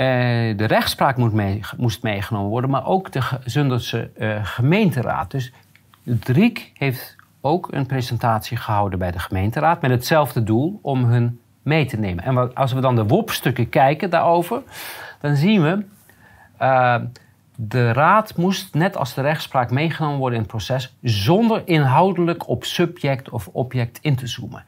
de 0.56 0.64
rechtspraak 0.64 1.16
moet 1.16 1.32
moest 1.76 2.02
meegenomen 2.02 2.50
worden, 2.50 2.70
maar 2.70 2.86
ook 2.86 3.12
de 3.12 3.22
Zunderse 3.44 4.10
gemeenteraad. 4.42 5.30
Dus 5.30 5.52
het 6.04 6.28
RIEK 6.28 6.70
heeft 6.74 7.16
ook 7.40 7.68
een 7.72 7.86
presentatie 7.86 8.56
gehouden 8.56 8.98
bij 8.98 9.10
de 9.10 9.18
gemeenteraad 9.18 9.80
met 9.80 9.90
hetzelfde 9.90 10.42
doel 10.42 10.78
om 10.82 11.04
hun 11.04 11.40
mee 11.62 11.86
te 11.86 11.96
nemen. 11.96 12.24
En 12.24 12.54
als 12.54 12.72
we 12.72 12.80
dan 12.80 12.96
de 12.96 13.06
WOP-stukken 13.06 13.68
kijken 13.68 14.10
daarover, 14.10 14.62
dan 15.20 15.36
zien 15.36 15.62
we 15.62 15.84
de 17.60 17.92
raad 17.92 18.36
moest, 18.36 18.74
net 18.74 18.96
als 18.96 19.14
de 19.14 19.20
rechtspraak, 19.20 19.70
meegenomen 19.70 20.18
worden 20.18 20.38
in 20.38 20.44
het 20.44 20.52
proces 20.52 20.96
zonder 21.02 21.62
inhoudelijk 21.64 22.48
op 22.48 22.64
subject 22.64 23.30
of 23.30 23.48
object 23.52 23.98
in 24.02 24.16
te 24.16 24.26
zoomen. 24.26 24.64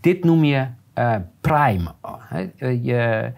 Dit 0.00 0.24
noem 0.24 0.44
je 0.44 0.66
uh, 1.00 1.14
prime. 1.40 1.92
Eh, 2.30 2.84
je, 2.84 3.32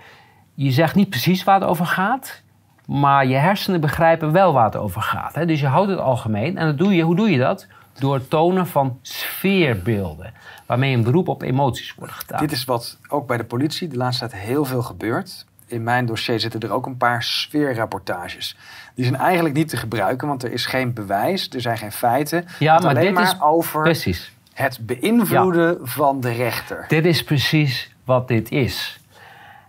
je 0.55 0.71
zegt 0.71 0.95
niet 0.95 1.09
precies 1.09 1.45
waar 1.45 1.61
het 1.61 1.69
over 1.69 1.87
gaat, 1.87 2.43
maar 2.87 3.27
je 3.27 3.37
hersenen 3.37 3.81
begrijpen 3.81 4.33
wel 4.33 4.53
waar 4.53 4.65
het 4.65 4.77
over 4.77 5.03
gaat. 5.03 5.47
Dus 5.47 5.61
je 5.61 5.67
houdt 5.67 5.91
het 5.91 5.99
algemeen 5.99 6.59
en 6.59 6.67
dat 6.67 6.79
doe 6.79 6.95
je, 6.95 7.03
hoe 7.03 7.17
doe 7.17 7.31
je 7.31 7.39
dat? 7.39 7.67
door 7.99 8.15
het 8.15 8.31
tonen 8.31 8.67
van 8.67 8.99
sfeerbeelden, 9.03 10.33
waarmee 10.67 10.95
een 10.95 11.03
beroep 11.03 11.29
op 11.29 11.43
emoties 11.43 11.95
wordt 11.95 12.13
gedaan. 12.13 12.41
Dit 12.41 12.53
is 12.53 12.65
wat 12.65 12.99
ook 13.09 13.27
bij 13.27 13.37
de 13.37 13.45
politie 13.45 13.89
de 13.89 13.97
laatste 13.97 14.29
tijd 14.29 14.43
heel 14.43 14.65
veel 14.65 14.83
gebeurt. 14.83 15.47
In 15.67 15.83
mijn 15.83 16.07
dossier 16.07 16.41
zitten 16.41 16.61
er 16.61 16.71
ook 16.71 16.87
een 16.87 16.97
paar 16.97 17.23
sfeerrapportages. 17.23 18.57
Die 18.95 19.05
zijn 19.05 19.17
eigenlijk 19.17 19.55
niet 19.55 19.69
te 19.69 19.77
gebruiken, 19.77 20.29
want 20.29 20.43
er 20.43 20.53
is 20.53 20.67
geen 20.67 20.93
bewijs, 20.93 21.49
er 21.49 21.61
zijn 21.61 21.79
geen 21.79 21.93
feiten. 21.93 22.45
Ja, 22.59 22.79
maar 22.79 22.89
alleen 22.89 23.05
dit 23.05 23.15
maar 23.15 23.23
is 23.23 23.41
over 23.41 23.83
Precies. 23.83 24.32
Het 24.55 24.79
beïnvloeden 24.87 25.79
van 25.83 26.21
de 26.21 26.33
rechter. 26.33 26.85
Dit 26.89 27.05
is 27.05 27.25
precies 27.25 27.95
wat 28.05 28.29
dit 28.29 28.51
is. 28.51 29.01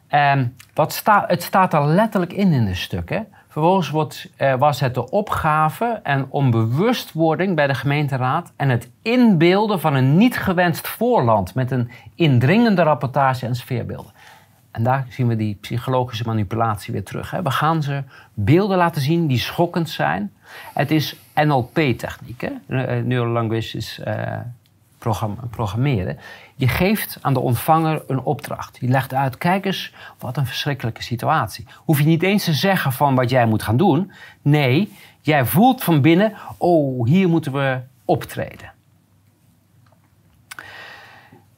En 0.07 0.55
wat 0.73 0.93
sta, 0.93 1.23
het 1.27 1.43
staat 1.43 1.73
er 1.73 1.85
letterlijk 1.85 2.33
in 2.33 2.51
in 2.51 2.65
de 2.65 2.75
stukken. 2.75 3.27
Vervolgens 3.47 3.89
wordt, 3.89 4.29
eh, 4.35 4.55
was 4.55 4.79
het 4.79 4.93
de 4.93 5.09
opgave 5.09 5.99
en 6.03 6.25
om 6.29 6.51
bewustwording 6.51 7.55
bij 7.55 7.67
de 7.67 7.75
gemeenteraad 7.75 8.51
en 8.55 8.69
het 8.69 8.89
inbeelden 9.01 9.79
van 9.79 9.93
een 9.93 10.17
niet 10.17 10.37
gewenst 10.37 10.87
voorland 10.87 11.55
met 11.55 11.71
een 11.71 11.91
indringende 12.15 12.83
rapportage 12.83 13.45
en 13.45 13.55
sfeerbeelden. 13.55 14.11
En 14.71 14.83
daar 14.83 15.05
zien 15.09 15.27
we 15.27 15.35
die 15.35 15.57
psychologische 15.61 16.23
manipulatie 16.25 16.93
weer 16.93 17.03
terug. 17.03 17.31
Hè. 17.31 17.41
We 17.41 17.51
gaan 17.51 17.83
ze 17.83 18.03
beelden 18.33 18.77
laten 18.77 19.01
zien 19.01 19.27
die 19.27 19.37
schokkend 19.37 19.89
zijn. 19.89 20.31
Het 20.73 20.91
is 20.91 21.15
NLP-techniek? 21.35 22.41
Eh, 22.41 23.03
Neurolinguistisch 23.03 23.99
eh, 23.99 24.37
programmeren. 25.49 26.17
Je 26.55 26.67
geeft 26.67 27.17
aan 27.21 27.33
de 27.33 27.39
ontvanger 27.39 28.03
een 28.07 28.21
opdracht. 28.21 28.77
Je 28.81 28.87
legt 28.87 29.13
uit, 29.13 29.37
kijk 29.37 29.65
eens, 29.65 29.93
wat 30.19 30.37
een 30.37 30.45
verschrikkelijke 30.45 31.03
situatie. 31.03 31.65
Hoef 31.75 31.99
je 31.99 32.05
niet 32.05 32.23
eens 32.23 32.43
te 32.43 32.53
zeggen 32.53 32.91
van 32.91 33.15
wat 33.15 33.29
jij 33.29 33.45
moet 33.45 33.63
gaan 33.63 33.77
doen. 33.77 34.11
Nee, 34.41 34.93
jij 35.21 35.45
voelt 35.45 35.83
van 35.83 36.01
binnen, 36.01 36.33
oh, 36.57 37.07
hier 37.07 37.29
moeten 37.29 37.51
we 37.51 37.79
optreden. 38.05 38.71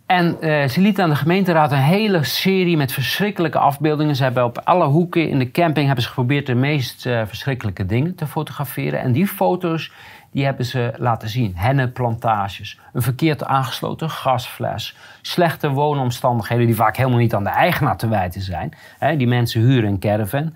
En 0.05 0.41
eh, 0.41 0.67
ze 0.67 0.81
lieten 0.81 1.03
aan 1.03 1.09
de 1.09 1.15
gemeenteraad 1.15 1.71
een 1.71 1.77
hele 1.77 2.23
serie 2.23 2.77
met 2.77 2.91
verschrikkelijke 2.91 3.59
afbeeldingen. 3.59 4.15
Ze 4.15 4.23
hebben 4.23 4.43
op 4.43 4.61
alle 4.63 4.85
hoeken 4.85 5.29
in 5.29 5.39
de 5.39 5.51
camping 5.51 5.85
hebben 5.85 6.03
ze 6.03 6.09
geprobeerd 6.09 6.45
de 6.45 6.55
meest 6.55 7.05
eh, 7.05 7.21
verschrikkelijke 7.25 7.85
dingen 7.85 8.15
te 8.15 8.27
fotograferen. 8.27 8.99
En 8.99 9.11
die 9.11 9.27
foto's 9.27 9.91
die 10.35 10.45
hebben 10.45 10.65
ze 10.65 10.93
laten 10.97 11.29
zien. 11.29 11.53
Hennenplantages, 11.55 12.79
een 12.93 13.01
verkeerd 13.01 13.43
aangesloten 13.43 14.09
gasfles, 14.09 14.95
slechte 15.21 15.69
woonomstandigheden 15.69 16.65
die 16.65 16.75
vaak 16.75 16.97
helemaal 16.97 17.19
niet 17.19 17.33
aan 17.33 17.43
de 17.43 17.49
eigenaar 17.49 17.97
te 17.97 18.07
wijten 18.07 18.41
zijn. 18.41 18.73
Die 19.17 19.27
mensen 19.27 19.61
huren 19.61 19.89
een 19.89 19.99
caravan. 19.99 20.55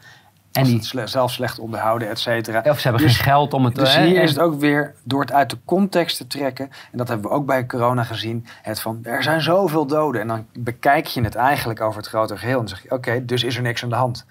En 0.52 0.64
die, 0.64 1.08
zelf 1.08 1.32
slecht 1.32 1.60
onderhouden, 1.60 2.10
et 2.10 2.20
cetera. 2.20 2.62
of 2.66 2.80
ze 2.80 2.88
hebben 2.88 3.08
Dus- 3.08 3.16
geen 3.16 3.24
geld 3.24 3.54
om 3.54 3.66
het 3.66 3.76
Dus 3.76 3.96
hè, 3.96 4.06
hier 4.06 4.22
is 4.22 4.30
het 4.30 4.40
ook 4.40 4.60
weer 4.60 4.94
door 5.04 5.22
het 5.22 5.32
uit 5.32 5.50
de 5.50 5.58
context 5.66 6.18
te 6.18 6.28
trekken. 6.28 6.70
En 6.92 6.98
dat 6.98 7.08
hebben 7.08 7.30
we 7.30 7.36
ook 7.36 7.46
bij 7.46 7.66
corona 7.66 8.04
gezien. 8.04 8.46
Het 8.62 8.82
van, 8.82 9.00
er 9.04 9.24
zijn 9.24 9.42
zoveel 9.42 9.86
doden. 9.86 10.22
En 10.22 10.28
dan 10.28 10.46
bekijk 10.54 11.06
je 11.06 11.22
het 11.22 11.36
eigenlijk 11.36 11.82
over 11.82 11.98
het 11.98 12.08
grote 12.08 12.38
geheel. 12.38 12.60
En 12.60 12.66
dan 12.66 12.76
zeg 12.76 12.84
je, 12.84 12.92
oké, 12.92 13.26
dus 13.26 13.44
is 13.44 13.56
er 13.56 13.62
niks 13.62 13.84
aan 13.84 13.90
de 13.90 13.96
hand. 13.96 14.26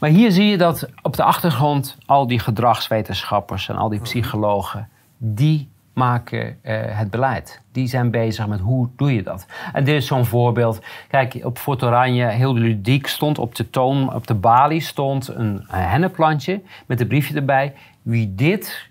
Maar 0.00 0.10
hier 0.10 0.30
zie 0.30 0.46
je 0.46 0.56
dat 0.58 0.88
op 1.02 1.16
de 1.16 1.22
achtergrond 1.22 1.96
al 2.06 2.26
die 2.26 2.38
gedragswetenschappers 2.38 3.68
en 3.68 3.76
al 3.76 3.88
die 3.88 4.00
psychologen, 4.00 4.88
die 5.16 5.68
maken 5.92 6.58
eh, 6.62 6.80
het 6.84 7.10
beleid. 7.10 7.60
Die 7.72 7.86
zijn 7.86 8.10
bezig 8.10 8.46
met 8.46 8.60
hoe 8.60 8.88
doe 8.96 9.14
je 9.14 9.22
dat. 9.22 9.46
En 9.72 9.84
dit 9.84 9.94
is 9.94 10.06
zo'n 10.06 10.24
voorbeeld. 10.24 10.80
Kijk, 11.08 11.40
op 11.42 11.58
Fort 11.58 11.82
Oranje, 11.82 12.26
heel 12.26 12.54
ludiek, 12.54 13.06
stond 13.06 13.38
op 13.38 13.54
de 13.54 13.70
toon, 13.70 14.14
op 14.14 14.26
de 14.26 14.34
balie 14.34 14.80
stond 14.80 15.28
een, 15.28 15.66
een 15.70 16.12
met 16.86 17.00
een 17.00 17.06
briefje 17.06 17.34
erbij. 17.34 17.74
Wie 18.02 18.34
dit 18.34 18.88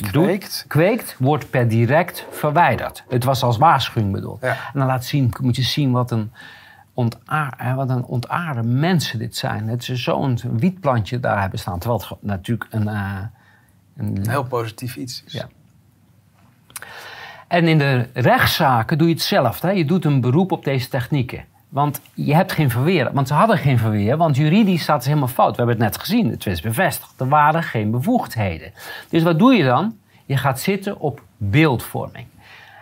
doet, 0.00 0.10
Kweekt. 0.10 0.64
kweekt, 0.68 1.16
wordt 1.18 1.50
per 1.50 1.68
direct 1.68 2.26
verwijderd. 2.30 3.04
Het 3.08 3.24
was 3.24 3.42
als 3.42 3.56
waarschuwing 3.56 4.12
bedoeld. 4.12 4.40
Ja. 4.40 4.48
En 4.48 4.78
dan 4.78 4.86
laat 4.86 5.04
zien, 5.04 5.32
moet 5.40 5.56
je 5.56 5.62
zien 5.62 5.90
wat 5.92 6.10
een, 6.10 6.32
ontaar, 6.94 7.72
wat 7.76 7.90
een 7.90 8.04
ontaarde 8.04 8.62
mensen 8.62 9.18
dit 9.18 9.36
zijn. 9.36 9.68
Het 9.68 9.88
is 9.88 10.02
zo'n 10.02 10.38
wietplantje 10.52 11.20
daar 11.20 11.40
hebben 11.40 11.58
staan. 11.58 11.78
Terwijl 11.78 12.00
het 12.08 12.22
natuurlijk 12.22 12.66
een... 12.70 12.88
eh, 12.88 13.18
een 13.96 14.16
Een 14.16 14.28
heel 14.30 14.44
positief 14.44 14.96
iets. 14.96 15.22
is. 15.26 15.32
Ja. 15.32 15.48
En 17.48 17.68
in 17.68 17.78
de 17.78 18.08
rechtszaken 18.12 18.98
doe 18.98 19.08
je 19.08 19.14
hetzelfde. 19.14 19.66
Hè? 19.66 19.72
Je 19.72 19.84
doet 19.84 20.04
een 20.04 20.20
beroep 20.20 20.52
op 20.52 20.64
deze 20.64 20.88
technieken. 20.88 21.44
Want 21.68 22.00
je 22.14 22.34
hebt 22.34 22.52
geen 22.52 22.70
verweer. 22.70 23.12
Want 23.12 23.28
ze 23.28 23.34
hadden 23.34 23.58
geen 23.58 23.78
verweer. 23.78 24.16
Want 24.16 24.36
juridisch 24.36 24.82
staat 24.82 24.96
het 24.96 25.06
helemaal 25.06 25.28
fout. 25.28 25.50
We 25.50 25.56
hebben 25.56 25.74
het 25.74 25.84
net 25.84 25.98
gezien. 25.98 26.30
Het 26.30 26.46
is 26.46 26.60
bevestigd. 26.60 27.20
Er 27.20 27.28
waren 27.28 27.62
geen 27.62 27.90
bevoegdheden. 27.90 28.72
Dus 29.08 29.22
wat 29.22 29.38
doe 29.38 29.54
je 29.54 29.64
dan? 29.64 29.96
Je 30.26 30.36
gaat 30.36 30.60
zitten 30.60 30.98
op 31.00 31.22
beeldvorming. 31.36 32.26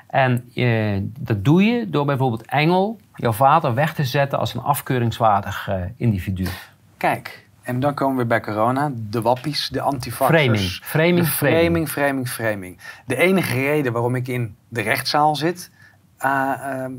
En 0.06 0.50
eh, 0.54 0.98
dat 1.18 1.44
doe 1.44 1.62
je 1.64 1.90
door 1.90 2.04
bijvoorbeeld 2.04 2.44
Engel, 2.46 2.98
jouw 3.20 3.32
vader, 3.32 3.74
weg 3.74 3.94
te 3.94 4.04
zetten 4.04 4.38
als 4.38 4.54
een 4.54 4.60
afkeuringswaardig 4.60 5.68
eh, 5.68 5.82
individu. 5.96 6.46
Kijk, 6.96 7.48
en 7.62 7.80
dan 7.80 7.94
komen 7.94 8.16
we 8.16 8.26
bij 8.26 8.40
corona. 8.40 8.90
De 8.94 9.22
wappies, 9.22 9.68
de 9.68 9.80
antivaxers. 9.80 10.42
Framing. 10.42 10.68
Framing, 10.82 11.26
framing. 11.26 11.60
framing, 11.60 11.88
framing, 11.88 12.28
framing. 12.28 12.78
De 13.06 13.16
enige 13.16 13.54
reden 13.54 13.92
waarom 13.92 14.14
ik 14.14 14.28
in 14.28 14.56
de 14.68 14.80
rechtszaal 14.80 15.36
zit... 15.36 15.70
ah, 16.18 16.52
ehm, 16.62 16.92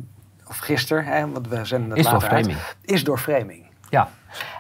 of 0.48 0.58
gisteren, 0.58 1.06
hè, 1.06 1.30
want 1.30 1.48
we 1.48 1.66
zenden 1.66 1.90
het 1.90 1.98
Is 1.98 2.04
door 2.04 2.14
later 2.14 2.30
uit, 2.30 2.46
framing. 2.46 2.66
is 2.82 3.04
door 3.04 3.18
framing. 3.18 3.66
Ja, 3.90 4.10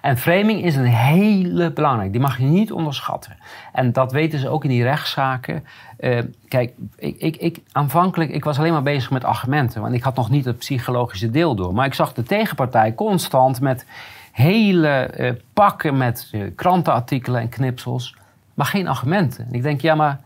en 0.01 0.17
framing 0.17 0.63
is 0.63 0.76
een 0.76 0.86
hele 0.86 1.72
belangrijke. 1.72 2.11
Die 2.11 2.22
mag 2.22 2.38
je 2.38 2.43
niet 2.43 2.72
onderschatten. 2.72 3.38
En 3.74 3.91
dat 3.91 4.11
weten 4.11 4.39
ze 4.39 4.49
ook 4.49 4.63
in 4.63 4.69
die 4.69 4.84
rechtszaken. 4.84 5.65
Eh, 5.97 6.19
kijk, 6.47 6.74
ik, 6.95 7.15
ik, 7.17 7.36
ik, 7.36 7.59
aanvankelijk 7.72 8.32
ik 8.32 8.43
was 8.43 8.57
alleen 8.57 8.72
maar 8.72 8.82
bezig 8.82 9.11
met 9.11 9.24
argumenten. 9.24 9.82
Want 9.82 9.93
ik 9.93 10.03
had 10.03 10.15
nog 10.15 10.30
niet 10.30 10.45
het 10.45 10.57
psychologische 10.57 11.30
deel 11.30 11.55
door. 11.55 11.74
Maar 11.74 11.86
ik 11.86 11.93
zag 11.93 12.13
de 12.13 12.24
tegenpartij 12.24 12.95
constant 12.95 13.61
met 13.61 13.86
hele 14.32 14.89
eh, 14.89 15.34
pakken 15.53 15.97
met 15.97 16.30
eh, 16.32 16.41
krantenartikelen 16.55 17.41
en 17.41 17.49
knipsels. 17.49 18.15
Maar 18.53 18.65
geen 18.65 18.88
argumenten. 18.88 19.45
En 19.47 19.53
ik 19.53 19.61
denk, 19.61 19.82
ja, 19.82 19.95
maar, 19.95 20.19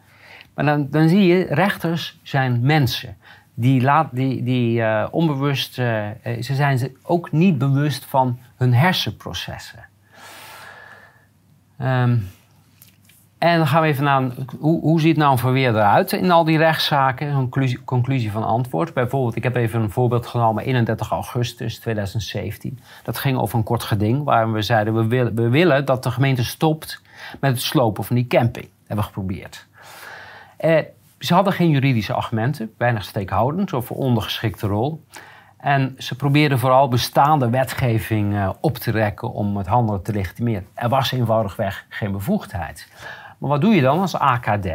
maar 0.54 0.66
dan, 0.66 0.88
dan 0.90 1.10
zie 1.10 1.26
je, 1.26 1.46
rechters 1.50 2.20
zijn 2.24 2.60
mensen. 2.62 3.18
Die, 3.58 3.82
laat, 3.82 4.08
die, 4.12 4.44
die 4.44 4.82
eh, 4.82 5.08
onbewust, 5.12 5.80
eh, 5.80 6.10
eh, 6.10 6.42
ze 6.42 6.56
zijn 6.56 6.78
ze 6.78 6.92
ook 7.04 7.32
niet 7.32 7.58
bewust 7.58 8.06
van 8.06 8.40
hun 8.56 8.74
hersenprocessen. 8.74 9.86
Ehm, 11.78 12.18
en 13.38 13.58
dan 13.58 13.68
gaan 13.68 13.82
we 13.82 13.88
even 13.88 14.04
naar, 14.04 14.32
hoe, 14.60 14.82
hoe 14.82 15.02
ziet 15.02 15.18
nou 15.18 15.32
een 15.32 15.38
verweer 15.38 15.70
eruit 15.70 16.12
in 16.12 16.32
al 16.32 16.44
die 16.44 16.58
rechtszaken? 16.58 17.28
Een 17.28 17.80
conclusie, 17.86 18.32
van 18.32 18.44
antwoord. 18.44 18.94
Bijvoorbeeld, 18.94 19.36
ik 19.36 19.44
heb 19.44 19.56
even 19.56 19.82
een 19.82 19.92
voorbeeld 19.92 20.28
genomen, 20.28 20.64
31 20.64 21.10
augustus 21.10 21.80
2017. 21.80 22.80
Dat 23.04 23.18
ging 23.18 23.38
over 23.38 23.58
een 23.58 23.64
kort 23.64 23.84
geding 23.84 24.24
waar 24.24 24.52
we 24.52 24.62
zeiden, 24.62 24.96
we 24.96 25.08
willen, 25.08 25.36
we 25.36 25.50
willen 25.50 25.86
dat 25.86 26.04
de 26.04 26.12
gemeente 26.12 26.44
stopt 26.44 27.02
met 27.40 27.52
het 27.52 27.62
slopen 27.62 28.04
van 28.04 28.16
die 28.16 28.28
camping. 28.28 28.66
Dat 28.66 28.88
hebben 28.88 29.06
we 29.06 29.12
geprobeerd. 29.12 29.66
Eh, 30.58 30.80
ze 31.20 31.34
hadden 31.34 31.54
geen 31.54 31.70
juridische 31.70 32.14
argumenten, 32.14 32.74
weinig 32.78 33.04
steekhoudend 33.04 33.74
of 33.74 33.92
ondergeschikte 33.92 34.68
rol. 34.68 35.06
En 35.58 35.96
ze 35.98 36.16
probeerden 36.16 36.60
vooral 36.60 36.88
bestaande 36.88 37.50
wetgeving 37.50 38.36
eh, 38.36 38.50
op 38.62 38.78
te 38.78 38.92
rekken 38.92 39.32
om 39.32 39.58
het 39.58 39.68
handelen 39.68 40.04
te 40.04 40.12
legitimeren. 40.12 40.68
Er 40.74 40.90
was 40.90 41.12
eenvoudigweg 41.12 41.86
geen 41.90 42.12
bevoegdheid. 42.12 42.92
Maar 43.38 43.50
wat 43.50 43.62
doe 43.62 43.76
je 43.76 43.82
dan 43.82 44.00
als 44.00 44.16
AKD? 44.16 44.68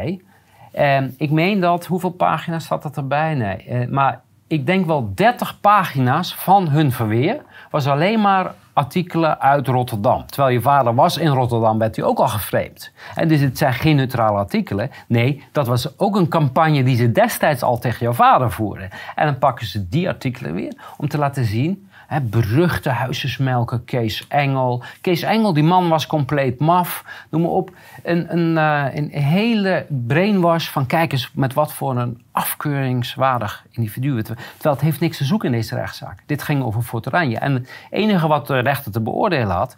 Ik 1.16 1.30
meen 1.30 1.60
dat, 1.60 1.86
hoeveel 1.86 2.10
pagina's 2.10 2.64
staat 2.64 2.82
dat 2.82 2.96
erbij? 2.96 3.34
Nee, 3.34 3.56
eh, 3.56 3.88
maar 3.88 4.20
ik 4.46 4.66
denk 4.66 4.86
wel 4.86 5.12
30 5.14 5.60
pagina's 5.60 6.34
van 6.34 6.68
hun 6.68 6.92
verweer 6.92 7.42
was 7.70 7.86
alleen 7.86 8.20
maar 8.20 8.54
artikelen 8.80 9.40
uit 9.40 9.66
Rotterdam. 9.66 10.26
Terwijl 10.26 10.54
je 10.54 10.60
vader 10.60 10.94
was 10.94 11.16
in 11.16 11.28
Rotterdam, 11.28 11.78
werd 11.78 11.96
hij 11.96 12.04
ook 12.04 12.18
al 12.18 12.28
geframed. 12.28 12.92
En 13.14 13.28
dus 13.28 13.40
het 13.40 13.58
zijn 13.58 13.74
geen 13.74 13.96
neutrale 13.96 14.38
artikelen. 14.38 14.90
Nee, 15.06 15.42
dat 15.52 15.66
was 15.66 15.98
ook 15.98 16.16
een 16.16 16.28
campagne 16.28 16.82
die 16.82 16.96
ze 16.96 17.12
destijds 17.12 17.62
al 17.62 17.78
tegen 17.78 17.98
jouw 18.00 18.12
vader 18.12 18.50
voerden. 18.50 18.90
En 19.14 19.26
dan 19.26 19.38
pakken 19.38 19.66
ze 19.66 19.88
die 19.88 20.08
artikelen 20.08 20.54
weer 20.54 20.72
om 20.96 21.08
te 21.08 21.18
laten 21.18 21.44
zien... 21.44 21.88
Hè, 22.10 22.20
beruchte 22.20 22.88
huisjesmelker 22.90 23.80
Kees 23.84 24.26
Engel. 24.28 24.82
Kees 25.00 25.22
Engel, 25.22 25.52
die 25.52 25.62
man 25.62 25.88
was 25.88 26.06
compleet 26.06 26.58
maf. 26.60 27.04
Noem 27.30 27.42
maar 27.42 27.50
op. 27.50 27.70
Een, 28.02 28.36
een, 28.38 28.58
eh, 28.58 28.94
een 28.94 29.10
hele 29.10 29.86
brainwash 29.88 30.68
van 30.68 30.86
kijk 30.86 31.12
eens 31.12 31.30
met 31.34 31.54
wat 31.54 31.72
voor 31.72 31.96
een 31.98 32.22
afkeuringswaardig 32.32 33.64
individu. 33.70 34.16
het- 34.16 34.26
Terwijl 34.26 34.74
het 34.74 34.80
heeft 34.84 35.00
niks 35.00 35.16
te 35.16 35.24
zoeken 35.24 35.48
in 35.48 35.54
deze 35.60 35.74
rechtszaak. 35.74 36.22
Dit 36.26 36.42
ging 36.42 36.62
over 36.62 36.82
Fort 36.82 37.06
Oranje. 37.06 37.38
En 37.38 37.52
het 37.54 37.70
enige 37.90 38.26
wat 38.26 38.46
de 38.46 38.58
rechter 38.58 38.92
te 38.92 39.00
beoordelen 39.00 39.56
had... 39.56 39.74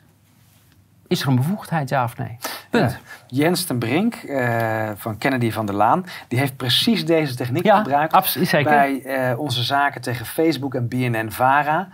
is 1.09 1.23
er 1.23 1.29
een 1.29 1.37
bevoegdheid, 1.37 1.89
ja 1.89 2.05
of 2.05 2.17
nee? 2.19 2.37
Punt. 2.71 2.91
Ja. 2.91 2.99
Jens 3.27 3.65
ten 3.65 3.79
Brink 3.79 4.15
eh, 4.15 4.91
van 4.97 5.19
Kennedy 5.19 5.51
van 5.51 5.67
der 5.67 5.75
Laan, 5.75 6.05
die 6.29 6.39
heeft 6.39 6.57
precies 6.57 7.07
deze 7.07 7.35
techniek 7.35 7.65
Ja, 7.65 7.77
gebruikt 7.77 8.13
absoluut, 8.13 8.49
zeker. 8.49 8.71
bij 8.71 9.03
eh, 9.03 9.39
onze 9.39 9.63
zaken 9.63 10.01
tegen 10.01 10.27
Facebook 10.27 10.75
en 10.75 10.89
BNN-Vara. 10.89 11.89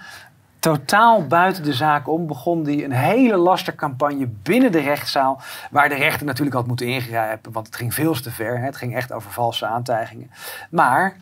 Totaal 0.58 1.26
buiten 1.26 1.62
de 1.62 1.72
zaak 1.72 2.08
om 2.08 2.26
begon 2.26 2.64
hij 2.64 2.84
een 2.84 2.92
hele 2.92 3.36
lastercampagne 3.36 4.26
binnen 4.42 4.72
de 4.72 4.80
rechtszaal. 4.80 5.40
Waar 5.70 5.88
de 5.88 5.94
rechter 5.94 6.26
natuurlijk 6.26 6.56
had 6.56 6.66
moeten 6.66 6.86
ingrijpen, 6.86 7.52
want 7.52 7.66
het 7.66 7.76
ging 7.76 7.94
veel 7.94 8.14
te 8.14 8.30
ver. 8.30 8.58
Hè. 8.58 8.64
Het 8.64 8.76
ging 8.76 8.94
echt 8.96 9.12
over 9.12 9.30
valse 9.30 9.66
aantijgingen. 9.66 10.30
Maar 10.70 11.16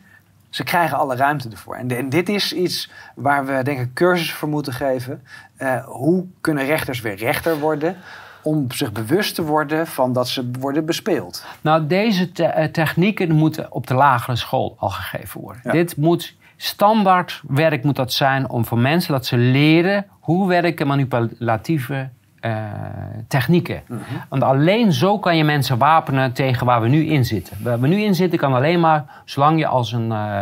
ze 0.49 0.63
krijgen 0.63 0.97
alle 0.97 1.15
ruimte 1.15 1.49
ervoor. 1.49 1.75
En, 1.75 1.87
de- 1.87 1.95
en 1.95 2.09
dit 2.09 2.29
is 2.29 2.53
iets 2.53 2.91
waar 3.15 3.45
we 3.45 3.63
denk 3.63 3.79
ik 3.79 3.93
cursus 3.93 4.33
voor 4.33 4.49
moeten 4.49 4.73
geven. 4.73 5.23
Eh, 5.57 5.85
hoe 5.85 6.25
kunnen 6.41 6.65
rechters 6.65 7.01
weer 7.01 7.15
rechter 7.15 7.59
worden? 7.59 7.95
Om 8.41 8.71
zich 8.71 8.91
bewust 8.91 9.35
te 9.35 9.43
worden 9.43 9.87
van 9.87 10.13
dat 10.13 10.27
ze 10.27 10.51
worden 10.59 10.85
bespeeld. 10.85 11.45
Nou, 11.61 11.87
deze 11.87 12.31
te- 12.31 12.43
eh, 12.45 12.71
technieken 12.71 13.31
moeten 13.35 13.71
op 13.71 13.87
de 13.87 13.93
lagere 13.93 14.35
school 14.37 14.75
al 14.79 14.89
gegeven 14.89 15.41
worden. 15.41 15.61
Ja. 15.65 15.71
Dit 15.71 15.97
moet 15.97 16.35
standaard 16.57 17.41
werk 17.47 17.83
moet 17.83 17.95
dat 17.95 18.13
zijn 18.13 18.49
om 18.49 18.65
voor 18.65 18.79
mensen 18.79 19.11
dat 19.13 19.25
ze 19.25 19.37
leren 19.37 20.05
hoe 20.19 20.47
werken 20.47 20.87
manipulatieve 20.87 22.09
eh, 22.39 22.53
technieken. 23.27 23.81
Want 24.29 24.43
alleen 24.43 24.93
zo 24.93 25.19
kan 25.19 25.37
je 25.37 25.43
mensen 25.43 25.77
wapenen 25.77 26.33
tegen 26.33 26.65
waar 26.65 26.81
we 26.81 26.87
nu 26.87 27.05
in 27.05 27.25
zitten. 27.25 27.57
Waar 27.63 27.79
we 27.79 27.87
nu 27.87 28.01
in 28.01 28.15
zitten 28.15 28.39
kan 28.39 28.53
alleen 28.53 28.79
maar 28.79 29.05
zolang 29.25 29.59
je 29.59 29.67
als 29.67 29.91
een 29.91 30.11
eh, 30.11 30.39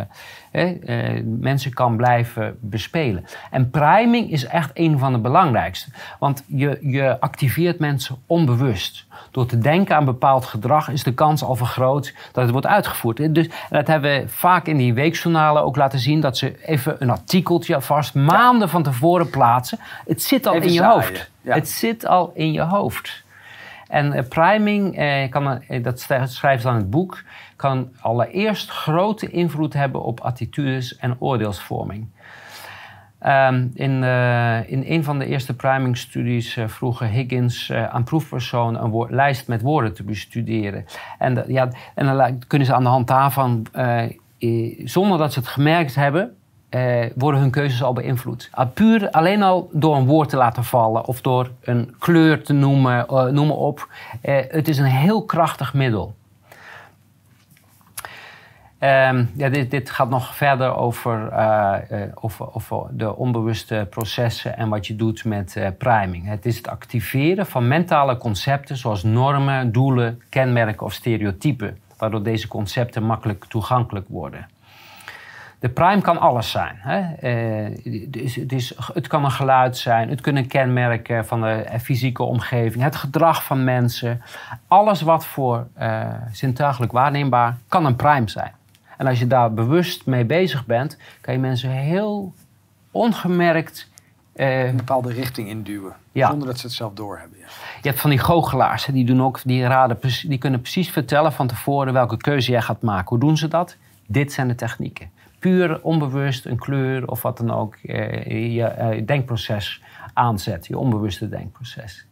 hè, 0.56 0.66
eh, 0.66 1.22
mensen 1.39 1.74
kan 1.74 1.97
blijven 1.97 2.58
bespelen. 2.62 3.26
En 3.51 3.70
priming 3.70 4.32
is 4.32 4.45
echt 4.45 4.72
een 4.74 4.99
van 4.99 5.14
de 5.14 5.20
belangrijkste. 5.20 5.89
Want 6.20 6.43
je, 6.47 6.78
je 6.82 7.20
activeert 7.20 7.80
mensen 7.80 8.16
onbewust. 8.26 9.06
Door 9.32 9.45
te 9.45 9.58
denken 9.58 9.95
aan 9.95 10.06
bepaald 10.06 10.45
gedrag 10.45 10.89
is 10.89 11.03
de 11.03 11.14
kans 11.14 11.43
al 11.43 11.56
vergroot 11.56 12.14
dat 12.32 12.43
het 12.43 12.51
wordt 12.51 12.68
uitgevoerd. 12.68 13.36
Dus, 13.36 13.49
dat 13.70 13.88
hebben 13.88 14.22
we 14.22 14.28
vaak 14.28 14.68
in 14.68 14.78
die 14.78 14.93
weekjournalen 14.93 15.64
ook 15.64 15.76
laten 15.76 15.99
zien. 15.99 16.20
Dat 16.20 16.38
ze 16.38 16.66
even 16.66 16.95
een 16.99 17.10
artikeltje 17.10 17.76
alvast 17.76 18.14
maanden 18.14 18.70
van 18.70 18.84
tevoren 18.84 19.30
plaatsen. 19.30 19.80
Het 20.08 20.22
zit 20.22 20.45
al 20.45 20.53
Even 20.53 20.68
in 20.68 20.74
je 20.74 20.80
zaaien, 20.80 20.93
hoofd. 20.93 21.32
ja. 21.41 21.53
Het 21.53 21.70
zit 21.70 22.08
al 22.08 22.32
in 22.36 22.51
je 22.51 22.62
hoofd. 22.62 23.24
En 23.88 24.14
eh, 24.14 24.24
priming, 24.30 24.97
eh, 24.97 25.30
kan, 25.30 25.62
dat 25.82 26.08
schrijft 26.24 26.62
ze 26.62 26.70
aan 26.70 26.76
het 26.76 26.89
boek, 26.89 27.24
kan 27.56 27.89
allereerst 27.99 28.70
grote 28.70 29.30
invloed 29.30 29.74
hebben 29.74 30.03
op 30.03 30.20
attitudes 30.20 30.97
en 30.97 31.16
oordeelsvorming. 31.20 32.08
Ehm, 33.26 33.68
in, 33.74 34.03
eh, 34.03 34.70
in 34.72 34.84
een 34.88 35.03
van 35.03 35.20
de 35.20 35.26
eerste 35.26 35.56
priming-studies 35.56 36.58
eh, 36.58 36.68
vroegen 36.68 37.10
Higgins 37.10 37.70
eh, 37.70 37.88
aan 37.88 38.03
proefpersonen 38.03 38.84
een 38.84 38.89
woord- 38.89 39.12
lijst 39.12 39.47
met 39.47 39.62
woorden 39.62 39.93
te 39.93 40.03
bestuderen. 40.03 40.86
En, 41.20 41.43
ja, 41.47 41.70
en 41.95 42.06
dan 42.06 42.43
kunnen 42.47 42.68
ze 42.68 42.74
aan 42.74 42.84
de 42.84 42.89
hand 42.89 43.08
daarvan, 43.08 43.68
zonder 44.84 45.18
dat 45.18 45.34
ze 45.34 45.39
het 45.39 45.47
gemerkt 45.47 45.95
hebben, 45.95 46.36
worden 47.16 47.39
hun 47.39 47.51
keuzes 47.51 47.84
al 47.84 47.93
beïnvloed. 47.93 48.49
Ah, 48.51 48.74
puur 48.74 49.12
alleen 49.12 49.43
al 49.43 49.70
door 49.72 49.95
een 49.95 50.06
woord 50.06 50.30
te 50.30 50.38
laten 50.38 50.64
vallen 50.64 51.06
of 51.06 51.22
door 51.22 51.51
een 51.62 51.95
kleur 51.99 52.43
te 52.43 52.53
noemen, 52.53 53.06
noem 53.34 53.47
maar 53.47 53.58
op. 53.58 53.89
Het 54.22 54.68
is 54.68 54.78
een 54.78 54.86
heel 54.86 55.24
krachtig 55.24 55.74
middel. 55.74 56.16
Ehm, 58.80 59.26
ja, 59.36 59.49
dit, 59.49 59.71
dit 59.71 59.89
gaat 59.89 60.09
nog 60.09 60.36
verder 60.36 60.76
over, 60.76 61.28
eh, 61.28 62.03
eh, 62.03 62.09
over, 62.51 62.88
de 62.91 63.15
onbewuste 63.15 63.88
processen 63.89 64.57
en 64.57 64.69
wat 64.69 64.88
je 64.88 64.95
doet 64.95 65.26
met 65.26 65.55
eh, 65.55 65.67
priming. 65.78 66.28
Het 66.28 66.45
is 66.45 66.57
het 66.57 66.67
activeren 66.67 67.45
van 67.45 67.67
mentale 67.67 68.17
concepten 68.17 68.78
zoals 68.78 69.03
normen, 69.03 69.71
doelen, 69.71 70.21
kenmerken 70.30 70.86
of 70.86 70.93
stereotypen, 70.93 71.78
waardoor 71.97 72.23
deze 72.23 72.47
concepten 72.47 73.03
makkelijk 73.03 73.45
toegankelijk 73.45 74.07
worden. 74.09 74.47
De 75.59 75.69
prime 75.69 76.01
kan 76.01 76.19
alles 76.19 76.51
zijn. 76.51 76.76
Hè? 76.80 77.01
Het, 77.28 78.36
het, 78.36 78.51
is, 78.51 78.73
het 78.93 79.07
kan 79.07 79.26
een 79.26 79.32
geluid 79.32 79.78
zijn, 79.78 80.09
het 80.09 80.21
kunnen 80.21 80.47
kenmerken 80.47 81.26
van 81.26 81.41
de 81.41 81.65
fysieke 81.82 82.23
omgeving, 82.23 82.84
het 82.84 82.95
gedrag 82.95 83.43
van 83.43 83.63
mensen. 83.63 84.21
Alles 84.67 85.01
wat 85.01 85.26
voor 85.26 85.67
zintuigelijk 86.32 86.91
waarneembaar 86.91 87.57
kan 87.67 87.86
een 87.86 87.95
prime 87.95 88.30
zijn. 88.30 88.51
En 88.97 89.07
als 89.07 89.19
je 89.19 89.27
daar 89.27 89.53
bewust 89.53 90.05
mee 90.05 90.25
bezig 90.25 90.65
bent, 90.65 90.97
kan 91.21 91.33
je 91.33 91.39
mensen 91.39 91.69
heel 91.69 92.33
ongemerkt. 92.91 93.89
eh, 94.33 94.67
Een 94.67 94.75
bepaalde 94.75 95.13
richting 95.13 95.47
induwen. 95.49 95.93
Ja. 96.11 96.29
Zonder 96.29 96.47
dat 96.47 96.59
ze 96.59 96.65
het 96.65 96.75
zelf 96.75 96.93
doorhebben. 96.93 97.39
Ja. 97.39 97.45
je 97.81 97.87
hebt 97.89 97.99
van 98.01 98.09
die 98.09 98.19
goochelaars, 98.19 98.85
die, 98.85 99.05
doen 99.05 99.23
ook, 99.23 99.39
die, 99.43 99.63
raden, 99.67 99.97
die 100.27 100.37
kunnen 100.37 100.61
precies 100.61 100.89
vertellen 100.89 101.33
van 101.33 101.47
tevoren 101.47 101.93
welke 101.93 102.17
keuze 102.17 102.51
jij 102.51 102.61
gaat 102.61 102.81
maken. 102.81 103.09
Hoe 103.09 103.19
doen 103.19 103.37
ze 103.37 103.47
dat? 103.47 103.75
Dit 104.07 104.33
zijn 104.33 104.47
de 104.47 104.55
technieken. 104.55 105.09
Puur 105.39 105.81
onbewust 105.81 106.45
een 106.45 106.57
kleur 106.57 107.07
of 107.07 107.21
wat 107.21 107.37
dan 107.37 107.51
ook 107.51 107.75
eh, 107.75 108.55
je 108.55 108.63
eh, 108.63 109.05
denkproces 109.05 109.81
aanzet, 110.13 110.67
je 110.67 110.77
onbewuste 110.77 111.29
denkproces. 111.29 112.05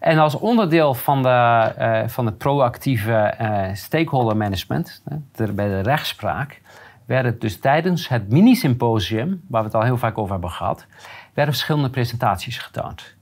En 0.00 0.18
als 0.18 0.34
onderdeel 0.34 0.94
van, 0.94 1.22
de, 1.22 1.28
eh, 1.28 2.08
van 2.08 2.26
het 2.26 2.38
proactieve 2.38 3.14
eh, 3.14 3.74
stakeholder 3.74 4.36
management, 4.36 5.02
bij 5.54 5.68
de 5.68 5.80
rechtspraak, 5.80 6.60
werden 7.06 7.38
dus 7.38 7.58
tijdens 7.58 8.08
het 8.08 8.30
mini-symposium, 8.30 9.42
waar 9.48 9.60
we 9.60 9.66
het 9.66 9.76
al 9.76 9.82
heel 9.82 9.96
vaak 9.96 10.18
over 10.18 10.32
hebben 10.32 10.50
gehad, 10.50 10.86
werden 11.34 11.54
verschillende 11.54 11.90
presentaties 11.90 12.58
getoond. 12.58 13.14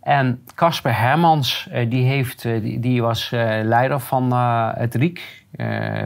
En 0.00 0.44
Casper 0.54 0.98
Hermans, 0.98 1.68
eh, 1.70 1.90
die, 1.90 2.04
heeft, 2.04 2.42
die, 2.82 3.02
was 3.02 3.30
leider 3.62 4.00
van 4.00 4.32
het 4.78 4.94
RIEK, 4.94 5.44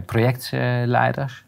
projectleider. 0.07 1.45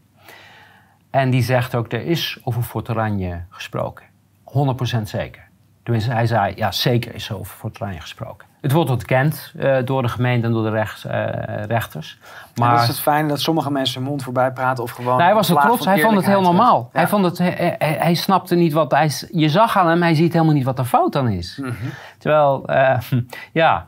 en 1.11 1.30
die 1.30 1.42
zegt 1.42 1.74
ook, 1.74 1.92
er 1.92 2.06
is 2.06 2.38
over 2.42 2.62
Fort 2.62 2.90
Oranje 2.90 3.40
gesproken. 3.48 4.06
100% 4.44 5.08
zeker. 5.08 5.48
Tenminste, 5.82 6.12
hij 6.12 6.26
zei, 6.26 6.52
ja, 6.56 6.72
zeker 6.72 7.14
is 7.14 7.28
er 7.28 7.38
over 7.38 7.56
Fort 7.56 7.80
Oranje 7.80 8.00
gesproken. 8.00 8.48
Het 8.61 8.72
wordt 8.72 8.90
ontkend 8.90 9.52
eh, 9.58 9.76
door 9.84 10.02
de 10.02 10.08
gemeente 10.08 10.46
en 10.46 10.52
door 10.52 10.62
de 10.62 10.70
rechts, 10.70 11.04
eh, 11.04 11.64
rechters. 11.66 12.18
Maar 12.54 12.82
is 12.82 12.86
het 12.86 13.00
fijne 13.00 13.28
dat 13.28 13.40
sommige 13.40 13.70
mensen 13.70 14.00
hun 14.00 14.08
mond 14.11 14.22
voorbij 14.22 14.52
praten 14.52 14.84
of 14.84 14.90
gewoon. 14.90 15.11
nou, 15.11 15.22
hij 15.22 15.34
was 15.34 15.48
er 15.48 15.56
trots, 15.56 15.84
hij 15.84 16.00
vond 16.00 16.16
het 16.16 16.26
heel 16.26 16.40
normaal. 16.40 16.90
Ja. 16.92 16.98
Hij, 16.98 17.08
vond 17.08 17.24
het, 17.24 17.38
hij, 17.38 17.76
hij, 17.78 17.96
hij 17.98 18.14
snapte 18.14 18.54
niet 18.54 18.72
wat 18.72 18.90
hij. 18.90 19.11
Je 19.30 19.48
zag 19.48 19.78
aan 19.78 19.88
hem, 19.88 20.02
hij 20.02 20.14
ziet 20.14 20.32
helemaal 20.32 20.54
niet 20.54 20.64
wat 20.64 20.76
de 20.76 20.84
fout 20.84 21.12
dan 21.12 21.28
is. 21.28 21.58
Mhm. 21.62 21.72
Terwijl, 22.18 22.66
eh, 22.66 22.98
ja. 23.52 23.86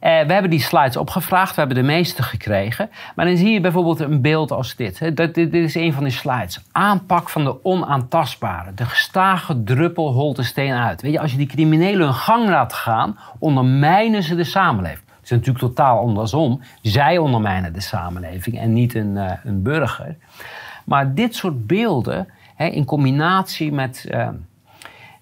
Eh, 0.00 0.26
we 0.26 0.32
hebben 0.32 0.50
die 0.50 0.60
slides 0.60 0.96
opgevraagd, 0.96 1.54
we 1.54 1.60
hebben 1.60 1.76
de 1.76 1.82
meeste 1.82 2.22
gekregen. 2.22 2.90
Maar 3.14 3.26
dan 3.26 3.36
zie 3.36 3.52
je 3.52 3.60
bijvoorbeeld 3.60 4.00
een 4.00 4.20
beeld 4.20 4.50
als 4.50 4.76
dit. 4.76 4.98
Hè. 4.98 5.14
Dat, 5.14 5.34
dit, 5.34 5.54
is 5.54 5.74
een 5.74 5.92
van 5.92 6.04
die 6.04 6.12
slides. 6.12 6.60
Aanpak 6.72 7.28
van 7.28 7.44
de 7.44 7.64
onaantastbare. 7.64 8.74
De 8.74 8.84
gestage 8.84 9.62
druppel 9.62 10.12
holt 10.12 10.36
de 10.36 10.42
steen 10.42 10.72
uit. 10.72 11.02
Weet 11.02 11.12
je, 11.12 11.20
als 11.20 11.30
je 11.30 11.36
die 11.36 11.46
criminelen 11.46 12.06
hun 12.06 12.14
gang 12.14 12.48
laat 12.48 12.72
gaan, 12.72 13.18
ondermijnen 13.38 14.22
ze 14.22 14.34
de 14.34 14.44
samenleving. 14.44 15.06
Het 15.16 15.24
is 15.24 15.30
natuurlijk 15.30 15.58
totaal 15.58 15.98
andersom. 15.98 16.60
Zij 16.82 17.18
ondermijnen 17.18 17.72
de 17.72 17.80
samenleving 17.80 18.58
en 18.58 18.72
niet 18.72 18.94
een, 18.94 19.16
eh, 19.16 19.32
een 19.44 19.62
burger. 19.62 20.16
Maar 20.84 21.14
dit 21.14 21.34
soort 21.34 21.66
beelden, 21.66 22.28
hè, 22.54 22.66
in 22.66 22.84
combinatie 22.84 23.72
met 23.72 24.06
eh, 24.10 24.28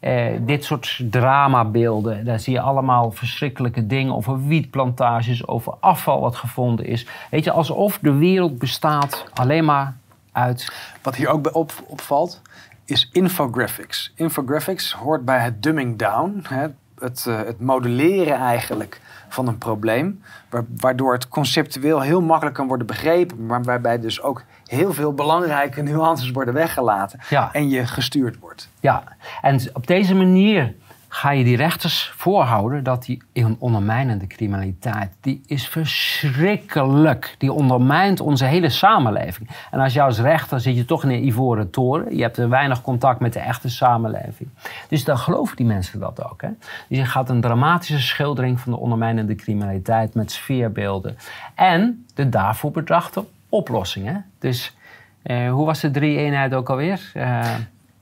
eh, 0.07 0.39
dit 0.41 0.65
soort 0.65 1.01
dramabeelden, 1.11 2.25
daar 2.25 2.41
zie 2.41 2.53
je 2.53 2.61
allemaal 2.61 3.11
verschrikkelijke 3.11 3.87
dingen 3.87 4.15
over 4.15 4.47
wietplantages, 4.47 5.47
over 5.47 5.75
afval 5.81 6.21
wat 6.21 6.37
gevonden 6.37 6.87
is. 6.87 7.07
Weet 7.31 7.45
je, 7.45 7.51
alsof 7.51 7.99
de 8.03 8.13
wereld 8.15 8.59
bestaat 8.59 9.25
alleen 9.35 9.65
maar 9.65 9.97
uit. 10.33 10.73
Wat 11.03 11.17
hier 11.17 11.29
ook 11.29 11.43
bij 11.43 11.53
op, 11.53 11.73
opvalt, 11.87 12.43
is 12.85 13.09
infographics. 13.13 14.13
Infographics 14.17 14.93
hoort 14.93 15.25
bij 15.25 15.39
het 15.39 15.63
dumbing 15.63 15.99
down, 15.99 16.45
hè, 16.49 16.67
het, 16.99 17.27
eh, 17.29 17.37
het 17.37 17.61
modelleren 17.61 18.37
eigenlijk 18.37 19.01
van 19.29 19.49
een 19.49 19.59
probleem, 19.59 20.23
wa- 20.51 20.65
waardoor 20.77 21.13
het 21.13 21.29
conceptueel 21.29 22.01
heel 22.01 22.23
makkelijk 22.23 22.57
kan 22.57 22.67
worden 22.67 22.87
begrepen, 22.87 23.47
maar 23.47 23.63
waarbij 23.63 24.01
dus 24.01 24.23
ook 24.23 24.43
heel 24.67 24.93
veel 24.93 25.13
belangrijke 25.13 25.83
nuances 25.83 26.31
worden 26.31 26.55
weggelaten 26.55 27.21
Ja. 27.29 27.49
en 27.53 27.69
je 27.69 27.87
gestuurd 27.87 28.39
wordt. 28.39 28.69
Ja, 28.81 29.03
en 29.43 29.61
op 29.73 29.87
deze 29.87 30.15
manier 30.15 30.75
ga 31.09 31.31
je 31.31 31.45
die 31.45 31.57
rechters 31.57 32.13
voorhouden 32.17 32.83
dat 32.85 33.05
die 33.05 33.23
een 33.33 33.57
ondermijnende 33.59 34.27
criminaliteit, 34.27 35.13
die 35.21 35.43
is 35.47 35.69
verschrikkelijk. 35.69 37.35
Die 37.39 37.53
ondermijnt 37.53 38.21
onze 38.21 38.45
hele 38.45 38.69
samenleving. 38.69 39.49
En 39.71 39.81
als 39.81 39.93
jou 39.93 40.09
als 40.09 40.21
rechter 40.21 40.61
zit 40.61 40.77
je 40.77 40.85
toch 40.85 41.03
in 41.05 41.11
een 41.11 41.27
ivoren 41.27 41.71
toren. 41.71 42.17
Je 42.17 42.23
hebt 42.23 42.37
er 42.37 42.49
weinig 42.49 42.83
contact 42.83 43.21
met 43.21 43.33
de 43.33 43.39
echte 43.41 43.69
samenleving. 43.69 44.49
Dus 44.89 45.05
dan 45.05 45.19
geloven 45.19 45.57
die 45.57 45.67
mensen 45.67 46.01
dat 46.01 46.25
ook. 46.31 46.43
Hè? 46.43 46.49
Dus 46.89 46.99
je 46.99 47.05
gaat 47.05 47.29
een 47.29 47.41
dramatische 47.41 48.01
schildering 48.01 48.61
van 48.61 48.73
de 48.73 48.79
ondermijnende 48.79 49.35
criminaliteit 49.35 50.15
met 50.15 50.33
sfeerbeelden. 50.33 51.19
En 51.55 52.07
de 52.15 52.29
daarvoor 52.29 52.71
bedachte 52.71 53.25
oplossingen. 53.57 54.25
Dus 54.39 54.77
eh, 55.23 55.51
hoe 55.51 55.67
was 55.67 55.81
de 55.81 55.91
drie 55.91 56.19
eenheid 56.19 56.55
ook 56.55 56.71
alweer? 56.71 57.11
Eh, 57.15 57.55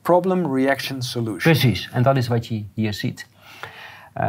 Problem, 0.02 0.54
reaction, 0.54 1.02
solution. 1.02 1.38
Precies, 1.38 1.90
en 1.92 2.02
dat 2.02 2.16
is 2.16 2.28
wat 2.28 2.46
je 2.46 2.64
hier 2.74 2.94
ziet. 2.94 3.26
Eh, 4.12 4.26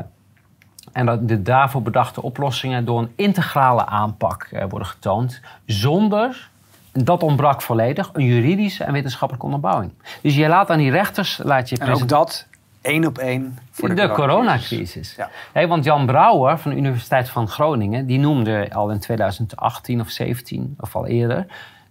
en 0.91 1.05
dat 1.05 1.27
de 1.27 1.41
daarvoor 1.41 1.81
bedachte 1.81 2.21
oplossingen 2.21 2.85
door 2.85 2.99
een 2.99 3.11
integrale 3.15 3.85
aanpak 3.85 4.49
worden 4.69 4.87
getoond, 4.87 5.41
zonder 5.65 6.49
dat 6.91 7.23
ontbrak 7.23 7.61
volledig, 7.61 8.09
een 8.13 8.25
juridische 8.25 8.83
en 8.83 8.93
wetenschappelijke 8.93 9.45
onderbouwing. 9.45 9.91
Dus 10.21 10.35
je 10.35 10.47
laat 10.47 10.69
aan 10.69 10.77
die 10.77 10.91
rechters... 10.91 11.39
Laat 11.43 11.69
je 11.69 11.77
En 11.77 11.93
ook 11.93 12.07
dat 12.07 12.47
één 12.85 13.05
op 13.05 13.17
één 13.17 13.57
voor 13.71 13.89
de, 13.89 13.95
de 13.95 14.09
coronacrisis. 14.09 15.15
Ja. 15.15 15.29
Hey, 15.51 15.67
want 15.67 15.83
Jan 15.83 16.05
Brouwer 16.05 16.57
van 16.57 16.71
de 16.71 16.77
Universiteit 16.77 17.29
van 17.29 17.47
Groningen, 17.47 18.05
die 18.05 18.19
noemde 18.19 18.69
al 18.73 18.91
in 18.91 18.99
2018 18.99 20.01
of 20.01 20.09
17 20.09 20.75
of 20.79 20.95
al 20.95 21.05
eerder, 21.05 21.45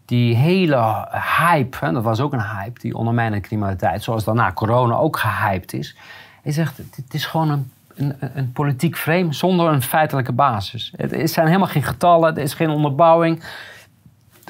die 0.05 0.37
hele 0.37 1.09
hype, 1.39 1.77
hè, 1.81 1.93
dat 1.93 2.03
was 2.03 2.21
ook 2.21 2.33
een 2.33 2.47
hype, 2.57 2.81
die 2.81 2.97
ondermijnende 2.97 3.47
criminaliteit, 3.47 4.03
zoals 4.03 4.25
daarna 4.25 4.53
corona 4.53 4.95
ook 4.95 5.19
gehyped 5.19 5.73
is. 5.73 5.97
Hij 6.43 6.53
zegt, 6.53 6.77
het 6.77 7.15
is 7.15 7.27
gewoon 7.27 7.51
een, 7.51 7.71
een, 7.95 8.17
een 8.35 8.53
politiek 8.53 8.97
frame 8.97 9.33
zonder 9.33 9.73
een 9.73 9.83
feitelijke 9.83 10.33
basis. 10.33 10.93
Het 10.97 11.31
zijn 11.31 11.47
helemaal 11.47 11.69
geen 11.69 11.83
getallen, 11.83 12.37
er 12.37 12.43
is 12.43 12.55
geen 12.55 12.71
onderbouwing. 12.71 13.43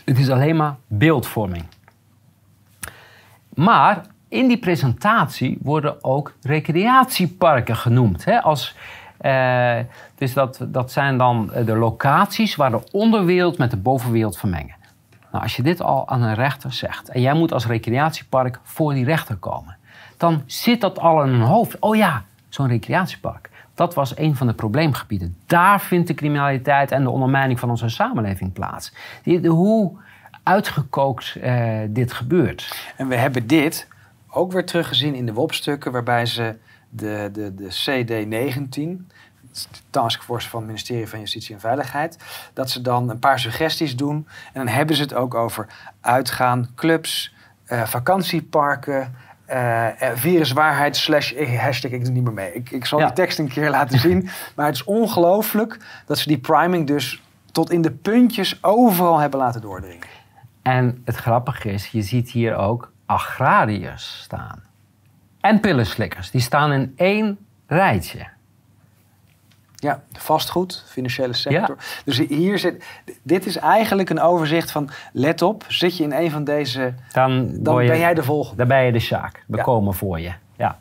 Het 0.05 0.19
is 0.19 0.31
alleen 0.31 0.57
maar 0.57 0.75
beeldvorming. 0.87 1.65
Maar 3.55 4.03
in 4.35 4.49
die 4.49 4.59
presentatie 4.59 5.59
worden 5.63 6.05
ook 6.05 6.35
recreatieparken 6.43 7.77
genoemd. 7.77 8.25
Hè? 8.25 8.43
Als, 8.43 8.77
eh, 9.17 9.79
dus 10.15 10.33
dat, 10.33 10.59
dat 10.61 10.93
zijn 10.93 11.19
dan 11.19 11.51
de 11.65 11.77
locaties 11.77 12.57
waar 12.57 12.71
de 12.71 12.91
onderwereld 12.93 13.59
met 13.59 13.71
de 13.71 13.77
bovenwereld 13.77 14.39
vermengen. 14.39 14.75
Nou, 15.31 15.43
als 15.43 15.57
je 15.57 15.63
dit 15.63 15.83
al 15.83 16.09
aan 16.09 16.23
een 16.23 16.35
rechter 16.35 16.73
zegt 16.73 17.09
en 17.09 17.21
jij 17.21 17.35
moet 17.35 17.53
als 17.53 17.67
recreatiepark 17.67 18.61
voor 18.63 18.95
die 18.95 19.05
rechter 19.05 19.37
komen, 19.37 19.77
dan 20.17 20.43
zit 20.47 20.81
dat 20.81 20.99
al 20.99 21.23
in 21.23 21.29
hun 21.29 21.41
hoofd. 21.41 21.79
Oh 21.79 21.97
ja, 21.97 22.25
zo'n 22.49 22.69
recreatiepark. 22.69 23.51
Dat 23.75 23.95
was 23.95 24.17
een 24.17 24.37
van 24.37 24.47
de 24.47 24.55
probleemgebieden. 24.55 25.37
Daar 25.47 25.81
vindt 25.81 26.09
de 26.09 26.15
criminaliteit 26.15 26.91
en 26.91 27.03
de 27.03 27.11
ondermijning 27.11 27.61
van 27.61 27.71
onze 27.71 27.89
samenleving 27.89 28.53
plaats. 28.53 28.93
Hoe 29.47 29.93
uitgekookt 30.43 31.37
eh, 31.37 31.79
dit 31.89 32.13
gebeurt. 32.13 32.93
En 32.97 33.09
we 33.09 33.17
hebben 33.17 33.47
dit 33.47 33.89
ook 34.35 34.53
weer 34.53 34.67
teruggezien 34.67 35.15
in 35.15 35.27
de 35.27 35.33
WOP-stukken, 35.33 35.93
waarbij 35.93 36.27
ze 36.27 36.57
de, 36.89 37.29
de, 37.33 37.55
de 37.55 37.69
CD19, 37.69 39.07
de 39.53 39.61
taskforce 39.91 40.49
van 40.49 40.59
het 40.59 40.69
ministerie 40.69 41.09
van 41.09 41.19
Justitie 41.21 41.55
en 41.55 41.61
Veiligheid, 41.61 42.17
dat 42.53 42.71
ze 42.71 42.81
dan 42.81 43.11
een 43.11 43.19
paar 43.19 43.39
suggesties 43.39 43.97
doen. 43.97 44.17
En 44.53 44.65
dan 44.65 44.69
hebben 44.69 44.97
ze 44.97 45.03
het 45.03 45.15
ook 45.15 45.35
over 45.35 45.67
uitgaan, 46.01 46.69
clubs, 46.75 47.35
eh, 47.65 47.83
vakantieparken. 47.87 49.15
eh, 49.47 50.03
eh, 50.03 50.17
viruswaarheid 50.17 50.97
slash 50.97 51.33
hashtag 51.57 51.91
ik 51.91 52.05
doe 52.05 52.13
niet 52.13 52.25
meer 52.25 52.33
mee. 52.33 52.53
Ik, 52.53 52.71
ik 52.71 52.85
zal 52.85 52.99
Ja. 52.99 53.05
die 53.07 53.15
tekst 53.15 53.39
een 53.39 53.49
keer 53.49 53.71
laten 53.71 53.99
zien. 53.99 54.29
Maar 54.57 54.67
het 54.67 54.75
is 54.75 54.85
ongelooflijk 54.85 55.79
dat 56.07 56.19
ze 56.19 56.29
die 56.29 56.39
priming 56.39 56.87
dus 56.87 57.23
tot 57.53 57.71
in 57.71 57.83
de 57.83 57.91
puntjes 57.91 58.59
overal 58.63 59.19
hebben 59.19 59.41
laten 59.41 59.61
doordringen. 59.61 60.07
En 60.63 61.03
het 61.05 61.17
grappige 61.17 61.71
is, 61.71 61.87
je 61.87 62.03
ziet 62.03 62.31
hier 62.31 62.57
ook 62.57 62.93
agrariërs 63.15 64.21
staan. 64.23 64.63
En 65.41 65.61
pillenslikkers. 65.61 66.31
Die 66.31 66.41
staan 66.41 66.73
in 66.73 66.93
één 66.97 67.39
rijtje. 67.67 68.27
Ja, 69.75 70.03
vastgoed, 70.13 70.85
financiële 70.87 71.33
sector. 71.33 71.77
Dus 72.05 72.19
hier 72.19 72.59
zit, 72.59 72.85
dit 73.23 73.47
is 73.47 73.57
eigenlijk 73.57 74.11
een 74.11 74.21
overzicht 74.21 74.71
van, 74.71 74.91
let 75.13 75.43
op, 75.43 75.65
zit 75.69 75.97
je 75.97 76.03
in 76.05 76.13
een 76.13 76.31
van 76.31 76.45
deze, 76.45 76.95
Dan, 77.13 77.49
dan 77.63 77.83
je- 77.83 77.89
ben 77.91 77.99
jij 77.99 78.15
de 78.15 78.23
volgende. 78.23 78.57
Dan 78.57 78.69
ben 78.69 78.83
je 78.85 78.93
de 78.93 78.99
Sjaak. 78.99 79.45
We 79.47 79.57
Ja. 79.57 79.63
komen 79.63 79.95
voor 79.95 80.21
je. 80.21 80.33
Ja. 80.57 80.79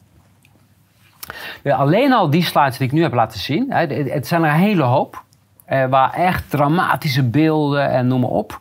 Ja, 1.63 1.75
alleen 1.75 2.13
al 2.13 2.29
die 2.29 2.43
slides 2.43 2.77
die 2.77 2.87
ik 2.87 2.93
nu 2.93 3.01
heb 3.01 3.13
laten 3.13 3.39
zien. 3.39 3.71
Het 3.71 4.27
zijn 4.27 4.43
er 4.43 4.49
een 4.49 4.55
hele 4.59 4.83
hoop. 4.83 5.21
eh, 5.65 5.85
waar 5.85 6.13
echt 6.13 6.49
dramatische 6.49 7.23
beelden 7.23 7.89
en 7.89 8.07
noem 8.07 8.19
maar 8.21 8.29
op. 8.29 8.59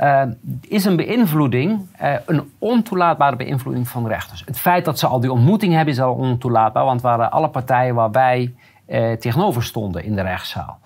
eh, 0.00 0.22
is 0.60 0.84
een 0.84 0.96
beïnvloeding, 0.96 1.86
eh, 1.96 2.14
een 2.26 2.52
ontoelaatbare 2.58 3.36
beïnvloeding 3.36 3.88
van 3.88 4.06
rechters. 4.06 4.42
Het 4.46 4.58
feit 4.58 4.84
dat 4.84 4.98
ze 4.98 5.06
al 5.06 5.20
die 5.20 5.32
ontmoeting 5.32 5.74
hebben 5.74 5.94
is 5.94 6.00
al 6.00 6.14
ontoelaatbaar. 6.14 6.84
Want 6.84 7.00
waren 7.00 7.30
alle 7.30 7.48
partijen 7.48 7.94
waar 7.94 8.10
wij 8.10 8.54
eh, 8.86 9.12
tegenover 9.12 9.62
stonden 9.62 10.04
in 10.04 10.14
de 10.14 10.22
rechtszaal. 10.22 10.78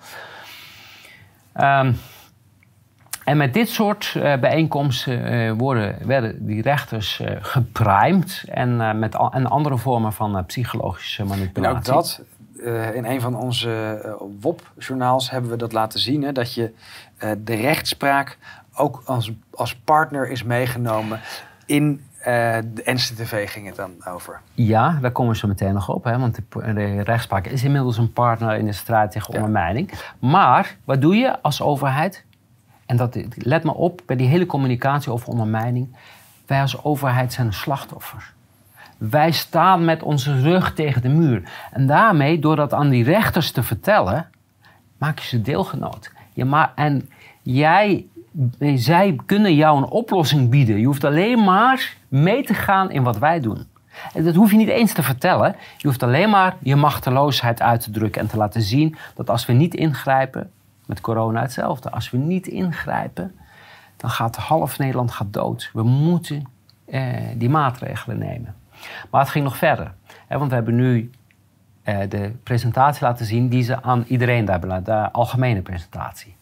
Ehm, 1.53 1.93
en 3.23 3.37
met 3.37 3.53
dit 3.53 3.69
soort 3.69 4.13
bijeenkomsten 4.39 5.57
worden, 5.57 5.95
werden 6.07 6.45
die 6.45 6.61
rechters 6.61 7.21
geprimed 7.39 8.43
en, 8.47 8.99
met 8.99 9.15
en 9.31 9.47
andere 9.47 9.77
vormen 9.77 10.13
van 10.13 10.45
psychologische 10.45 11.23
manipulatie. 11.23 11.77
ook 11.77 11.83
dat, 11.83 12.21
in 12.93 13.05
een 13.05 13.21
van 13.21 13.35
onze 13.35 13.99
WOP-journaals 14.39 15.29
hebben 15.29 15.49
we 15.49 15.57
dat 15.57 15.73
laten 15.73 15.99
zien, 15.99 16.23
hè, 16.23 16.31
dat 16.31 16.53
je 16.53 16.73
de 17.37 17.55
rechtspraak 17.55 18.37
ook 18.75 19.01
als, 19.05 19.31
als 19.53 19.75
partner 19.75 20.29
is 20.29 20.43
meegenomen 20.43 21.19
in 21.65 22.03
eh, 22.19 22.57
de 22.73 22.81
NCTV 22.85 23.51
ging 23.51 23.65
het 23.65 23.75
dan 23.75 24.05
over. 24.07 24.41
Ja, 24.53 24.97
daar 25.01 25.11
komen 25.11 25.31
we 25.31 25.37
zo 25.37 25.47
meteen 25.47 25.73
nog 25.73 25.89
op. 25.89 26.03
Hè, 26.03 26.19
want 26.19 26.35
de, 26.35 26.73
de 26.73 27.01
rechtspraak 27.01 27.47
is 27.47 27.63
inmiddels 27.63 27.97
een 27.97 28.13
partner 28.13 28.57
in 28.57 28.65
de 28.65 28.71
strijd 28.71 29.11
tegen 29.11 29.33
Ja. 29.33 29.39
ondermijning. 29.39 29.91
Maar 30.19 30.75
wat 30.83 31.01
doe 31.01 31.15
je 31.15 31.41
als 31.41 31.61
overheid? 31.61 32.25
En 32.85 32.97
dat, 32.97 33.17
let 33.35 33.63
maar 33.63 33.75
op 33.75 34.01
bij 34.05 34.15
die 34.15 34.27
hele 34.27 34.45
communicatie 34.45 35.11
over 35.11 35.27
ondermijning. 35.27 35.95
Wij 36.45 36.61
als 36.61 36.83
overheid 36.83 37.33
zijn 37.33 37.47
een 37.47 37.53
slachtoffer. 37.53 38.33
Wij 38.97 39.31
staan 39.31 39.85
met 39.85 40.03
onze 40.03 40.41
rug 40.41 40.73
tegen 40.73 41.01
de 41.01 41.09
muur. 41.09 41.49
En 41.71 41.87
daarmee, 41.87 42.39
door 42.39 42.55
dat 42.55 42.73
aan 42.73 42.89
die 42.89 43.03
rechters 43.03 43.51
te 43.51 43.63
vertellen, 43.63 44.29
maak 44.97 45.19
je 45.19 45.27
ze 45.27 45.41
deelgenoot. 45.41 46.11
Je 46.33 46.45
ma 46.45 46.71
en 46.75 47.09
jij, 47.41 48.05
zij 48.75 49.19
kunnen 49.25 49.55
jou 49.55 49.77
een 49.77 49.89
oplossing 49.89 50.49
bieden. 50.49 50.79
Je 50.79 50.85
hoeft 50.85 51.03
alleen 51.03 51.43
maar 51.43 51.97
mee 52.07 52.43
te 52.43 52.53
gaan 52.53 52.91
in 52.91 53.03
wat 53.03 53.17
wij 53.17 53.39
doen. 53.39 53.67
En 54.13 54.23
dat 54.23 54.35
hoef 54.35 54.51
je 54.51 54.57
niet 54.57 54.67
eens 54.67 54.93
te 54.93 55.03
vertellen. 55.03 55.55
Je 55.77 55.87
hoeft 55.87 56.03
alleen 56.03 56.29
maar 56.29 56.55
je 56.59 56.75
machteloosheid 56.75 57.61
uit 57.61 57.81
te 57.81 57.91
drukken 57.91 58.21
en 58.21 58.27
te 58.27 58.37
laten 58.37 58.61
zien 58.61 58.95
dat 59.15 59.29
als 59.29 59.45
we 59.45 59.53
niet 59.53 59.73
ingrijpen, 59.73 60.51
met 60.85 61.01
corona 61.01 61.41
hetzelfde. 61.41 61.89
Als 61.89 62.11
we 62.11 62.17
niet 62.17 62.47
ingrijpen, 62.47 63.35
dan 63.97 64.09
gaat 64.09 64.35
half 64.35 64.77
Nederland 64.77 65.11
gaat 65.11 65.33
dood. 65.33 65.69
We 65.73 65.83
moeten 65.83 66.43
eh, 66.85 67.13
die 67.35 67.49
maatregelen 67.49 68.17
nemen. 68.17 68.55
Maar 69.11 69.21
het 69.21 69.29
ging 69.29 69.43
nog 69.43 69.57
verder. 69.57 69.93
Hè, 70.27 70.37
want 70.37 70.49
we 70.49 70.55
hebben 70.55 70.75
nu 70.75 71.11
eh, 71.83 71.99
de 72.09 72.31
presentatie 72.43 73.03
laten 73.03 73.25
zien 73.25 73.49
die 73.49 73.63
ze 73.63 73.81
aan 73.81 74.03
iedereen 74.07 74.45
daar 74.45 74.59
hebben, 74.59 74.83
de 74.83 75.11
algemene 75.11 75.61
presentatie. 75.61 76.34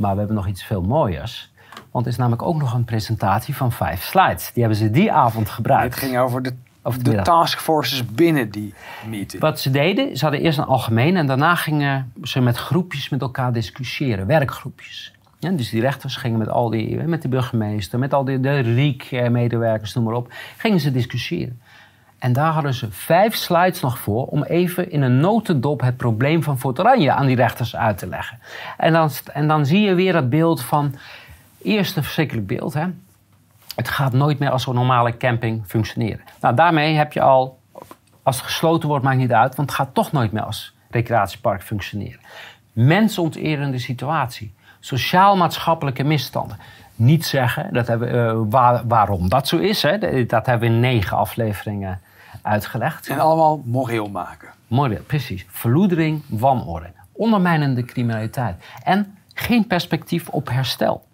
Maar 0.00 0.12
we 0.12 0.18
hebben 0.18 0.36
nog 0.36 0.46
iets 0.46 0.64
veel 0.64 0.82
mooiers. 0.82 1.50
Want 1.90 2.04
het 2.04 2.14
is 2.14 2.20
namelijk 2.20 2.42
ook 2.42 2.56
nog 2.56 2.74
een 2.74 2.84
presentatie 2.84 3.56
van 3.56 3.72
vijf 3.72 4.02
slides. 4.02 4.50
Die 4.52 4.62
hebben 4.62 4.80
ze 4.80 4.90
die 4.90 5.12
avond 5.12 5.48
gebruikt. 5.48 5.94
Het 5.94 6.04
ging 6.04 6.18
over 6.18 6.42
de, 6.42 6.52
Over 6.82 7.02
de 7.02 7.22
taskforces 7.22 8.06
binnen 8.06 8.50
die 8.50 8.74
meeting. 9.08 9.42
Wat 9.42 9.60
ze 9.60 9.70
deden, 9.70 10.16
ze 10.16 10.24
hadden 10.24 10.42
eerst 10.42 10.58
een 10.58 10.64
algemeen 10.64 11.16
en 11.16 11.26
daarna 11.26 11.54
gingen 11.54 12.12
ze 12.22 12.40
met 12.40 12.56
groepjes 12.56 13.08
met 13.08 13.20
elkaar 13.20 13.52
discussiëren, 13.52 14.26
werkgroepjes. 14.26 15.12
Ja, 15.38 15.50
dus 15.50 15.70
die 15.70 15.80
rechters 15.80 16.16
gingen 16.16 16.38
met 16.38 16.48
al 16.48 16.70
die, 16.70 16.96
met 16.96 17.22
de 17.22 17.28
burgemeester, 17.28 17.98
met 17.98 18.14
al 18.14 18.24
die 18.24 18.40
de 18.40 18.58
RIEK-medewerkers, 18.58 19.94
noem 19.94 20.04
maar 20.04 20.14
op, 20.14 20.32
gingen 20.56 20.80
ze 20.80 20.90
discussiëren. 20.90 21.60
En 22.20 22.32
daar 22.32 22.52
hadden 22.52 22.74
ze 22.74 22.90
vijf 22.90 23.34
slides 23.34 23.80
nog 23.80 23.98
voor 23.98 24.26
om 24.26 24.42
even 24.42 24.90
in 24.90 25.02
een 25.02 25.20
notendop 25.20 25.80
het 25.80 25.96
probleem 25.96 26.42
van 26.42 26.58
Fort 26.58 26.78
Oranje 26.78 27.12
aan 27.12 27.26
die 27.26 27.36
rechters 27.36 27.76
uit 27.76 27.98
te 27.98 28.06
leggen. 28.06 28.38
En 28.76 28.92
dan, 28.92 29.10
en 29.32 29.48
dan 29.48 29.66
zie 29.66 29.80
je 29.80 29.94
weer 29.94 30.14
het 30.14 30.30
beeld 30.30 30.62
van, 30.62 30.94
eerst 31.62 31.96
een 31.96 32.02
verschrikkelijk 32.02 32.46
beeld, 32.46 32.74
hè. 32.74 32.86
Het 33.74 33.88
gaat 33.88 34.12
nooit 34.12 34.38
meer 34.38 34.50
als 34.50 34.62
zo'n 34.62 34.74
normale 34.74 35.16
camping 35.16 35.62
functioneren. 35.66 36.20
Nou, 36.40 36.54
daarmee 36.54 36.94
heb 36.94 37.12
je 37.12 37.20
al, 37.20 37.58
als 38.22 38.36
het 38.36 38.44
gesloten 38.44 38.88
wordt, 38.88 39.04
maakt 39.04 39.16
niet 39.18 39.32
uit, 39.32 39.54
want 39.54 39.68
het 39.68 39.78
gaat 39.78 39.94
toch 39.94 40.12
nooit 40.12 40.32
meer 40.32 40.42
als 40.42 40.74
recreatiepark 40.90 41.62
functioneren. 41.62 42.20
Mensonterende 42.72 43.78
situatie, 43.78 44.54
sociaal-maatschappelijke 44.80 46.04
misstanden. 46.04 46.58
Niet 46.94 47.26
zeggen 47.26 47.72
dat 47.72 47.86
hebben, 47.86 48.28
eh, 48.28 48.40
waar- 48.48 48.82
waarom 48.86 49.28
dat 49.28 49.48
zo 49.48 49.56
is, 49.56 49.82
hè. 49.82 50.26
dat 50.26 50.46
hebben 50.46 50.68
we 50.68 50.74
in 50.74 50.80
negen 50.80 51.16
afleveringen 51.16 52.00
uitgelegd. 52.42 53.08
En 53.08 53.18
allemaal 53.18 53.62
moreel 53.64 54.08
maken. 54.08 54.48
Mooi, 54.66 54.96
precies. 54.96 55.46
Verloedering, 55.48 56.22
wanorde, 56.28 56.92
ondermijnende 57.12 57.84
criminaliteit 57.84 58.64
en 58.84 59.18
geen 59.34 59.66
perspectief 59.66 60.28
op 60.28 60.48
herstel. 60.48 61.04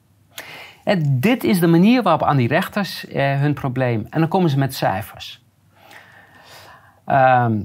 En 0.84 1.20
dit 1.20 1.44
is 1.44 1.60
de 1.60 1.66
manier 1.66 2.02
waarop 2.02 2.22
aan 2.22 2.36
die 2.36 2.48
rechters 2.48 3.06
eh, 3.06 3.40
hun 3.40 3.54
probleem. 3.54 4.06
En 4.10 4.20
dan 4.20 4.28
komen 4.28 4.50
ze 4.50 4.58
met 4.58 4.74
cijfers. 4.74 5.44
Ehm, 7.04 7.62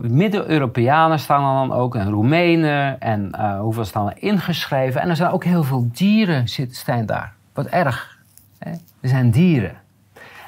Midden-Europeanen 0.00 1.18
staan 1.18 1.60
er 1.60 1.68
dan 1.68 1.78
ook, 1.78 1.94
en 1.94 2.10
Roemenen, 2.10 3.00
en 3.00 3.32
eh, 3.32 3.60
hoeveel 3.60 3.84
staan 3.84 4.10
er 4.10 4.22
ingeschreven. 4.22 5.00
En 5.00 5.08
er 5.08 5.16
zijn 5.16 5.30
ook 5.30 5.44
heel 5.44 5.62
veel 5.62 5.88
dieren 5.92 6.48
zitten, 6.48 6.76
staan 6.76 7.06
daar. 7.06 7.32
Wat 7.52 7.66
erg. 7.66 8.18
Hè? 8.58 8.70
Er 8.70 9.08
zijn 9.08 9.30
dieren. 9.30 9.76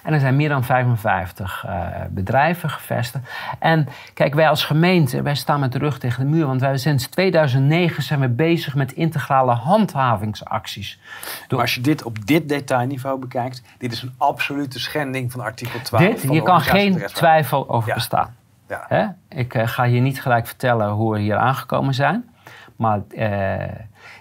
En 0.08 0.14
er 0.14 0.20
zijn 0.20 0.36
meer 0.36 0.48
dan 0.48 0.64
55 0.64 1.64
uh, 1.66 1.86
bedrijven 2.10 2.70
gevestigd. 2.70 3.28
En 3.58 3.88
kijk, 4.14 4.34
wij 4.34 4.48
als 4.48 4.64
gemeente, 4.64 5.22
wij 5.22 5.34
staan 5.34 5.60
met 5.60 5.72
de 5.72 5.78
rug 5.78 5.98
tegen 5.98 6.24
de 6.24 6.30
muur. 6.30 6.46
Want 6.46 6.60
wij 6.60 6.76
sinds 6.76 7.06
2009 7.06 8.02
zijn 8.02 8.20
we 8.20 8.28
bezig 8.28 8.74
met 8.74 8.92
integrale 8.92 9.52
handhavingsacties. 9.52 11.00
Maar 11.48 11.60
als 11.60 11.74
je 11.74 11.80
dit 11.80 12.02
op 12.02 12.26
dit 12.26 12.48
detailniveau 12.48 13.18
bekijkt, 13.18 13.62
dit 13.78 13.92
is 13.92 14.02
een 14.02 14.14
absolute 14.18 14.78
schending 14.78 15.32
van 15.32 15.40
artikel 15.40 15.80
12. 15.80 16.04
Dit, 16.04 16.20
van 16.20 16.30
hier 16.30 16.42
kan 16.42 16.60
geen 16.60 17.06
twijfel 17.06 17.68
over 17.68 17.88
Ja. 17.88 17.94
bestaan. 17.94 18.34
Ja. 18.68 18.84
Hè? 18.88 19.06
Ik 19.28 19.54
eh, 19.54 19.68
ga 19.68 19.84
hier 19.84 20.00
niet 20.00 20.22
gelijk 20.22 20.46
vertellen 20.46 20.90
hoe 20.90 21.12
we 21.12 21.18
hier 21.18 21.36
aangekomen 21.36 21.94
zijn. 21.94 22.28
Maar 22.76 23.00
eh, 23.08 23.68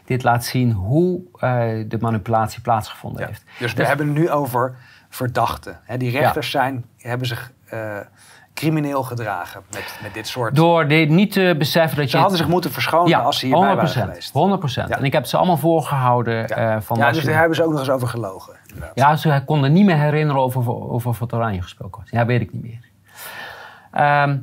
dit 0.05 0.23
laat 0.23 0.45
zien 0.45 0.71
hoe 0.71 1.21
eh, 1.39 1.49
de 1.87 1.97
manipulatie 1.99 2.61
plaatsgevonden 2.61 3.21
Ja. 3.21 3.27
heeft. 3.27 3.43
Dus 3.59 3.73
we 3.73 3.85
hebben 3.85 4.07
het 4.07 4.17
nu 4.17 4.29
over 4.29 4.75
verdachten. 5.09 5.79
Hè, 5.83 5.97
die 5.97 6.11
rechters 6.11 6.51
zijn, 6.51 6.85
hebben 6.97 7.27
zich 7.27 7.51
eh, 7.69 7.97
crimineel 8.53 9.03
gedragen 9.03 9.61
met, 9.71 9.99
met 10.01 10.13
dit 10.13 10.27
soort... 10.27 10.55
Door 10.55 10.87
dit 10.87 11.09
niet 11.09 11.31
te 11.31 11.55
beseffen 11.57 11.97
dat 11.97 12.05
Ze 12.09 12.15
je... 12.15 12.21
hadden 12.21 12.37
zich 12.37 12.47
moeten 12.47 12.71
verschonen 12.71 13.09
ja, 13.09 13.19
als 13.19 13.39
ze 13.39 13.45
hierbij 13.45 13.73
100%, 13.73 13.75
waren 13.75 13.89
geweest. 13.89 14.29
100%. 14.29 14.87
Ja. 14.89 14.97
En 14.97 15.03
ik 15.03 15.13
heb 15.13 15.25
ze 15.25 15.37
allemaal 15.37 15.57
voorgehouden 15.57 16.33
Ja, 16.33 16.45
eh, 16.75 16.81
van... 16.81 16.97
ja 16.97 17.11
dus 17.11 17.21
je- 17.21 17.27
daar 17.27 17.37
hebben 17.39 17.55
ze 17.55 17.63
ook 17.63 17.71
nog 17.71 17.79
eens 17.79 17.89
over 17.89 18.07
gelogen. 18.07 18.55
inderdaad. 18.67 18.91
Ja, 18.95 19.15
ze 19.15 19.41
konden 19.45 19.73
niet 19.73 19.85
meer 19.85 19.97
herinneren 19.97 20.41
over, 20.41 20.69
over 20.91 21.15
wat 21.19 21.33
Oranje 21.33 21.61
gesproken 21.61 22.01
was. 22.01 22.09
Ja, 22.11 22.25
weet 22.25 22.41
ik 22.41 22.53
niet 22.53 22.61
meer. 22.63 22.79
Ehm, 23.91 24.37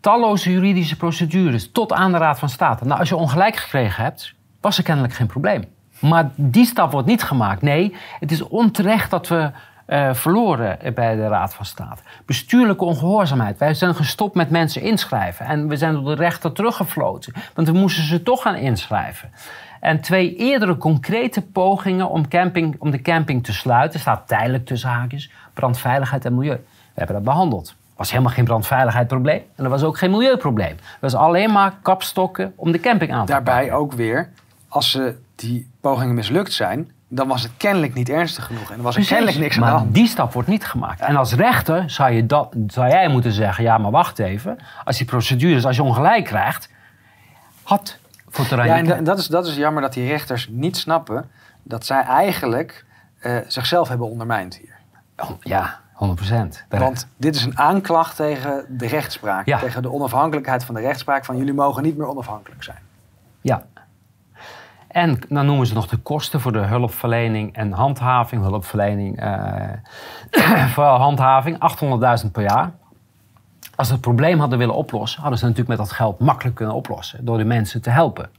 talloze 0.00 0.52
juridische 0.52 0.96
procedures 0.96 1.72
tot 1.72 1.92
aan 1.92 2.12
de 2.12 2.18
Raad 2.18 2.38
van 2.38 2.48
State. 2.48 2.84
Nou, 2.84 2.98
als 3.00 3.08
je 3.08 3.16
ongelijk 3.16 3.56
gekregen 3.56 4.04
hebt, 4.04 4.34
was 4.60 4.78
er 4.78 4.84
kennelijk 4.84 5.14
geen 5.14 5.26
probleem. 5.26 5.64
Maar 6.00 6.30
die 6.36 6.64
stap 6.64 6.92
wordt 6.92 7.06
niet 7.06 7.22
gemaakt. 7.22 7.62
Nee, 7.62 7.96
het 8.20 8.32
is 8.32 8.42
onterecht 8.42 9.10
dat 9.10 9.28
we 9.28 9.50
eh, 9.90 10.14
verloren 10.14 10.78
bij 10.94 11.16
de 11.16 11.28
Raad 11.28 11.54
van 11.54 11.64
State. 11.64 12.02
Bestuurlijke 12.26 12.84
ongehoorzaamheid. 12.84 13.58
Wij 13.58 13.74
zijn 13.74 13.94
gestopt 13.94 14.34
met 14.34 14.50
mensen 14.50 14.82
inschrijven. 14.82 15.46
En 15.46 15.68
we 15.68 15.76
zijn 15.76 15.92
door 15.92 16.04
de 16.04 16.14
rechter 16.14 16.52
teruggefloten. 16.52 17.32
Want 17.54 17.68
we 17.68 17.74
moesten 17.74 18.04
ze 18.04 18.22
toch 18.22 18.42
gaan 18.42 18.54
inschrijven. 18.54 19.30
En 19.80 20.00
twee 20.00 20.36
eerdere 20.36 20.76
concrete 20.76 21.42
pogingen 21.42 22.08
om, 22.08 22.28
camping, 22.28 22.76
om 22.78 22.90
de 22.90 23.02
camping 23.02 23.44
te 23.44 23.52
sluiten... 23.52 24.00
staat 24.00 24.28
tijdelijk 24.28 24.66
tussen 24.66 24.88
haakjes, 24.88 25.30
brandveiligheid 25.54 26.24
en 26.24 26.34
milieu. 26.34 26.56
We 26.56 26.62
hebben 26.94 27.14
dat 27.14 27.24
behandeld. 27.24 27.68
Er 27.68 27.74
was 27.96 28.10
helemaal 28.10 28.32
geen 28.32 28.44
brandveiligheidsprobleem. 28.44 29.42
En 29.56 29.64
er 29.64 29.70
was 29.70 29.82
ook 29.82 29.98
geen 29.98 30.10
milieuprobleem. 30.10 30.76
Het 30.76 31.00
was 31.00 31.14
alleen 31.14 31.52
maar 31.52 31.74
kapstokken 31.82 32.52
om 32.56 32.72
de 32.72 32.80
camping 32.80 33.12
aan 33.12 33.26
te 33.26 33.32
Daarbij 33.32 33.54
pakken. 33.54 33.78
ook 33.78 33.92
weer, 33.92 34.30
als 34.68 34.90
ze 34.90 35.16
die 35.34 35.70
pogingen 35.80 36.14
mislukt 36.14 36.52
zijn, 36.52 36.90
dan 37.12 37.28
was 37.28 37.42
het 37.42 37.52
kennelijk 37.56 37.94
niet 37.94 38.08
ernstig 38.08 38.44
genoeg. 38.46 38.68
En 38.68 38.74
dan 38.74 38.84
was 38.84 38.96
er 38.96 39.00
Precies. 39.00 39.08
kennelijk 39.08 39.38
niks 39.38 39.54
aan 39.54 39.60
maar 39.60 39.70
de 39.70 39.76
hand. 39.78 39.94
die 39.94 40.06
stap 40.06 40.32
wordt 40.32 40.48
niet 40.48 40.64
gemaakt. 40.66 41.00
En 41.00 41.16
als 41.16 41.34
rechter 41.34 41.90
zou, 41.90 42.10
je 42.10 42.26
dat, 42.26 42.54
zou 42.66 42.88
jij 42.88 43.08
moeten 43.08 43.32
zeggen... 43.32 43.64
ja, 43.64 43.78
maar 43.78 43.90
wacht 43.90 44.18
even. 44.18 44.58
Als 44.84 44.96
die 44.96 45.06
procedures, 45.06 45.64
als 45.66 45.76
je 45.76 45.82
ongelijk 45.82 46.24
krijgt... 46.24 46.68
had 47.62 47.98
voor 48.28 48.46
terrein... 48.46 48.68
Ja, 48.68 48.76
en 48.76 48.84
da- 48.84 49.10
dat 49.10 49.18
is, 49.18 49.26
dat 49.26 49.46
is 49.46 49.56
jammer 49.56 49.82
dat 49.82 49.92
die 49.92 50.06
rechters 50.08 50.48
niet 50.50 50.76
snappen 50.76 51.30
dat 51.62 51.86
zij 51.86 52.00
eigenlijk 52.02 52.84
eh, 53.18 53.36
zichzelf 53.46 53.88
hebben 53.88 54.10
ondermijnd 54.10 54.54
hier. 54.56 54.74
ja, 55.40 55.80
100 55.92 56.18
procent. 56.20 56.64
Want 56.68 57.06
dit 57.16 57.34
is 57.34 57.44
een 57.44 57.58
aanklacht 57.58 58.16
tegen 58.16 58.64
de 58.68 58.86
rechtspraak. 58.86 59.46
Ja. 59.46 59.58
Tegen 59.58 59.82
de 59.82 59.92
onafhankelijkheid 59.92 60.64
van 60.64 60.74
de 60.74 60.80
rechtspraak. 60.80 61.24
Van 61.24 61.36
jullie 61.36 61.54
mogen 61.54 61.82
niet 61.82 61.96
meer 61.96 62.06
onafhankelijk 62.08 62.62
zijn. 62.62 62.78
Ja. 63.40 63.64
En 64.90 65.18
dan 65.28 65.46
noemen 65.46 65.66
ze 65.66 65.74
nog 65.74 65.86
de 65.86 65.96
kosten 65.96 66.40
voor 66.40 66.52
de 66.52 66.58
hulpverlening 66.58 67.54
en 67.54 67.72
handhaving. 67.72 68.42
Hulpverlening, 68.42 69.20
eh, 69.20 70.66
vooral 70.74 70.98
handhaving, 70.98 71.58
800.000 72.24 72.32
per 72.32 72.42
jaar. 72.42 72.70
Als 73.74 73.86
ze 73.86 73.92
het 73.92 74.02
probleem 74.02 74.38
hadden 74.38 74.58
willen 74.58 74.74
oplossen, 74.74 75.20
hadden 75.20 75.38
ze 75.38 75.44
natuurlijk 75.44 75.78
met 75.78 75.86
dat 75.88 75.96
geld 75.96 76.18
makkelijk 76.18 76.56
kunnen 76.56 76.74
oplossen. 76.74 77.24
Door 77.24 77.38
de 77.38 77.44
mensen 77.44 77.82
te 77.82 77.90
helpen. 77.90 78.30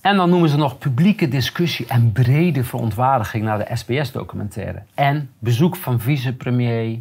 En 0.00 0.16
dan 0.16 0.30
noemen 0.30 0.48
ze 0.48 0.56
nog 0.56 0.78
publieke 0.78 1.28
discussie 1.28 1.86
en 1.86 2.12
brede 2.12 2.64
verontwaardiging 2.64 3.44
naar 3.44 3.58
de 3.58 3.76
SBS-documentaire. 3.76 4.82
En 4.94 5.30
bezoek 5.38 5.76
van 5.76 6.00
vicepremier 6.00 6.98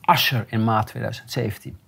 Ascher 0.00 0.44
in 0.48 0.64
maart 0.64 0.86
2017. 0.86 1.81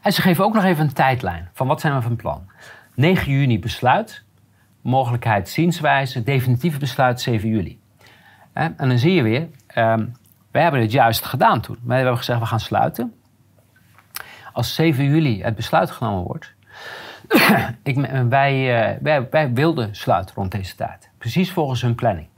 En 0.00 0.12
ze 0.12 0.22
geven 0.22 0.44
ook 0.44 0.54
nog 0.54 0.64
even 0.64 0.84
een 0.84 0.92
tijdlijn 0.92 1.48
van 1.52 1.66
wat 1.66 1.80
zijn 1.80 1.94
we 1.94 2.02
van 2.02 2.16
plan. 2.16 2.50
9 2.94 3.32
juni 3.32 3.58
besluit, 3.58 4.24
mogelijkheid 4.80 5.48
zienswijze, 5.48 6.22
definitieve 6.22 6.78
besluit 6.78 7.20
7 7.20 7.48
juli. 7.48 7.80
En 8.52 8.74
dan 8.76 8.98
zie 8.98 9.14
je 9.14 9.22
weer, 9.22 9.48
ehm 9.66 10.06
wij 10.50 10.62
hebben 10.62 10.80
het 10.80 10.92
juist 10.92 11.24
gedaan 11.24 11.60
toen. 11.60 11.78
Wij 11.82 11.96
hebben 11.96 12.16
gezegd 12.16 12.40
we 12.40 12.46
gaan 12.46 12.60
sluiten. 12.60 13.14
Als 14.52 14.74
7 14.74 15.04
juli 15.04 15.42
het 15.42 15.54
besluit 15.54 15.90
genomen 15.90 16.22
wordt, 16.22 16.54
ik, 17.82 17.96
wij, 18.28 18.82
eh, 18.92 19.02
wij, 19.02 19.28
wij 19.30 19.52
wilden 19.52 19.94
sluiten 19.94 20.34
rond 20.34 20.52
deze 20.52 20.74
tijd. 20.74 21.10
Precies 21.18 21.52
volgens 21.52 21.82
hun 21.82 21.94
planning. 21.94 22.28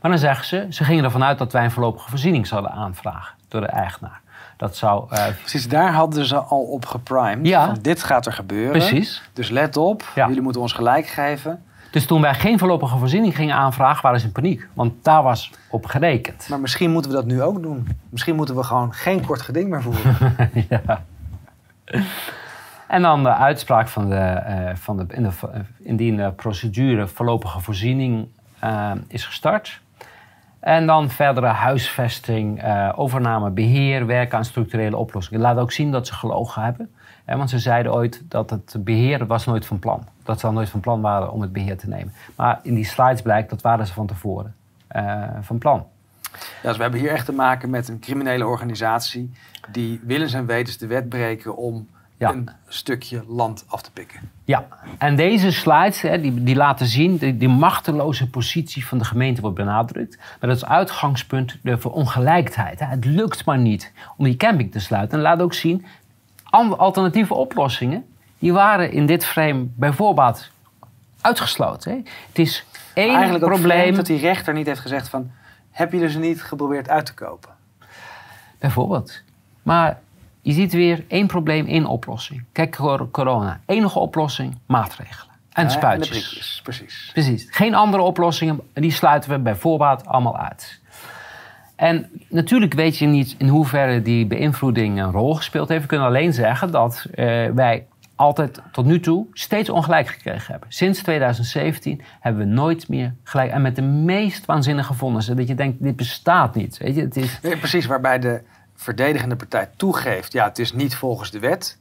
Maar 0.00 0.10
dan 0.10 0.18
zeggen 0.18 0.44
ze, 0.44 0.66
ze 0.70 0.84
gingen 0.84 1.04
ervan 1.04 1.24
uit 1.24 1.38
dat 1.38 1.52
wij 1.52 1.64
een 1.64 1.70
voorlopige 1.70 2.10
voorziening 2.10 2.46
zouden 2.46 2.70
aanvragen 2.70 3.36
door 3.48 3.60
de 3.60 3.66
eigenaar. 3.66 4.20
Dat 4.56 4.76
zou 4.76 5.06
eh, 5.10 5.26
Precies, 5.40 5.68
daar 5.68 5.92
hadden 5.92 6.24
ze 6.24 6.36
al 6.36 6.60
op 6.62 6.86
geprimed. 6.86 7.46
Ja. 7.46 7.66
Van 7.66 7.78
dit 7.82 8.02
gaat 8.02 8.26
er 8.26 8.32
gebeuren. 8.32 8.70
precies. 8.72 9.22
Dus 9.32 9.48
let 9.48 9.76
op, 9.76 10.04
Ja. 10.14 10.26
jullie 10.26 10.42
moeten 10.42 10.60
ons 10.60 10.72
gelijk 10.72 11.06
geven. 11.06 11.62
Dus 11.90 12.06
toen 12.06 12.20
wij 12.20 12.34
geen 12.34 12.58
voorlopige 12.58 12.98
voorziening 12.98 13.34
gingen 13.36 13.56
aanvragen, 13.56 14.02
waren 14.02 14.20
ze 14.20 14.26
in 14.26 14.32
paniek. 14.32 14.68
Want 14.74 15.04
daar 15.04 15.22
was 15.22 15.50
op 15.70 15.86
gerekend. 15.86 16.46
Maar 16.48 16.60
misschien 16.60 16.90
moeten 16.90 17.10
we 17.10 17.16
dat 17.16 17.26
nu 17.26 17.42
ook 17.42 17.62
doen. 17.62 17.88
Misschien 18.10 18.36
moeten 18.36 18.56
we 18.56 18.62
gewoon 18.62 18.92
geen 18.94 19.26
kort 19.26 19.42
geding 19.42 19.68
meer 19.68 19.82
voeren. 19.82 20.16
ja. 20.68 21.02
En 22.88 23.02
dan 23.02 23.22
de 23.22 23.34
uitspraak 23.34 23.88
van 23.88 24.08
de, 24.10 24.16
eh, 24.16 24.74
van 24.74 24.96
de, 24.96 25.04
in 25.08 25.22
de 25.22 25.30
indien 25.78 26.16
de 26.16 26.30
procedure 26.36 27.06
voorlopige 27.06 27.60
voorziening 27.60 28.28
eh, 28.58 28.90
is 29.08 29.24
gestart. 29.24 29.80
En 30.66 30.86
dan 30.86 31.10
verdere 31.10 31.46
huisvesting, 31.46 32.62
eh, 32.62 32.92
overname, 32.96 33.50
beheer, 33.50 34.06
werken 34.06 34.38
aan 34.38 34.44
structurele 34.44 34.96
oplossingen. 34.96 35.40
Laat 35.40 35.58
ook 35.58 35.72
zien 35.72 35.90
dat 35.90 36.06
ze 36.06 36.14
gelogen 36.14 36.62
hebben. 36.62 36.94
Hè, 37.24 37.36
want 37.36 37.50
ze 37.50 37.58
zeiden 37.58 37.92
ooit 37.92 38.22
dat 38.28 38.50
het 38.50 38.76
beheer 38.78 39.26
was 39.26 39.46
nooit 39.46 39.66
van 39.66 39.78
plan. 39.78 40.06
Dat 40.22 40.40
ze 40.40 40.46
al 40.46 40.52
nooit 40.52 40.68
van 40.68 40.80
plan 40.80 41.00
waren 41.00 41.32
om 41.32 41.40
het 41.40 41.52
beheer 41.52 41.76
te 41.76 41.88
nemen. 41.88 42.12
Maar 42.36 42.60
in 42.62 42.74
die 42.74 42.84
slides 42.84 43.22
blijkt 43.22 43.50
dat 43.50 43.62
waren 43.62 43.86
ze 43.86 43.92
van 43.92 44.06
tevoren 44.06 44.54
eh, 44.86 45.22
van 45.40 45.58
plan. 45.58 45.86
Ja, 46.32 46.68
dus 46.68 46.76
we 46.76 46.82
hebben 46.82 47.00
hier 47.00 47.10
echt 47.10 47.26
te 47.26 47.32
maken 47.32 47.70
met 47.70 47.88
een 47.88 47.98
criminele 47.98 48.46
organisatie... 48.46 49.32
die 49.72 50.00
willens 50.04 50.32
en 50.32 50.46
wetens 50.46 50.78
de 50.78 50.86
wet 50.86 51.08
breken 51.08 51.56
om 51.56 51.88
Ja. 52.18 52.30
een 52.30 52.48
stukje 52.68 53.24
land 53.28 53.64
af 53.68 53.82
te 53.82 53.90
pikken. 53.92 54.30
Ja, 54.44 54.66
en 54.98 55.16
deze 55.16 55.50
slides 55.52 56.00
hè, 56.00 56.20
die, 56.20 56.42
die 56.42 56.54
laten 56.56 56.86
zien, 56.86 57.16
die, 57.16 57.36
die 57.36 57.48
machteloze 57.48 58.30
positie 58.30 58.86
van 58.86 58.98
de 58.98 59.04
gemeente 59.04 59.40
wordt 59.40 59.56
benadrukt. 59.56 60.16
Maar 60.16 60.48
dat 60.48 60.56
is 60.58 60.64
uitgangspunt 60.64 61.58
de 61.62 61.78
verongelijkheid. 61.78 62.78
Hè. 62.78 62.86
Het 62.86 63.04
lukt 63.04 63.44
maar 63.44 63.58
niet 63.58 63.92
om 64.16 64.24
die 64.24 64.36
camping 64.36 64.72
te 64.72 64.80
sluiten. 64.80 65.16
En 65.18 65.22
laat 65.24 65.40
ook 65.40 65.54
zien, 65.54 65.86
alternatieve 66.76 67.34
oplossingen, 67.34 68.04
die 68.38 68.52
waren 68.52 68.92
in 68.92 69.06
dit 69.06 69.24
frame 69.24 69.66
bijvoorbeeld 69.74 70.50
uitgesloten. 71.20 71.90
Hè. 71.92 71.96
Het 72.28 72.38
is 72.38 72.64
één 72.94 73.14
Eigenlijk 73.14 73.44
probleem. 73.44 73.94
dat 73.94 74.06
die 74.06 74.18
rechter 74.18 74.54
niet 74.54 74.66
heeft 74.66 74.80
gezegd 74.80 75.08
van... 75.08 75.30
heb 75.70 75.92
je 75.92 76.08
ze 76.08 76.18
niet 76.18 76.42
geprobeerd 76.42 76.88
uit 76.88 77.06
te 77.06 77.14
kopen? 77.14 77.50
Bijvoorbeeld. 78.58 79.22
Maar 79.62 79.98
je 80.46 80.52
ziet 80.52 80.72
weer 80.72 81.04
één 81.08 81.26
probleem, 81.26 81.66
één 81.66 81.86
oplossing. 81.86 82.44
Kijk, 82.52 82.76
cor- 82.76 83.10
corona. 83.10 83.60
Enige 83.66 83.98
oplossing, 83.98 84.58
maatregelen. 84.66 85.34
En 85.52 85.64
Ja, 85.64 85.68
spuitjes. 85.70 86.56
En 86.56 86.62
precies. 86.62 87.10
Precies. 87.12 87.46
Geen 87.50 87.74
andere 87.74 88.02
oplossingen, 88.02 88.60
die 88.72 88.90
sluiten 88.90 89.30
we 89.30 89.38
bij 89.38 89.54
voorbaat 89.54 90.06
allemaal 90.06 90.38
uit. 90.38 90.80
En 91.76 92.10
natuurlijk 92.28 92.74
weet 92.74 92.98
je 92.98 93.06
niet 93.06 93.34
in 93.38 93.48
hoeverre 93.48 94.02
die 94.02 94.26
beïnvloeding 94.26 95.00
een 95.00 95.10
rol 95.10 95.34
gespeeld 95.34 95.68
heeft. 95.68 95.82
We 95.82 95.86
kunnen 95.88 96.06
alleen 96.06 96.32
zeggen 96.32 96.70
dat 96.70 97.06
eh, 97.14 97.26
wij 97.54 97.86
altijd 98.16 98.62
tot 98.72 98.84
nu 98.84 99.00
toe 99.00 99.26
steeds 99.32 99.68
ongelijk 99.70 100.08
gekregen 100.08 100.50
hebben. 100.52 100.72
Sinds 100.72 101.02
2017 101.02 102.02
hebben 102.20 102.46
we 102.48 102.54
nooit 102.54 102.88
meer 102.88 103.14
gelijk. 103.24 103.50
En 103.50 103.62
met 103.62 103.76
de 103.76 103.82
meest 103.82 104.44
waanzinnige 104.46 104.94
vonnissen. 104.94 105.36
Dat 105.36 105.48
je 105.48 105.54
denkt, 105.54 105.82
dit 105.82 105.96
bestaat 105.96 106.54
niet. 106.54 106.78
Weet 106.78 106.94
je, 106.94 107.00
het 107.00 107.16
is, 107.16 107.38
Nee, 107.42 107.56
precies, 107.56 107.86
waarbij 107.86 108.18
de 108.18 108.42
verdedigende 108.76 109.36
partij 109.36 109.68
toegeeft... 109.76 110.32
ja, 110.32 110.44
het 110.44 110.58
is 110.58 110.72
niet 110.72 110.96
volgens 110.96 111.30
de 111.30 111.38
wet... 111.38 111.78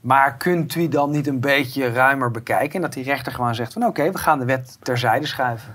maar 0.00 0.36
kunt 0.36 0.74
u 0.74 0.88
dan 0.88 1.10
niet 1.10 1.26
een 1.26 1.40
beetje 1.40 1.92
ruimer 1.92 2.30
bekijken... 2.30 2.74
en 2.74 2.80
dat 2.80 2.92
die 2.92 3.04
rechter 3.04 3.32
gewoon 3.32 3.54
zegt 3.54 3.72
van... 3.72 3.84
oké, 3.84 4.10
we 4.10 4.18
gaan 4.18 4.38
de 4.38 4.44
wet 4.44 4.78
terzijde 4.82 5.26
schuiven. 5.26 5.74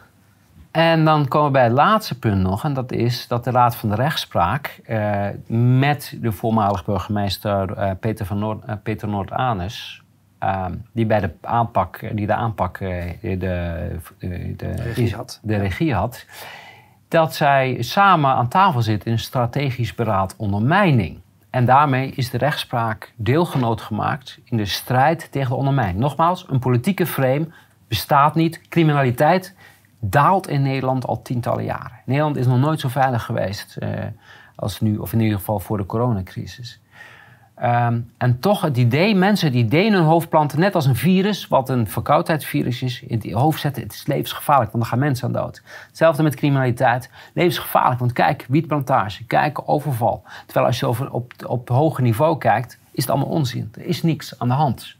En 0.71 1.05
dan 1.05 1.27
komen 1.27 1.47
we 1.47 1.53
bij 1.53 1.63
het 1.63 1.71
laatste 1.71 2.19
punt 2.19 2.41
nog. 2.41 2.63
En 2.63 2.73
dat 2.73 2.91
is 2.91 3.27
dat 3.27 3.43
de 3.43 3.51
Raad 3.51 3.75
van 3.75 3.89
de 3.89 3.95
Rechtspraak 3.95 4.79
eh, 4.85 5.27
met 5.77 6.17
de 6.21 6.31
voormalig 6.31 6.85
burgemeester 6.85 7.73
eh, 7.73 7.91
Peter, 7.99 8.25
van 8.25 8.39
Noord, 8.39 8.65
eh, 8.65 8.75
Peter 8.83 9.07
Noord-Anus 9.07 10.03
ehm, 10.39 10.73
die 10.91 11.05
bij 11.05 11.19
de 11.19 11.31
aanpak, 11.41 11.99
die 12.13 12.27
de 12.27 12.33
aanpak, 12.33 12.79
de, 12.79 13.15
de, 13.21 13.99
de, 14.57 14.71
regie 14.71 15.15
had. 15.15 15.39
de 15.43 15.57
regie 15.57 15.93
had, 15.93 16.25
dat 17.09 17.35
zij 17.35 17.77
samen 17.79 18.31
aan 18.31 18.47
tafel 18.47 18.81
zitten 18.81 19.07
in 19.07 19.13
een 19.13 19.19
strategisch 19.19 19.95
beraad 19.95 20.35
ondermijning. 20.37 21.19
En 21.49 21.65
daarmee 21.65 22.09
is 22.09 22.29
de 22.29 22.37
rechtspraak 22.37 23.13
deelgenoot 23.15 23.81
gemaakt 23.81 24.39
in 24.43 24.57
de 24.57 24.65
strijd 24.65 25.31
tegen 25.31 25.49
de 25.49 25.55
ondermijning. 25.55 25.99
Nogmaals, 25.99 26.45
een 26.49 26.59
politieke 26.59 27.05
frame 27.05 27.47
bestaat 27.87 28.35
niet. 28.35 28.61
Criminaliteit 28.69 29.55
daalt 29.99 30.47
in 30.47 30.61
Nederland 30.61 31.05
al 31.05 31.21
tientallen 31.21 31.63
jaren. 31.63 32.01
Nederland 32.05 32.37
is 32.37 32.47
nog 32.47 32.59
nooit 32.59 32.79
zo 32.79 32.87
veilig 32.87 33.23
geweest 33.23 33.77
eh, 33.77 33.89
als 34.55 34.79
nu, 34.79 34.97
of 34.97 35.13
in 35.13 35.19
ieder 35.19 35.37
geval 35.37 35.59
voor 35.59 35.77
de 35.77 35.85
coronacrisis. 35.85 36.79
Ehm, 37.59 37.99
en 38.17 38.39
toch 38.39 38.61
het 38.61 38.77
idee, 38.77 39.15
mensen 39.15 39.47
het 39.47 39.55
idee 39.55 39.85
in 39.85 39.93
hun 39.93 40.03
hoofd 40.03 40.29
planten, 40.29 40.59
net 40.59 40.75
als 40.75 40.85
een 40.85 40.95
virus, 40.95 41.47
wat 41.47 41.69
een 41.69 41.87
verkoudheidsvirus 41.87 42.81
is, 42.81 43.01
in 43.01 43.17
het 43.17 43.31
hoofd 43.31 43.59
zetten, 43.59 43.83
het 43.83 43.93
is 43.93 44.05
levensgevaarlijk, 44.07 44.71
want 44.71 44.83
dan 44.83 44.91
gaan 44.93 44.99
mensen 44.99 45.27
aan 45.27 45.41
dood. 45.41 45.61
Hetzelfde 45.87 46.23
met 46.23 46.35
criminaliteit, 46.35 47.09
levensgevaarlijk, 47.33 47.99
want 47.99 48.13
kijk, 48.13 48.45
wietplantage, 48.49 49.25
kijk, 49.25 49.61
overval. 49.65 50.23
Terwijl 50.45 50.65
als 50.65 50.79
je 50.79 50.85
over, 50.85 51.11
op, 51.11 51.33
op 51.45 51.69
hoger 51.69 52.03
niveau 52.03 52.37
kijkt, 52.37 52.77
is 52.91 53.03
het 53.03 53.09
allemaal 53.09 53.29
onzin. 53.29 53.71
Er 53.73 53.85
is 53.85 54.03
niks 54.03 54.39
aan 54.39 54.47
de 54.47 54.53
hand. 54.53 54.95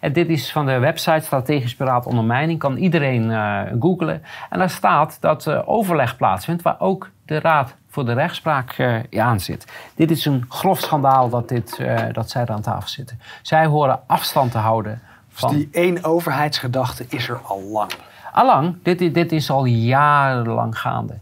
En 0.00 0.12
dit 0.12 0.28
is 0.28 0.52
van 0.52 0.66
de 0.66 0.78
website 0.78 1.24
Strategisch 1.24 1.76
Beraad 1.76 2.06
Ondermijning. 2.06 2.58
Kan 2.58 2.76
iedereen 2.76 3.30
uh, 3.30 3.60
googlen. 3.80 4.22
En 4.50 4.58
daar 4.58 4.70
staat 4.70 5.16
dat 5.20 5.46
uh, 5.46 5.62
overleg 5.64 6.16
plaatsvindt 6.16 6.62
waar 6.62 6.80
ook 6.80 7.10
de 7.24 7.40
Raad 7.40 7.74
voor 7.88 8.04
de 8.04 8.12
Rechtspraak 8.12 8.78
uh, 8.78 8.98
aan 9.16 9.40
zit. 9.40 9.72
Dit 9.94 10.10
is 10.10 10.24
een 10.24 10.44
grof 10.48 10.80
schandaal 10.80 11.28
dat, 11.28 11.48
dit, 11.48 11.80
dat 12.12 12.30
zij 12.30 12.42
er 12.42 12.50
aan 12.50 12.60
tafel 12.60 12.88
zitten. 12.88 13.20
Zij 13.42 13.66
horen 13.66 14.00
afstand 14.06 14.50
te 14.50 14.58
houden 14.58 15.02
van... 15.28 15.50
Dus 15.50 15.58
die 15.58 15.68
één 15.72 16.04
overheidsgedachte 16.04 17.06
is 17.08 17.28
er 17.28 17.38
al 17.42 17.62
lang? 17.62 17.92
Allang. 18.32 18.76
Dit, 18.82 19.14
dit 19.14 19.32
is 19.32 19.50
al 19.50 19.64
jarenlang 19.64 20.78
gaande. 20.78 21.18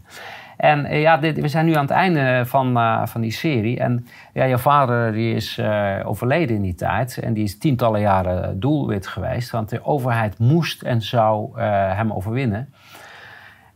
En 0.65 0.85
eh, 0.85 1.01
ja, 1.01 1.19
we 1.19 1.47
zijn 1.47 1.65
nu 1.65 1.73
aan 1.73 1.81
het 1.81 1.91
einde 1.91 2.43
van, 2.45 2.77
uh, 2.77 3.05
van 3.05 3.21
die 3.21 3.31
serie. 3.31 3.79
En 3.79 4.07
ja, 4.33 4.47
jouw 4.47 4.57
vader 4.57 5.11
die 5.11 5.35
is 5.35 5.57
uh, 5.57 5.95
overleden 6.03 6.55
in 6.55 6.61
die 6.61 6.75
tijd. 6.75 7.17
En 7.17 7.33
die 7.33 7.43
is 7.43 7.57
tientallen 7.57 8.01
jaren 8.01 8.59
doelwit 8.59 9.07
geweest. 9.07 9.49
Want 9.49 9.69
de 9.69 9.85
overheid 9.85 10.39
moest 10.39 10.81
en 10.81 11.01
zou 11.01 11.59
hem 11.59 12.13
overwinnen. 12.13 12.73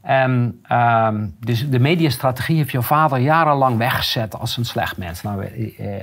En, 0.02 0.60
ehm, 0.64 1.28
dus 1.40 1.70
de 1.70 1.80
mediastrategie 1.80 2.58
heeft 2.58 2.72
jouw 2.72 2.82
vader 2.82 3.18
jarenlang 3.18 3.78
weggezet 3.78 4.40
als 4.40 4.58
een 4.58 4.66
slecht 4.66 4.98
mens. 4.98 5.22
Nou, 5.22 5.48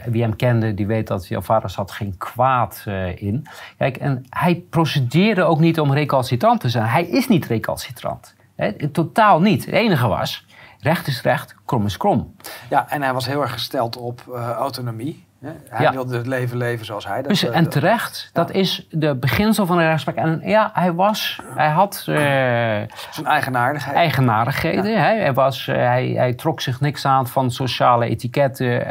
wie 0.07 0.23
hem 0.23 0.37
kende, 0.37 0.75
die 0.75 0.87
weet 0.87 1.07
dat 1.07 1.29
jouw 1.29 1.41
vader 1.41 1.71
zat 1.71 1.91
geen 1.91 2.15
kwaad 2.19 2.85
in. 3.15 3.47
Kijk, 3.79 3.97
en 3.97 4.25
hij 4.31 4.65
procedeerde 4.71 5.43
ook 5.43 5.61
niet 5.61 5.81
om 5.81 5.93
recalcitrant 5.93 6.61
te 6.61 6.69
zijn. 6.69 6.87
Hij 6.87 7.05
is 7.05 7.29
niet 7.29 7.47
recalcitrant. 7.47 8.35
Hè? 8.57 8.89
Totaal 8.89 9.41
niet. 9.41 9.65
Het 9.65 9.75
enige 9.75 10.09
was, 10.09 10.46
recht 10.87 11.07
is 11.07 11.23
recht, 11.23 11.55
krom 11.65 11.85
is 11.87 11.97
krom. 11.97 12.35
Ja, 12.69 12.89
en 12.89 13.03
hij 13.03 13.13
was 13.13 13.27
heel 13.27 13.43
erg 13.43 13.53
gesteld 13.53 13.97
op 13.97 14.23
uh, 14.29 14.51
autonomie. 14.51 15.25
Hij 15.69 15.85
ja. 15.85 15.93
wilde 15.93 16.17
het 16.17 16.27
leven 16.27 16.57
leven 16.57 16.87
zoals 16.87 17.07
hij 17.07 17.17
dat 17.17 17.29
dus, 17.29 17.45
En 17.45 17.69
terecht, 17.69 18.31
ja. 18.33 18.43
dat 18.43 18.51
is 18.51 18.87
de 18.91 19.17
beginsel 19.17 19.67
van 19.67 19.77
de 19.77 19.83
rechtspraak. 19.83 20.17
En 20.17 20.41
ja, 20.45 20.71
hij 20.75 20.93
was, 20.93 21.41
hij 21.55 21.69
had... 21.69 22.07
Uh, 22.09 22.17
Zijn 22.17 23.27
eigenaardigheden. 23.27 24.01
Eigenaardigheden. 24.01 24.91
Ja. 24.91 24.99
Hij, 24.99 25.33
was, 25.33 25.67
hij, 25.67 26.07
hij 26.07 26.35
trok 26.35 26.61
zich 26.61 26.81
niks 26.81 27.05
aan 27.05 27.27
van 27.27 27.51
sociale 27.51 28.07
etiketten. 28.09 28.67
Uh, 28.67 28.83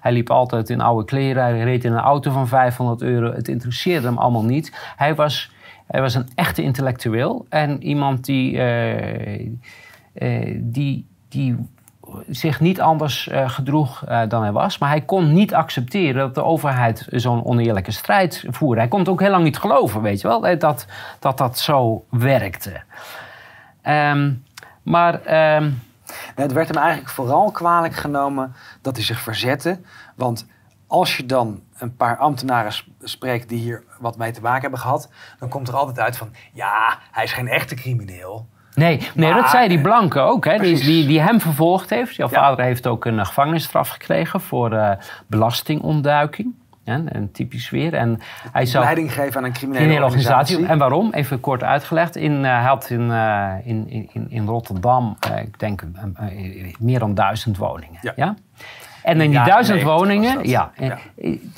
hij 0.00 0.12
liep 0.12 0.30
altijd 0.30 0.70
in 0.70 0.80
oude 0.80 1.04
kleren. 1.04 1.42
Hij 1.42 1.60
reed 1.60 1.84
in 1.84 1.92
een 1.92 1.98
auto 1.98 2.30
van 2.30 2.48
500 2.48 3.02
euro. 3.02 3.32
Het 3.32 3.48
interesseerde 3.48 4.06
hem 4.06 4.18
allemaal 4.18 4.44
niet. 4.44 4.92
Hij 4.96 5.14
was, 5.14 5.52
hij 5.86 6.00
was 6.00 6.14
een 6.14 6.28
echte 6.34 6.62
intellectueel. 6.62 7.46
En 7.48 7.82
iemand 7.82 8.24
die 8.24 8.58
die, 10.56 11.08
die 11.28 11.56
zich 12.28 12.60
niet 12.60 12.80
anders 12.80 13.28
uh, 13.28 13.48
gedroeg 13.48 14.08
uh, 14.08 14.22
dan 14.28 14.42
hij 14.42 14.52
was. 14.52 14.78
Maar 14.78 14.88
hij 14.88 15.00
kon 15.00 15.32
niet 15.32 15.54
accepteren 15.54 16.14
dat 16.14 16.34
de 16.34 16.44
overheid 16.44 17.06
zo'n 17.10 17.44
oneerlijke 17.44 17.90
strijd 17.90 18.44
voerde. 18.48 18.80
Hij 18.80 18.90
kon 18.90 18.98
het 18.98 19.08
ook 19.08 19.20
heel 19.20 19.30
lang 19.30 19.44
niet 19.44 19.58
geloven, 19.58 20.02
weet 20.02 20.20
je 20.20 20.28
wel, 20.28 20.58
dat 20.58 20.86
dat, 21.18 21.38
dat 21.38 21.58
zo 21.58 22.04
werkte. 22.10 22.82
Um, 23.82 24.44
maar... 24.82 25.54
Um, 25.56 25.82
het 26.34 26.52
werd 26.52 26.68
hem 26.68 26.76
eigenlijk 26.76 27.10
vooral 27.10 27.50
kwalijk 27.50 27.94
genomen 27.94 28.54
dat 28.82 28.96
hij 28.96 29.04
zich 29.04 29.20
verzette. 29.20 29.80
Want 30.14 30.46
als 30.86 31.16
je 31.16 31.26
dan 31.26 31.62
een 31.78 31.96
paar 31.96 32.16
ambtenaren 32.16 32.72
spreekt 33.02 33.48
die 33.48 33.58
hier 33.58 33.84
wat 33.98 34.16
mee 34.16 34.32
te 34.32 34.40
maken 34.40 34.60
hebben 34.60 34.78
gehad, 34.78 35.10
dan 35.38 35.48
komt 35.48 35.68
er 35.68 35.76
altijd 35.76 36.00
uit 36.00 36.16
van: 36.16 36.32
ja, 36.52 36.98
hij 37.10 37.24
is 37.24 37.32
geen 37.32 37.48
echte 37.48 37.74
crimineel. 37.74 38.48
Nee, 38.74 39.08
nee 39.14 39.34
dat 39.34 39.50
zei 39.50 39.68
die 39.68 39.80
Blanke 39.80 40.20
ook, 40.20 40.44
hè, 40.44 40.58
die, 40.58 40.84
die, 40.84 41.06
die, 41.06 41.20
hem 41.20 41.40
vervolgd 41.40 41.90
heeft. 41.90 42.14
Jouw 42.14 42.28
ja. 42.30 42.40
vader 42.40 42.64
heeft 42.64 42.86
ook 42.86 43.04
een 43.04 43.26
gevangenisstraf 43.26 43.88
gekregen 43.88 44.40
voor 44.40 44.72
uh, 44.72 44.90
belastingontduiking. 45.26 46.54
Ja, 46.84 47.00
en 47.06 47.32
typisch 47.32 47.70
weer. 47.70 47.94
En 47.94 48.20
hij 48.52 48.66
zou 48.66 48.84
leiding 48.84 49.12
geven 49.12 49.36
aan 49.36 49.44
een 49.44 49.52
criminele, 49.52 50.04
organisatie. 50.04 50.66
En 50.66 50.78
waarom? 50.78 51.12
Even 51.12 51.40
kort 51.40 51.62
uitgelegd. 51.62 52.16
In, 52.16 52.32
uh, 52.32 52.42
hij 52.42 52.62
had 52.62 52.90
in, 52.90 53.08
uh, 53.10 53.52
in, 53.64 54.08
in, 54.12 54.26
in 54.28 54.46
Rotterdam, 54.46 55.16
ik 55.42 55.58
denk 55.58 55.82
meer 56.78 56.98
dan 56.98 57.14
duizend 57.14 57.56
woningen. 57.56 57.98
Ja. 58.00 58.12
ja? 58.16 58.34
En 59.04 59.20
in 59.20 59.30
die 59.30 59.44
duizend 59.44 59.82
woningen, 59.82 60.48
ja, 60.48 60.70
ja, 60.76 60.98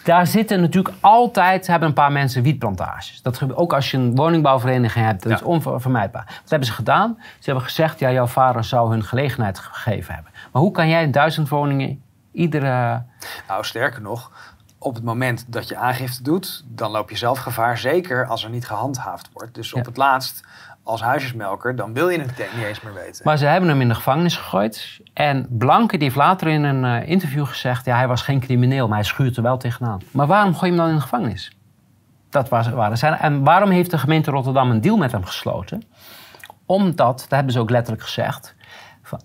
daar 0.02 0.26
zitten 0.26 0.60
natuurlijk 0.60 0.94
altijd, 1.00 1.66
hebben 1.66 1.88
een 1.88 1.94
paar 1.94 2.12
mensen 2.12 2.42
wietplantages. 2.42 3.22
Dat 3.22 3.38
gebeurt 3.38 3.58
ook 3.58 3.72
als 3.72 3.90
je 3.90 3.96
een 3.96 4.14
woningbouwvereniging 4.14 5.04
hebt, 5.04 5.22
dat 5.22 5.32
is 5.32 5.42
onvermijdbaar. 5.42 6.24
Wat 6.26 6.50
hebben 6.50 6.68
ze 6.68 6.74
gedaan? 6.74 7.16
Ze 7.18 7.44
hebben 7.44 7.64
gezegd, 7.64 7.98
ja, 7.98 8.12
jouw 8.12 8.26
vader 8.26 8.64
zou 8.64 8.90
hun 8.90 9.04
gelegenheid 9.04 9.58
gegeven 9.58 10.14
hebben. 10.14 10.32
Maar 10.52 10.62
hoe 10.62 10.70
kan 10.72 10.88
jij 10.88 11.10
duizend 11.10 11.48
woningen 11.48 12.02
iedere... 12.32 13.02
Nou, 13.48 13.64
sterker 13.64 14.02
nog, 14.02 14.30
op 14.78 14.94
het 14.94 15.04
moment 15.04 15.44
dat 15.48 15.68
je 15.68 15.76
aangifte 15.76 16.22
doet, 16.22 16.64
dan 16.66 16.90
loop 16.90 17.10
je 17.10 17.16
zelf 17.16 17.38
gevaar. 17.38 17.78
Zeker 17.78 18.26
als 18.26 18.44
er 18.44 18.50
niet 18.50 18.66
gehandhaafd 18.66 19.28
wordt. 19.32 19.54
Dus 19.54 19.72
op 19.72 19.84
het 19.84 19.96
laatst, 19.96 20.44
als 20.86 21.02
huisjesmelker, 21.02 21.76
dan 21.76 21.92
wil 21.92 22.08
je 22.08 22.18
het 22.18 22.38
niet 22.54 22.64
eens 22.64 22.80
meer 22.80 22.94
weten. 22.94 23.20
Maar 23.24 23.36
ze 23.36 23.46
hebben 23.46 23.68
hem 23.68 23.80
in 23.80 23.88
de 23.88 23.94
gevangenis 23.94 24.36
gegooid. 24.36 25.00
En 25.12 25.46
Blanke 25.50 25.96
die 25.96 26.04
heeft 26.04 26.16
later 26.16 26.48
in 26.48 26.62
een 26.64 26.84
uh, 26.84 27.08
interview 27.08 27.46
gezegd... 27.46 27.84
ja, 27.84 27.96
hij 27.96 28.08
was 28.08 28.22
geen 28.22 28.40
crimineel, 28.40 28.88
maar 28.88 28.96
hij 28.96 29.06
schuurt 29.06 29.36
er 29.36 29.42
wel 29.42 29.56
tegenaan. 29.56 30.00
Maar 30.10 30.26
waarom 30.26 30.54
gooi 30.54 30.72
je 30.72 30.76
hem 30.76 30.76
dan 30.76 30.88
in 30.88 30.94
de 30.94 31.02
gevangenis? 31.02 31.52
Dat 32.30 32.48
was, 32.48 32.68
waren 32.68 32.98
zijn. 32.98 33.14
En 33.14 33.44
waarom 33.44 33.70
heeft 33.70 33.90
de 33.90 33.98
gemeente 33.98 34.30
Rotterdam 34.30 34.70
een 34.70 34.80
deal 34.80 34.96
met 34.96 35.12
hem 35.12 35.24
gesloten? 35.24 35.82
Omdat, 36.66 37.18
dat 37.18 37.30
hebben 37.30 37.52
ze 37.52 37.60
ook 37.60 37.70
letterlijk 37.70 38.04
gezegd... 38.04 38.55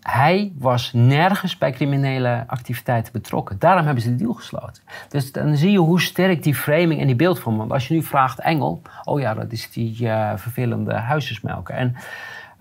Hij 0.02 0.52
was 0.58 0.94
nergens 0.94 1.58
bij 1.58 1.72
criminele 1.72 2.44
activiteiten 2.48 3.14
betrokken. 3.14 3.60
Daarom 3.60 3.86
hebben 3.86 4.04
ze 4.04 4.10
de 4.10 4.16
deal 4.16 4.34
gesloten. 4.34 4.84
Dus 5.10 5.32
dan 5.32 5.58
zie 5.58 5.72
je 5.72 5.78
hoe 5.78 6.02
sterk 6.02 6.44
die 6.44 6.56
framing 6.56 7.00
en 7.00 7.08
die 7.08 7.16
beeldvorming. 7.16 7.62
Want 7.62 7.74
als 7.74 7.88
je 7.88 7.94
nu 7.94 8.04
vraagt 8.04 8.40
Engel, 8.40 8.82
oh 9.04 9.20
ja, 9.20 9.34
dat 9.34 9.52
is 9.52 9.72
die 9.72 10.04
uh, 10.04 10.32
vervelende 10.36 10.94
huisjesmelker. 10.94 11.76
En 11.76 11.96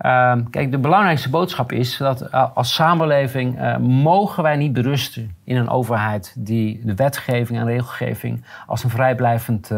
uh, 0.01 0.35
kijk, 0.49 0.71
de 0.71 0.77
belangrijkste 0.77 1.29
boodschap 1.29 1.71
is 1.71 1.97
dat 1.97 2.21
uh, 2.21 2.45
als 2.53 2.73
samenleving 2.73 3.59
uh, 3.59 3.77
mogen 3.77 4.43
wij 4.43 4.55
niet 4.55 4.73
berusten 4.73 5.35
in 5.43 5.55
een 5.55 5.69
overheid 5.69 6.33
die 6.37 6.81
de 6.83 6.95
wetgeving 6.95 7.59
en 7.59 7.65
regelgeving 7.65 8.43
als 8.67 8.83
een 8.83 8.89
vrijblijvend 8.89 9.71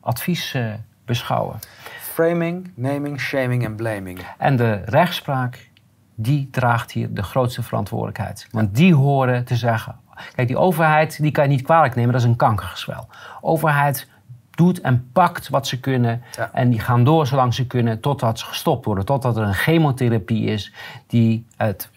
advies 0.00 0.56
beschouwen. 1.04 1.58
Framing, 2.00 2.70
naming, 2.74 3.20
shaming 3.20 3.64
en 3.64 3.74
blaming. 3.74 4.18
En 4.38 4.56
de 4.56 4.82
rechtspraak 4.84 5.68
die 6.16 6.48
draagt 6.50 6.90
hier 6.90 7.14
de 7.14 7.22
grootste 7.22 7.62
verantwoordelijkheid. 7.62 8.48
Want 8.50 8.74
die 8.74 8.94
horen 8.94 9.44
te 9.44 9.56
zeggen. 9.56 9.96
Kijk, 10.34 10.48
die 10.48 10.58
overheid 10.58 11.22
die 11.22 11.30
kan 11.30 11.44
je 11.44 11.50
niet 11.50 11.62
kwalijk 11.62 11.94
nemen, 11.94 12.12
dat 12.12 12.20
is 12.20 12.26
een 12.26 12.36
kankergezwel. 12.36 13.08
Overheid 13.40 14.08
doet 14.56 14.80
en 14.80 15.08
pakt 15.12 15.48
wat 15.48 15.66
ze 15.66 15.80
kunnen. 15.80 16.22
En 16.52 16.70
die 16.70 16.80
gaan 16.80 17.04
door 17.04 17.26
zolang 17.26 17.54
ze 17.54 17.66
kunnen, 17.66 18.00
totdat 18.00 18.38
ze 18.38 18.44
gestopt 18.44 18.84
worden. 18.84 19.04
Totdat 19.04 19.36
er 19.36 19.42
een 19.42 19.54
chemotherapie 19.54 20.46
is 20.46 20.72
die 21.06 21.46
het 21.56 21.90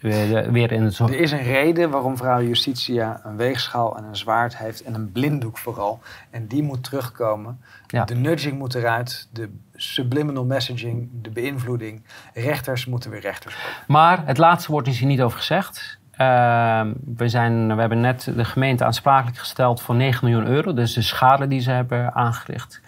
weer 0.50 0.72
in 0.72 0.82
het... 0.82 0.98
Er 0.98 1.20
is 1.20 1.32
een 1.32 1.42
reden 1.42 1.90
waarom 1.90 2.16
vrouw 2.16 2.42
Justitia 2.42 3.20
een 3.24 3.36
weegschaal 3.36 3.96
en 3.96 4.04
een 4.04 4.16
zwaard 4.16 4.56
heeft 4.56 4.82
en 4.82 4.94
een 4.94 5.12
blinddoek 5.12 5.58
vooral. 5.58 6.00
En 6.30 6.46
die 6.46 6.62
moet 6.62 6.84
terugkomen. 6.84 7.60
Ja. 7.86 8.04
De 8.04 8.14
nudging 8.14 8.58
moet 8.58 8.74
eruit, 8.74 9.28
de 9.32 9.50
subliminal 9.74 10.44
messaging, 10.44 11.08
de 11.22 11.30
beïnvloeding. 11.30 12.02
Rechters 12.34 12.86
moeten 12.86 13.10
weer 13.10 13.20
rechters 13.20 13.54
worden. 13.54 13.72
Maar 13.86 14.26
het 14.26 14.38
laatste 14.38 14.72
woord 14.72 14.86
is 14.86 14.98
hier 14.98 15.08
niet 15.08 15.22
over 15.22 15.38
gezegd. 15.38 15.98
Uh, 16.20 16.80
we, 17.16 17.28
zijn, 17.28 17.74
we 17.74 17.80
hebben 17.80 18.00
net 18.00 18.32
de 18.36 18.44
gemeente 18.44 18.84
aansprakelijk 18.84 19.38
gesteld 19.38 19.82
voor 19.82 19.94
9 19.94 20.28
miljoen 20.28 20.46
euro. 20.46 20.72
Dus 20.72 20.92
de 20.92 21.02
schade 21.02 21.46
die 21.46 21.60
ze 21.60 21.70
hebben 21.70 22.14
aangericht. 22.14 22.80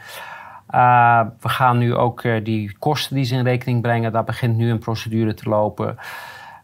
Uh, 0.74 1.20
we 1.41 1.49
gaan 1.49 1.78
nu 1.78 1.95
ook 1.95 2.22
uh, 2.22 2.45
die 2.45 2.76
kosten 2.78 3.16
die 3.16 3.24
ze 3.24 3.35
in 3.35 3.45
rekening 3.45 3.83
brengen, 3.83 4.12
daar 4.12 4.24
begint 4.24 4.57
nu 4.57 4.70
een 4.70 4.78
procedure 4.78 5.35
te 5.35 5.49
lopen. 5.49 5.99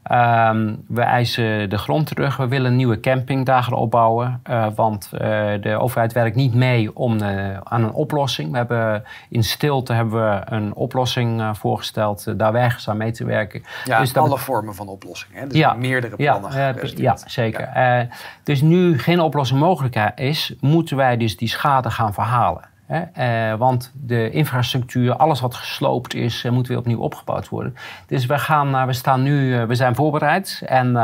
Ehm, 0.03 0.75
we 0.87 1.01
eisen 1.01 1.71
de 1.71 1.79
grond 1.79 2.07
terug. 2.07 2.37
We 2.37 2.49
willen 2.49 2.77
nieuwe 2.77 3.01
campingdagen 3.01 3.73
opbouwen. 3.73 4.43
Uh, 4.51 4.67
want 4.75 5.11
uh, 5.13 5.21
de 5.61 5.77
overheid 5.79 6.13
werkt 6.13 6.37
niet 6.37 6.55
mee 6.55 6.97
om, 6.97 7.23
uh, 7.23 7.57
aan 7.63 7.83
een 7.83 7.93
oplossing. 7.93 8.51
We 8.51 8.57
hebben 8.57 9.05
in 9.29 9.45
stilte 9.45 9.93
hebben 9.93 10.31
we 10.31 10.41
een 10.45 10.75
oplossing 10.75 11.43
voorgesteld. 11.53 12.39
daar 12.39 12.53
weigeren 12.53 12.89
aan 12.89 12.97
mee 12.97 13.11
te 13.11 13.25
werken. 13.25 13.63
Ja, 13.85 14.01
dus 14.01 14.17
alle 14.17 14.39
vormen 14.39 14.75
van 14.75 14.89
oplossingen. 14.89 15.41
Hè? 15.41 15.47
Dus 15.47 15.59
ja, 15.59 15.73
meerdere 15.73 16.17
plannen. 16.17 16.53
Ja, 16.53 16.75
ja 16.97 17.17
zeker. 17.27 17.71
Ja. 17.75 18.07
dus 18.43 18.61
nu 18.61 18.99
geen 18.99 19.21
oplossing 19.21 19.61
mogelijk 19.61 20.13
is, 20.15 20.55
moeten 20.61 20.97
wij 20.97 21.17
dus 21.17 21.37
die 21.37 21.49
schade 21.49 21.91
gaan 21.91 22.15
verhalen. 22.15 22.63
Hè? 22.89 23.53
Uh, 23.53 23.59
want 23.59 23.93
de 23.95 24.31
infrastructuur, 24.31 25.17
alles 25.17 25.41
wat 25.41 25.55
gesloopt 25.55 26.15
is, 26.15 26.45
uh, 26.45 26.53
moet 26.53 26.67
weer 26.67 26.79
opnieuw 26.79 27.01
opgebouwd 27.01 27.49
worden. 27.49 27.75
Dus 28.07 28.27
we, 28.27 28.39
gaan, 28.39 28.69
uh, 28.69 28.85
we, 28.85 28.93
staan 28.93 29.23
nu, 29.23 29.67
we 29.67 29.75
zijn 29.75 29.95
voorbereid 29.95 30.63
en 30.67 30.95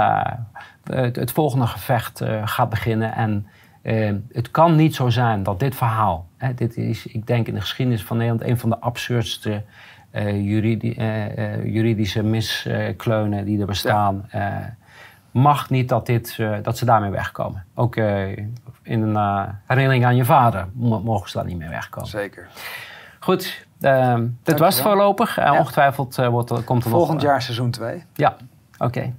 het, 0.85 1.17
het, 1.17 1.33
volgende 1.33 1.67
gevecht 1.67 2.23
gaat 2.45 2.69
beginnen. 2.69 3.15
En 3.15 3.47
het 4.33 4.51
kan 4.51 4.77
niet 4.77 4.95
zo 4.95 5.09
zijn 5.09 5.43
dat 5.43 5.61
dit 5.61 5.75
verhaal, 5.75 6.27
hè, 6.37 6.55
dit 6.55 6.77
is, 6.77 7.07
ik 7.07 7.27
denk 7.27 7.49
in 7.49 7.55
de 7.55 7.61
geschiedenis 7.61 8.05
van 8.05 8.17
Nederland, 8.17 8.45
een 8.45 8.59
van 8.59 8.71
de 8.71 8.79
absurdste 8.79 9.63
juridi 10.33 10.95
juridische 11.65 12.23
miskleunen 12.23 13.45
die 13.45 13.61
er 13.61 13.67
bestaan. 13.67 14.29
Ja 14.33 14.77
mag 15.35 15.71
niet 15.71 15.89
dat, 15.89 16.07
dit, 16.07 16.37
uh, 16.41 16.57
dat 16.63 16.79
ze 16.79 16.85
daarmee 16.85 17.11
wegkomen. 17.11 17.65
Ook 17.75 17.97
uh, 17.97 18.37
in 18.83 19.03
een 19.03 19.15
uh, 19.15 19.43
herinnering 19.67 20.05
aan 20.05 20.17
je 20.17 20.25
vader 20.25 20.67
mogen 20.75 21.29
ze 21.29 21.37
daar 21.37 21.47
niet 21.47 21.59
mee 21.59 21.69
wegkomen. 21.69 22.09
Zeker. 22.09 22.49
Goed, 23.21 23.67
dit 24.43 24.59
was 24.59 24.83
voorlopig. 24.83 25.37
Ja. 25.37 25.59
Ongetwijfeld 25.59 26.17
wordt, 26.17 26.65
komt 26.65 26.85
er 26.85 26.91
Volgend 26.91 27.23
jaar 27.23 27.43
seizoen 27.43 27.71
2. 27.71 28.05
Ja, 28.15 28.37
oké. 28.79 28.85
Okay. 28.85 29.15